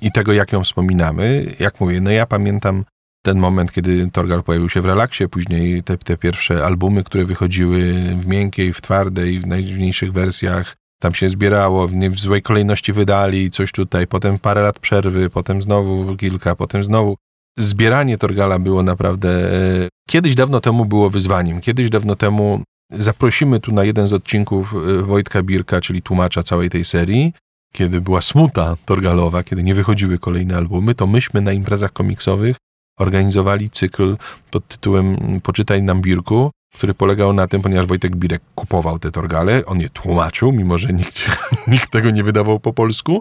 i 0.00 0.12
tego, 0.12 0.32
jak 0.32 0.52
ją 0.52 0.64
wspominamy. 0.64 1.54
Jak 1.60 1.80
mówię, 1.80 2.00
no 2.00 2.10
ja 2.10 2.26
pamiętam 2.26 2.84
ten 3.22 3.38
moment, 3.38 3.72
kiedy 3.72 4.10
Torgal 4.10 4.42
pojawił 4.42 4.68
się 4.68 4.80
w 4.80 4.86
relaksie, 4.86 5.28
później 5.28 5.82
te, 5.82 5.98
te 5.98 6.16
pierwsze 6.16 6.64
albumy, 6.64 7.04
które 7.04 7.24
wychodziły 7.24 7.92
w 8.16 8.26
miękkiej, 8.26 8.72
w 8.72 8.80
twardej, 8.80 9.40
w 9.40 9.46
najdziwniejszych 9.46 10.12
wersjach, 10.12 10.76
tam 11.02 11.14
się 11.14 11.28
zbierało, 11.28 11.88
w, 11.88 11.92
w 11.92 12.18
złej 12.18 12.42
kolejności 12.42 12.92
wydali 12.92 13.50
coś 13.50 13.72
tutaj, 13.72 14.06
potem 14.06 14.38
parę 14.38 14.62
lat 14.62 14.78
przerwy, 14.78 15.30
potem 15.30 15.62
znowu 15.62 16.16
kilka, 16.16 16.56
potem 16.56 16.84
znowu. 16.84 17.16
Zbieranie 17.58 18.18
Torgala 18.18 18.58
było 18.58 18.82
naprawdę... 18.82 19.52
E, 19.52 19.88
kiedyś 20.08 20.34
dawno 20.34 20.60
temu 20.60 20.84
było 20.84 21.10
wyzwaniem. 21.10 21.60
Kiedyś 21.60 21.90
dawno 21.90 22.16
temu 22.16 22.62
zaprosimy 22.90 23.60
tu 23.60 23.72
na 23.72 23.84
jeden 23.84 24.08
z 24.08 24.12
odcinków 24.12 24.74
e, 24.74 25.02
Wojtka 25.02 25.42
Birka, 25.42 25.80
czyli 25.80 26.02
tłumacza 26.02 26.42
całej 26.42 26.70
tej 26.70 26.84
serii, 26.84 27.32
kiedy 27.72 28.00
była 28.00 28.20
smuta 28.20 28.76
Torgalowa, 28.84 29.42
kiedy 29.42 29.62
nie 29.62 29.74
wychodziły 29.74 30.18
kolejne 30.18 30.56
albumy, 30.56 30.94
to 30.94 31.06
myśmy 31.06 31.40
na 31.40 31.52
imprezach 31.52 31.92
komiksowych 31.92 32.56
organizowali 32.98 33.70
cykl 33.70 34.16
pod 34.50 34.68
tytułem 34.68 35.16
Poczytaj 35.42 35.82
nam 35.82 36.00
Birku, 36.00 36.50
który 36.74 36.94
polegał 36.94 37.32
na 37.32 37.46
tym, 37.46 37.62
ponieważ 37.62 37.86
Wojtek 37.86 38.16
Birek 38.16 38.42
kupował 38.54 38.98
te 38.98 39.10
torgale, 39.10 39.66
on 39.66 39.80
je 39.80 39.88
tłumaczył, 39.88 40.52
mimo 40.52 40.78
że 40.78 40.88
nikt, 40.88 41.26
nikt 41.66 41.90
tego 41.90 42.10
nie 42.10 42.24
wydawał 42.24 42.60
po 42.60 42.72
polsku, 42.72 43.20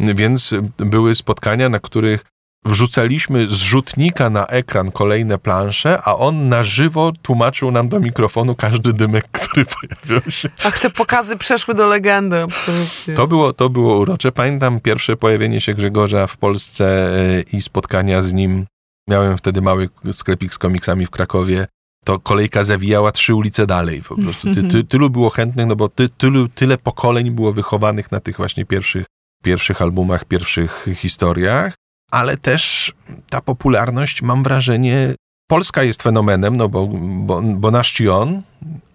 więc 0.00 0.54
były 0.76 1.14
spotkania, 1.14 1.68
na 1.68 1.78
których 1.78 2.24
wrzucaliśmy 2.64 3.46
z 3.46 3.52
rzutnika 3.52 4.30
na 4.30 4.46
ekran 4.46 4.90
kolejne 4.90 5.38
plansze, 5.38 5.98
a 6.04 6.16
on 6.16 6.48
na 6.48 6.64
żywo 6.64 7.12
tłumaczył 7.22 7.70
nam 7.70 7.88
do 7.88 8.00
mikrofonu 8.00 8.54
każdy 8.54 8.92
dymek, 8.92 9.28
który 9.32 9.64
pojawiał 9.64 10.30
się. 10.30 10.48
Ach, 10.64 10.80
te 10.80 10.90
pokazy 10.90 11.36
przeszły 11.36 11.74
do 11.74 11.86
legendy, 11.86 12.42
absolutnie. 12.42 13.14
To 13.14 13.26
było, 13.26 13.52
to 13.52 13.70
było 13.70 13.98
urocze. 13.98 14.32
Pamiętam 14.32 14.80
pierwsze 14.80 15.16
pojawienie 15.16 15.60
się 15.60 15.74
Grzegorza 15.74 16.26
w 16.26 16.36
Polsce 16.36 17.16
e, 17.16 17.40
i 17.52 17.62
spotkania 17.62 18.22
z 18.22 18.32
nim. 18.32 18.66
Miałem 19.08 19.38
wtedy 19.38 19.62
mały 19.62 19.88
sklepik 20.12 20.54
z 20.54 20.58
komiksami 20.58 21.06
w 21.06 21.10
Krakowie 21.10 21.66
to 22.04 22.18
kolejka 22.18 22.64
zawijała 22.64 23.12
trzy 23.12 23.34
ulice 23.34 23.66
dalej. 23.66 24.02
Po 24.02 24.16
prostu 24.16 24.54
ty, 24.54 24.62
ty, 24.62 24.84
tylu 24.84 25.10
było 25.10 25.30
chętnych, 25.30 25.66
no 25.66 25.76
bo 25.76 25.88
ty, 25.88 26.08
tylu, 26.08 26.48
tyle 26.48 26.78
pokoleń 26.78 27.30
było 27.30 27.52
wychowanych 27.52 28.12
na 28.12 28.20
tych 28.20 28.36
właśnie 28.36 28.64
pierwszych, 28.64 29.06
pierwszych 29.44 29.82
albumach, 29.82 30.24
pierwszych 30.24 30.86
historiach, 30.94 31.74
ale 32.10 32.36
też 32.36 32.92
ta 33.30 33.40
popularność, 33.40 34.22
mam 34.22 34.42
wrażenie, 34.42 35.14
Polska 35.52 35.82
jest 35.82 36.02
fenomenem, 36.02 36.56
no 36.56 36.68
bo, 36.68 36.86
bo, 36.86 37.42
bo 37.42 37.70
nasz 37.70 38.00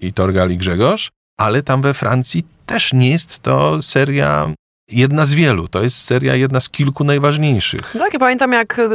i 0.01 0.13
Torgal 0.13 0.51
i 0.51 0.57
Grzegorz, 0.57 1.09
ale 1.39 1.63
tam 1.63 1.81
we 1.81 1.93
Francji 1.93 2.43
też 2.65 2.93
nie 2.93 3.09
jest 3.09 3.39
to 3.39 3.81
seria 3.81 4.53
jedna 4.91 5.25
z 5.25 5.33
wielu. 5.33 5.67
To 5.67 5.83
jest 5.83 5.97
seria 5.97 6.35
jedna 6.35 6.59
z 6.59 6.69
kilku 6.69 7.03
najważniejszych. 7.03 7.93
Tak, 7.99 8.13
ja 8.13 8.19
pamiętam 8.19 8.51
jak 8.51 8.79
e, 8.79 8.89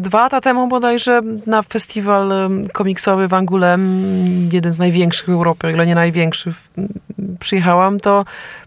dwa 0.00 0.20
lata 0.20 0.40
temu 0.40 0.68
bodajże 0.68 1.22
na 1.46 1.62
festiwal 1.62 2.32
e, 2.32 2.48
komiksowy 2.72 3.28
w 3.28 3.34
Angule, 3.34 3.78
jeden 4.52 4.72
z 4.72 4.78
największych 4.78 5.26
w 5.26 5.30
Europie, 5.30 5.68
ale 5.68 5.86
nie 5.86 5.94
największy, 5.94 6.54
przyjechałam, 7.40 8.00
to 8.00 8.24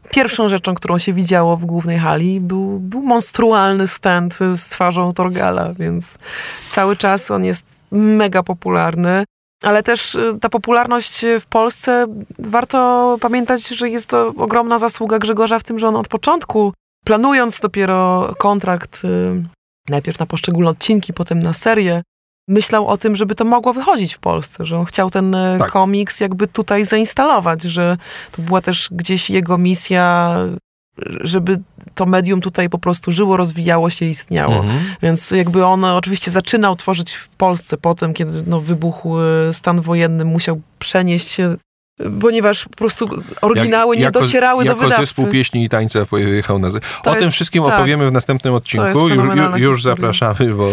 pierwszą 0.09 0.49
rzeczą, 0.49 0.75
którą 0.75 0.97
się 0.97 1.13
widziało 1.13 1.57
w 1.57 1.65
głównej 1.65 1.99
hali 1.99 2.39
był, 2.39 2.79
był 2.79 3.01
monstrualny 3.01 3.87
stand 3.87 4.39
z 4.55 4.69
twarzą 4.69 5.11
Torgala, 5.11 5.73
więc 5.73 6.17
cały 6.69 6.95
czas 6.95 7.31
on 7.31 7.45
jest 7.45 7.65
mega 7.91 8.43
popularny. 8.43 9.23
Ale 9.63 9.83
też 9.83 10.15
y, 10.15 10.37
ta 10.41 10.49
popularność 10.49 11.25
w 11.39 11.45
Polsce, 11.45 12.07
warto 12.39 13.17
pamiętać, 13.21 13.67
że 13.67 13.89
jest 13.89 14.09
to 14.09 14.27
ogromna 14.37 14.79
zasługa 14.79 15.19
Grzegorza 15.19 15.59
w 15.59 15.63
tym, 15.63 15.79
że 15.79 15.87
on 15.87 15.95
od 15.95 16.07
początku, 16.07 16.73
planując 17.05 17.59
dopiero 17.59 18.33
kontrakt, 18.37 19.01
y, 19.05 19.43
najpierw 19.89 20.19
na 20.19 20.25
poszczególne 20.25 20.69
odcinki, 20.69 21.13
potem 21.13 21.39
na 21.39 21.53
serię, 21.53 22.01
myślał 22.47 22.87
o 22.87 22.97
tym, 22.97 23.15
żeby 23.15 23.35
to 23.35 23.45
mogło 23.45 23.73
wychodzić 23.73 24.15
w 24.15 24.19
Polsce, 24.19 24.65
że 24.65 24.77
on 24.77 24.85
chciał 24.85 25.09
ten 25.09 25.35
y, 25.35 25.57
tak. 25.59 25.71
komiks 25.71 26.19
jakby 26.19 26.47
tutaj 26.47 26.85
zainstalować, 26.85 27.63
że 27.63 27.97
to 28.31 28.41
była 28.41 28.61
też 28.61 28.89
gdzieś 28.91 29.29
jego 29.29 29.57
misja 29.57 30.35
żeby 31.21 31.57
to 31.95 32.05
medium 32.05 32.41
tutaj 32.41 32.69
po 32.69 32.77
prostu 32.77 33.11
żyło, 33.11 33.37
rozwijało 33.37 33.89
się, 33.89 34.05
istniało. 34.05 34.55
Mhm. 34.55 34.79
Więc 35.01 35.31
jakby 35.31 35.65
on 35.65 35.85
oczywiście 35.85 36.31
zaczynał 36.31 36.75
tworzyć 36.75 37.13
w 37.13 37.29
Polsce 37.29 37.77
potem, 37.77 38.13
kiedy 38.13 38.43
no, 38.47 38.61
wybuchł 38.61 39.19
e, 39.19 39.53
stan 39.53 39.81
wojenny, 39.81 40.25
musiał 40.25 40.61
przenieść 40.79 41.29
się 41.29 41.55
ponieważ 42.21 42.63
po 42.63 42.75
prostu 42.75 43.09
oryginały 43.41 43.95
Jak, 43.95 43.99
nie 43.99 44.05
jako, 44.05 44.19
docierały 44.19 44.65
jako 44.65 44.75
do 44.75 44.81
wydawcy. 44.81 45.01
Jako 45.01 45.05
zespół 45.05 45.27
pieśni 45.27 45.63
i 45.63 45.69
tańca 45.69 46.05
pojechał 46.05 46.59
na... 46.59 46.67
o 46.67 46.71
jest, 47.09 47.19
tym 47.19 47.31
wszystkim 47.31 47.63
tak, 47.63 47.73
opowiemy 47.73 48.07
w 48.07 48.11
następnym 48.11 48.53
odcinku. 48.53 49.09
Już, 49.09 49.59
już 49.59 49.83
zapraszamy, 49.83 50.53
bo 50.53 50.69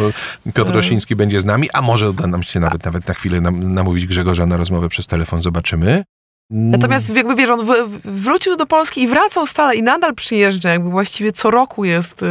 Piotr 0.54 0.70
e. 0.70 0.74
Rosiński 0.74 1.16
będzie 1.16 1.40
z 1.40 1.44
nami, 1.44 1.70
a 1.72 1.82
może 1.82 2.10
uda 2.10 2.26
nam 2.26 2.42
się 2.42 2.60
nawet, 2.60 2.84
nawet 2.84 3.08
na 3.08 3.14
chwilę 3.14 3.40
nam, 3.40 3.72
namówić 3.72 4.06
Grzegorza 4.06 4.46
na 4.46 4.56
rozmowę 4.56 4.88
przez 4.88 5.06
telefon. 5.06 5.42
Zobaczymy. 5.42 6.04
Natomiast 6.50 7.14
jakby 7.14 7.34
wiesz, 7.34 7.50
on 7.50 7.66
wrócił 8.04 8.56
do 8.56 8.66
Polski 8.66 9.02
i 9.02 9.08
wracał 9.08 9.46
stale 9.46 9.76
i 9.76 9.82
nadal 9.82 10.14
przyjeżdża, 10.14 10.70
jakby 10.70 10.90
właściwie 10.90 11.32
co 11.32 11.50
roku 11.50 11.84
jest 11.84 12.22
y, 12.22 12.26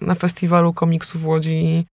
na 0.00 0.14
festiwalu 0.14 0.72
komiksu 0.72 1.18
w 1.18 1.26
Łodzi. 1.26 1.86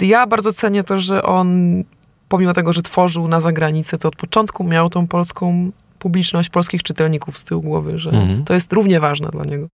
Ja 0.00 0.26
bardzo 0.26 0.52
cenię 0.52 0.84
to, 0.84 0.98
że 0.98 1.22
on, 1.22 1.82
pomimo 2.28 2.52
tego, 2.52 2.72
że 2.72 2.82
tworzył 2.82 3.28
na 3.28 3.40
zagranicę, 3.40 3.98
to 3.98 4.08
od 4.08 4.16
początku 4.16 4.64
miał 4.64 4.90
tą 4.90 5.06
polską 5.06 5.70
publiczność, 5.98 6.48
polskich 6.48 6.82
czytelników 6.82 7.38
z 7.38 7.44
tyłu 7.44 7.62
głowy, 7.62 7.98
że 7.98 8.10
mhm. 8.10 8.44
to 8.44 8.54
jest 8.54 8.72
równie 8.72 9.00
ważne 9.00 9.28
dla 9.28 9.44
niego. 9.44 9.68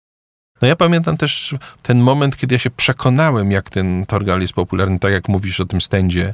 No 0.62 0.68
ja 0.68 0.76
pamiętam 0.76 1.18
też 1.18 1.55
ten 1.82 1.99
moment, 1.99 2.38
kiedy 2.38 2.55
ja 2.55 2.60
się 2.60 2.70
przekonałem, 2.70 3.51
jak 3.51 3.70
ten 3.70 4.05
Torgal 4.05 4.41
jest 4.41 4.53
popularny, 4.53 4.99
tak 4.99 5.12
jak 5.12 5.28
mówisz 5.30 5.60
o 5.60 5.66
tym 5.66 5.82
stędzie 5.82 6.34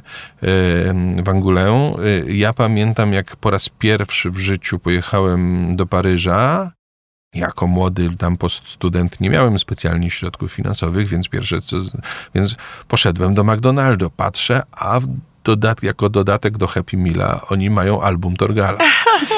w 1.22 1.28
Angulę. 1.28 1.94
Y, 2.26 2.32
ja 2.32 2.52
pamiętam, 2.52 3.12
jak 3.12 3.36
po 3.36 3.50
raz 3.50 3.68
pierwszy 3.68 4.30
w 4.30 4.38
życiu 4.38 4.78
pojechałem 4.78 5.76
do 5.76 5.86
Paryża. 5.86 6.70
Jako 7.34 7.66
młody 7.66 8.10
tam 8.18 8.36
poststudent 8.36 9.20
nie 9.20 9.30
miałem 9.30 9.58
specjalnie 9.58 10.10
środków 10.10 10.52
finansowych, 10.52 11.08
więc 11.08 11.28
pierwsze 11.28 11.60
co, 11.60 11.76
więc 12.34 12.56
poszedłem 12.88 13.34
do 13.34 13.44
McDonaldo, 13.44 14.10
patrzę, 14.10 14.62
a 14.72 15.00
dodat 15.44 15.82
jako 15.82 16.08
dodatek 16.08 16.58
do 16.58 16.66
Happy 16.66 16.96
Meala 16.96 17.40
oni 17.50 17.70
mają 17.70 18.02
album 18.02 18.36
Torgala. 18.36 18.78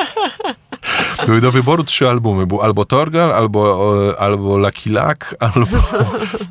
Były 1.26 1.40
do 1.40 1.52
wyboru 1.52 1.84
trzy 1.84 2.08
albumy. 2.08 2.46
Był 2.46 2.62
albo 2.62 2.84
Torgal, 2.84 3.32
albo, 3.32 4.14
albo 4.18 4.58
Lucky 4.58 4.90
Luck, 4.90 5.34
albo 5.40 5.66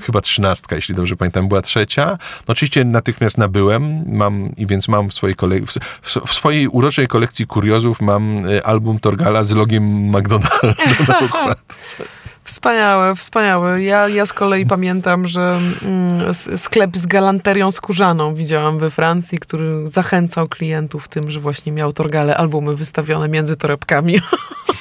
chyba 0.05 0.21
trzynastka, 0.21 0.75
jeśli 0.75 0.95
dobrze 0.95 1.15
pamiętam, 1.15 1.47
była 1.47 1.61
trzecia. 1.61 2.05
No, 2.47 2.51
oczywiście 2.51 2.85
natychmiast 2.85 3.37
nabyłem, 3.37 4.03
mam 4.07 4.55
i 4.57 4.67
więc 4.67 4.87
mam 4.87 5.09
w 5.09 5.13
swojej, 5.13 5.35
kolek- 5.35 5.65
w, 6.01 6.27
w 6.27 6.33
swojej 6.33 6.67
uroczej 6.67 7.07
kolekcji 7.07 7.47
kuriozów 7.47 8.01
mam 8.01 8.37
e, 8.47 8.65
album 8.65 8.99
Torgala 8.99 9.43
z 9.43 9.51
logiem 9.51 9.83
McDonalda 10.09 10.59
na 11.07 11.19
okładce. 11.25 12.03
Wspaniałe, 12.45 13.15
wspaniałe. 13.15 13.83
Ja, 13.83 14.07
ja 14.07 14.25
z 14.25 14.33
kolei 14.33 14.65
pamiętam, 14.65 15.27
że 15.27 15.59
mm, 15.81 16.33
sklep 16.33 16.97
z 16.97 17.05
galanterią 17.05 17.71
skórzaną 17.71 18.35
widziałam 18.35 18.79
we 18.79 18.91
Francji, 18.91 19.39
który 19.39 19.87
zachęcał 19.87 20.47
klientów 20.47 21.07
tym, 21.07 21.31
że 21.31 21.39
właśnie 21.39 21.71
miał 21.71 21.93
Torgale 21.93 22.37
albumy 22.37 22.75
wystawione 22.75 23.29
między 23.29 23.55
torebkami. 23.55 24.19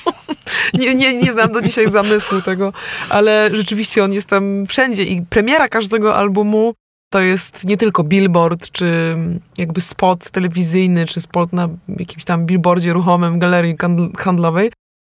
nie, 0.81 0.95
nie, 0.95 1.15
nie 1.15 1.33
znam 1.33 1.53
do 1.53 1.63
dzisiaj 1.63 1.91
zamysłu 1.91 2.43
tego, 2.43 2.73
ale 3.09 3.51
rzeczywiście 3.53 4.05
on 4.05 4.13
jest 4.13 4.29
tam 4.29 4.67
wszędzie 4.67 5.05
i 5.05 5.23
premiera 5.23 5.69
każdego 5.69 6.17
albumu 6.17 6.75
to 7.13 7.21
jest 7.21 7.65
nie 7.65 7.77
tylko 7.77 8.05
billboard, 8.05 8.71
czy 8.71 9.17
jakby 9.59 9.81
spot 9.81 10.31
telewizyjny, 10.31 11.07
czy 11.07 11.21
spot 11.21 11.53
na 11.53 11.69
jakimś 11.89 12.25
tam 12.25 12.47
billboardzie 12.47 12.93
ruchomym 12.93 13.39
galerii 13.39 13.77
handlowej, 14.19 14.71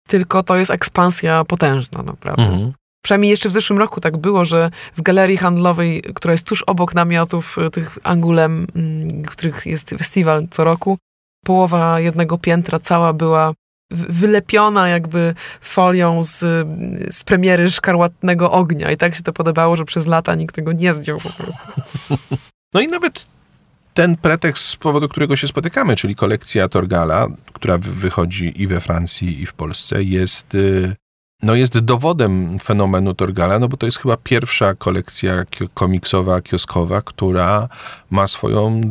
tylko 0.07 0.43
to 0.43 0.55
jest 0.55 0.71
ekspansja 0.71 1.45
potężna, 1.45 2.03
naprawdę. 2.03 2.43
Mhm. 2.43 2.73
Przynajmniej 3.03 3.29
jeszcze 3.29 3.49
w 3.49 3.51
zeszłym 3.51 3.79
roku 3.79 4.01
tak 4.01 4.17
było, 4.17 4.45
że 4.45 4.71
w 4.97 5.01
galerii 5.01 5.37
handlowej, 5.37 6.01
która 6.01 6.31
jest 6.31 6.47
tuż 6.47 6.63
obok 6.63 6.95
namiotów 6.95 7.57
y, 7.57 7.69
tych 7.69 7.97
Angulem, 8.03 8.67
mm, 8.75 9.23
których 9.23 9.65
jest 9.65 9.89
festiwal 9.89 10.47
co 10.51 10.63
roku, 10.63 10.97
połowa 11.45 11.99
jednego 11.99 12.37
piętra 12.37 12.79
cała 12.79 13.13
była 13.13 13.53
wylepiona 13.91 14.87
jakby 14.87 15.35
folią 15.61 16.23
z, 16.23 16.39
z 17.09 17.23
premiery 17.23 17.71
Szkarłatnego 17.71 18.51
Ognia 18.51 18.91
i 18.91 18.97
tak 18.97 19.15
się 19.15 19.23
to 19.23 19.33
podobało, 19.33 19.75
że 19.75 19.85
przez 19.85 20.07
lata 20.07 20.35
nikt 20.35 20.55
tego 20.55 20.71
nie 20.71 20.93
zdjął 20.93 21.17
po 21.19 21.29
prostu. 21.29 21.67
No 22.73 22.81
i 22.81 22.87
nawet 22.87 23.27
ten 23.93 24.17
pretekst, 24.17 24.65
z 24.65 24.75
powodu 24.75 25.09
którego 25.09 25.35
się 25.35 25.47
spotykamy, 25.47 25.95
czyli 25.95 26.15
kolekcja 26.15 26.67
Torgala, 26.67 27.27
która 27.53 27.77
wychodzi 27.77 28.61
i 28.61 28.67
we 28.67 28.81
Francji, 28.81 29.41
i 29.41 29.45
w 29.45 29.53
Polsce, 29.53 30.03
jest, 30.03 30.55
y, 30.55 30.95
no 31.43 31.55
jest 31.55 31.79
dowodem 31.79 32.59
fenomenu 32.59 33.13
Torgala, 33.13 33.59
no 33.59 33.67
bo 33.67 33.77
to 33.77 33.85
jest 33.85 33.99
chyba 33.99 34.17
pierwsza 34.17 34.75
kolekcja 34.75 35.43
komiksowa, 35.73 36.41
kioskowa, 36.41 37.01
która 37.01 37.69
ma 38.09 38.27
swoją 38.27 38.81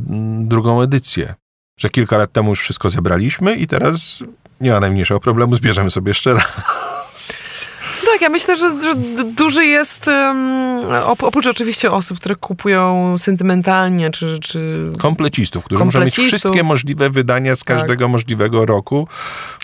drugą 0.45 0.83
edycję. 0.83 1.35
Że 1.79 1.89
kilka 1.89 2.19
lat 2.19 2.33
temu 2.33 2.51
już 2.51 2.61
wszystko 2.61 2.91
zebraliśmy 2.91 3.57
i 3.57 3.67
teraz 3.67 4.25
nie 4.61 4.71
ma 4.73 4.81
najmniejszego 4.81 5.21
problemu, 5.21 5.55
zbierzemy 5.55 5.91
sobie 5.91 6.11
jeszcze 6.11 6.35
raz. 6.35 7.71
Tak, 8.13 8.21
ja 8.21 8.29
myślę, 8.29 8.57
że, 8.57 8.81
że 8.81 8.95
duży 9.25 9.67
jest, 9.67 10.07
um, 10.07 10.81
oprócz 11.19 11.47
oczywiście 11.47 11.93
osób, 11.93 12.19
które 12.19 12.37
kupują 12.37 13.15
sentymentalnie, 13.19 14.11
czy... 14.11 14.39
czy 14.39 14.91
komplecistów, 14.99 15.65
którzy 15.65 15.79
komplecistów. 15.79 16.25
muszą 16.25 16.29
mieć 16.29 16.41
wszystkie 16.41 16.63
możliwe 16.63 17.11
wydania 17.11 17.57
z 17.57 17.65
tak. 17.65 17.77
każdego 17.77 18.05
tak. 18.05 18.13
możliwego 18.13 18.67
roku, 18.67 19.09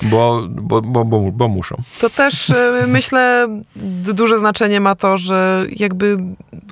bo, 0.03 0.43
bo, 0.49 0.83
bo, 0.83 1.05
bo, 1.05 1.33
bo 1.33 1.49
muszą. 1.49 1.77
To 2.01 2.11
też 2.11 2.51
e, 2.51 2.85
myślę, 2.87 3.49
duże 4.15 4.39
znaczenie 4.39 4.81
ma 4.81 4.95
to, 4.95 5.19
że 5.19 5.67
jakby 5.71 6.19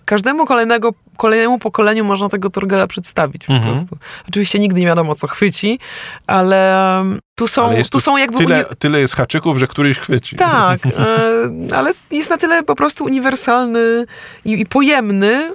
każdemu 0.05 0.47
kolejnego 0.47 0.93
kolejnemu 1.17 1.59
pokoleniu 1.59 2.05
można 2.05 2.29
tego 2.29 2.51
Torgela 2.51 2.87
przedstawić 2.87 3.47
po 3.47 3.53
mhm. 3.53 3.75
prostu. 3.75 3.97
Oczywiście 4.29 4.59
nigdy 4.59 4.81
nie 4.81 4.87
wiadomo, 4.87 5.15
co 5.15 5.27
chwyci, 5.27 5.79
ale 6.27 7.05
tu 7.35 7.49
są, 7.49 7.71
tu 7.91 8.01
są 8.01 8.17
jakby... 8.17 8.39
Tyle, 8.39 8.67
uni... 8.67 8.77
tyle 8.79 9.01
jest 9.01 9.15
haczyków, 9.15 9.59
że 9.59 9.67
któryś 9.67 9.99
chwyci. 9.99 10.37
Tak, 10.37 10.87
e, 10.87 11.77
ale 11.77 11.93
jest 12.11 12.31
na 12.31 12.39
tyle 12.39 12.63
po 12.63 12.75
prostu 12.75 13.05
uniwersalny 13.05 14.07
i, 14.45 14.61
i 14.61 14.67
pojemny, 14.67 15.53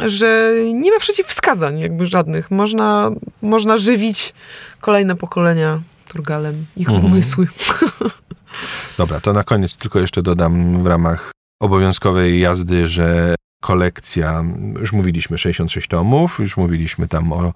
że 0.00 0.52
nie 0.74 0.90
ma 0.90 0.98
przeciwwskazań 0.98 1.80
jakby 1.80 2.06
żadnych. 2.06 2.50
Można, 2.50 3.10
można 3.42 3.76
żywić 3.76 4.34
kolejne 4.80 5.16
pokolenia 5.16 5.80
Turgalem, 6.08 6.66
ich 6.76 6.88
mhm. 6.88 7.06
umysły. 7.06 7.46
Dobra, 8.98 9.20
to 9.20 9.32
na 9.32 9.44
koniec 9.44 9.76
tylko 9.76 10.00
jeszcze 10.00 10.22
dodam 10.22 10.82
w 10.82 10.86
ramach 10.86 11.32
obowiązkowej 11.62 12.40
jazdy, 12.40 12.86
że 12.86 13.34
kolekcja, 13.62 14.44
już 14.80 14.92
mówiliśmy 14.92 15.38
66 15.38 15.88
tomów, 15.88 16.38
już 16.38 16.56
mówiliśmy 16.56 17.08
tam 17.08 17.32
o, 17.32 17.52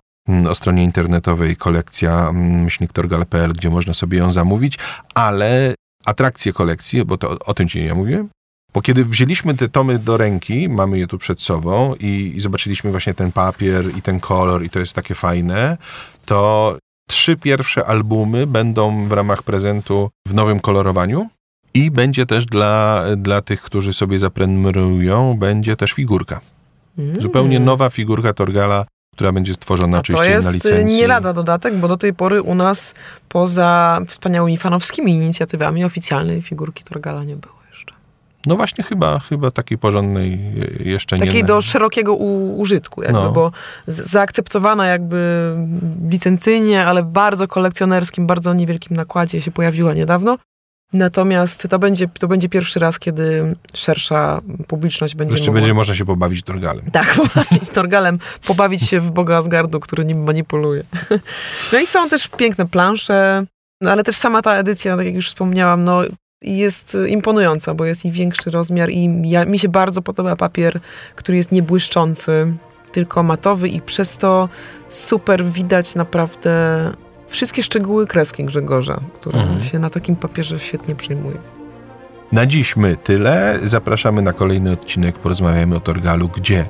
o 0.48 0.54
stronie 0.54 0.84
internetowej 0.84 1.56
kolekcja 1.56 2.28
mm, 2.28 2.62
myślniktorgal.pl, 2.62 3.52
gdzie 3.52 3.70
można 3.70 3.94
sobie 3.94 4.18
ją 4.18 4.32
zamówić, 4.32 4.78
ale 5.14 5.74
atrakcje 6.04 6.52
kolekcji, 6.52 7.04
bo 7.04 7.18
to 7.18 7.30
o, 7.30 7.38
o 7.38 7.54
tym 7.54 7.68
ci 7.68 7.82
nie 7.82 7.94
mówiłem, 7.94 8.28
bo 8.74 8.80
kiedy 8.80 9.04
wzięliśmy 9.04 9.54
te 9.54 9.68
tomy 9.68 9.98
do 9.98 10.16
ręki, 10.16 10.68
mamy 10.68 10.98
je 10.98 11.06
tu 11.06 11.18
przed 11.18 11.40
sobą 11.40 11.94
i, 12.00 12.32
i 12.36 12.40
zobaczyliśmy 12.40 12.90
właśnie 12.90 13.14
ten 13.14 13.32
papier 13.32 13.96
i 13.96 14.02
ten 14.02 14.20
kolor 14.20 14.64
i 14.64 14.70
to 14.70 14.78
jest 14.78 14.92
takie 14.92 15.14
fajne, 15.14 15.76
to 16.26 16.78
trzy 17.08 17.36
pierwsze 17.36 17.86
albumy 17.86 18.46
będą 18.46 19.08
w 19.08 19.12
ramach 19.12 19.42
prezentu 19.42 20.10
w 20.26 20.34
nowym 20.34 20.60
kolorowaniu. 20.60 21.28
I 21.74 21.90
będzie 21.90 22.26
też 22.26 22.46
dla, 22.46 23.04
dla 23.16 23.42
tych, 23.42 23.62
którzy 23.62 23.92
sobie 23.92 24.18
zaprenumerują, 24.18 25.36
będzie 25.38 25.76
też 25.76 25.92
figurka. 25.92 26.40
Mm. 26.98 27.20
Zupełnie 27.20 27.60
nowa 27.60 27.90
figurka 27.90 28.32
Torgala, 28.32 28.86
która 29.18 29.32
będzie 29.32 29.54
stworzona 29.54 29.98
oczywiście 29.98 30.30
na 30.30 30.36
licencji. 30.36 30.60
To 30.60 30.68
jest 30.68 30.94
nie 30.94 31.06
lada 31.06 31.32
dodatek, 31.32 31.76
bo 31.76 31.88
do 31.88 31.96
tej 31.96 32.14
pory 32.14 32.42
u 32.42 32.54
nas 32.54 32.94
poza 33.28 34.00
wspaniałymi 34.08 34.58
fanowskimi 34.58 35.12
inicjatywami 35.12 35.84
oficjalnej 35.84 36.42
figurki 36.42 36.84
Torgala 36.84 37.24
nie 37.24 37.36
było 37.36 37.54
jeszcze. 37.70 37.94
No 38.46 38.56
właśnie 38.56 38.84
chyba, 38.84 39.18
chyba 39.18 39.50
takiej 39.50 39.78
porządnej 39.78 40.40
jeszcze 40.84 41.16
takiej 41.16 41.26
nie. 41.26 41.32
Takiej 41.32 41.44
do 41.44 41.60
szerokiego 41.60 42.14
u, 42.14 42.58
użytku 42.58 43.02
jakby, 43.02 43.18
no. 43.18 43.32
bo 43.32 43.52
zaakceptowana 43.86 44.86
jakby 44.86 45.54
licencyjnie, 46.10 46.86
ale 46.86 47.02
w 47.02 47.06
bardzo 47.06 47.48
kolekcjonerskim, 47.48 48.26
bardzo 48.26 48.54
niewielkim 48.54 48.96
nakładzie 48.96 49.42
się 49.42 49.50
pojawiła 49.50 49.94
niedawno. 49.94 50.38
Natomiast 50.92 51.68
to 51.70 51.78
będzie, 51.78 52.08
to 52.08 52.28
będzie 52.28 52.48
pierwszy 52.48 52.80
raz, 52.80 52.98
kiedy 52.98 53.56
szersza 53.74 54.40
publiczność 54.66 55.14
będzie 55.14 55.32
Wreszcie 55.32 55.50
mogła... 55.50 55.60
będzie 55.60 55.74
można 55.74 55.94
się 55.94 56.04
pobawić 56.04 56.42
Torgalem. 56.42 56.90
Tak, 56.92 57.14
pobawić 57.14 57.68
Torgalem, 57.68 58.18
pobawić 58.46 58.82
się 58.82 59.00
w 59.00 59.10
Boga 59.10 59.36
Asgardu, 59.36 59.80
który 59.80 60.04
nim 60.04 60.24
manipuluje. 60.24 60.84
No 61.72 61.78
i 61.78 61.86
są 61.86 62.08
też 62.08 62.28
piękne 62.28 62.66
plansze, 62.66 63.44
no 63.80 63.90
ale 63.90 64.04
też 64.04 64.16
sama 64.16 64.42
ta 64.42 64.54
edycja, 64.54 64.96
tak 64.96 65.06
jak 65.06 65.14
już 65.14 65.28
wspomniałam, 65.28 65.84
no 65.84 66.02
jest 66.42 66.96
imponująca, 67.08 67.74
bo 67.74 67.84
jest 67.84 68.04
i 68.04 68.10
większy 68.10 68.50
rozmiar 68.50 68.90
i 68.90 69.30
ja, 69.30 69.44
mi 69.44 69.58
się 69.58 69.68
bardzo 69.68 70.02
podoba 70.02 70.36
papier, 70.36 70.80
który 71.16 71.38
jest 71.38 71.52
niebłyszczący, 71.52 72.52
tylko 72.92 73.22
matowy 73.22 73.68
i 73.68 73.80
przez 73.80 74.18
to 74.18 74.48
super 74.88 75.44
widać 75.44 75.94
naprawdę 75.94 76.92
wszystkie 77.28 77.62
szczegóły 77.62 78.06
kreski 78.06 78.44
Grzegorza, 78.44 79.00
które 79.20 79.38
mhm. 79.38 79.62
się 79.62 79.78
na 79.78 79.90
takim 79.90 80.16
papierze 80.16 80.58
świetnie 80.58 80.94
przyjmuje. 80.94 81.38
Na 82.32 82.46
dziś 82.46 82.76
my 82.76 82.96
tyle. 82.96 83.58
Zapraszamy 83.62 84.22
na 84.22 84.32
kolejny 84.32 84.72
odcinek 84.72 85.18
Porozmawiamy 85.18 85.76
o 85.76 85.80
Torgalu, 85.80 86.28
gdzie 86.28 86.66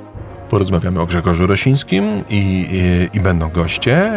porozmawiamy 0.50 1.00
o 1.00 1.06
Grzegorzu 1.06 1.46
Rosińskim 1.46 2.04
i, 2.30 2.66
i, 2.72 3.16
i, 3.16 3.20
będą 3.20 3.48
goście. 3.48 4.12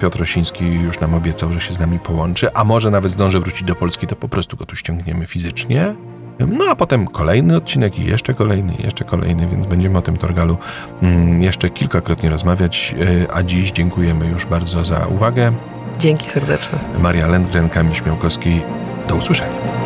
Piotr 0.00 0.18
Rosiński 0.18 0.72
już 0.72 1.00
nam 1.00 1.14
obiecał, 1.14 1.52
że 1.52 1.60
się 1.60 1.74
z 1.74 1.78
nami 1.78 1.98
połączy, 1.98 2.52
a 2.54 2.64
może 2.64 2.90
nawet 2.90 3.12
zdąży 3.12 3.40
wrócić 3.40 3.64
do 3.64 3.74
Polski, 3.74 4.06
to 4.06 4.16
po 4.16 4.28
prostu 4.28 4.56
go 4.56 4.66
tu 4.66 4.76
ściągniemy 4.76 5.26
fizycznie. 5.26 5.94
No 6.38 6.64
a 6.70 6.76
potem 6.76 7.06
kolejny 7.06 7.56
odcinek 7.56 7.98
i 7.98 8.04
jeszcze 8.04 8.34
kolejny, 8.34 8.72
jeszcze 8.84 9.04
kolejny, 9.04 9.46
więc 9.46 9.66
będziemy 9.66 9.98
o 9.98 10.02
tym 10.02 10.16
Torgalu 10.16 10.56
mm, 11.02 11.42
jeszcze 11.42 11.70
kilkakrotnie 11.70 12.30
rozmawiać. 12.30 12.94
E, 13.26 13.32
a 13.32 13.42
dziś 13.42 13.72
dziękujemy 13.72 14.26
już 14.26 14.46
bardzo 14.46 14.84
za 14.84 15.06
uwagę. 15.06 15.52
Dzięki 15.98 16.28
serdeczne. 16.28 16.78
Maria 16.98 17.26
Lendgren, 17.26 17.68
Kamil 17.68 17.94
Śmiałkowski. 17.94 18.60
Do 19.08 19.16
usłyszenia. 19.16 19.83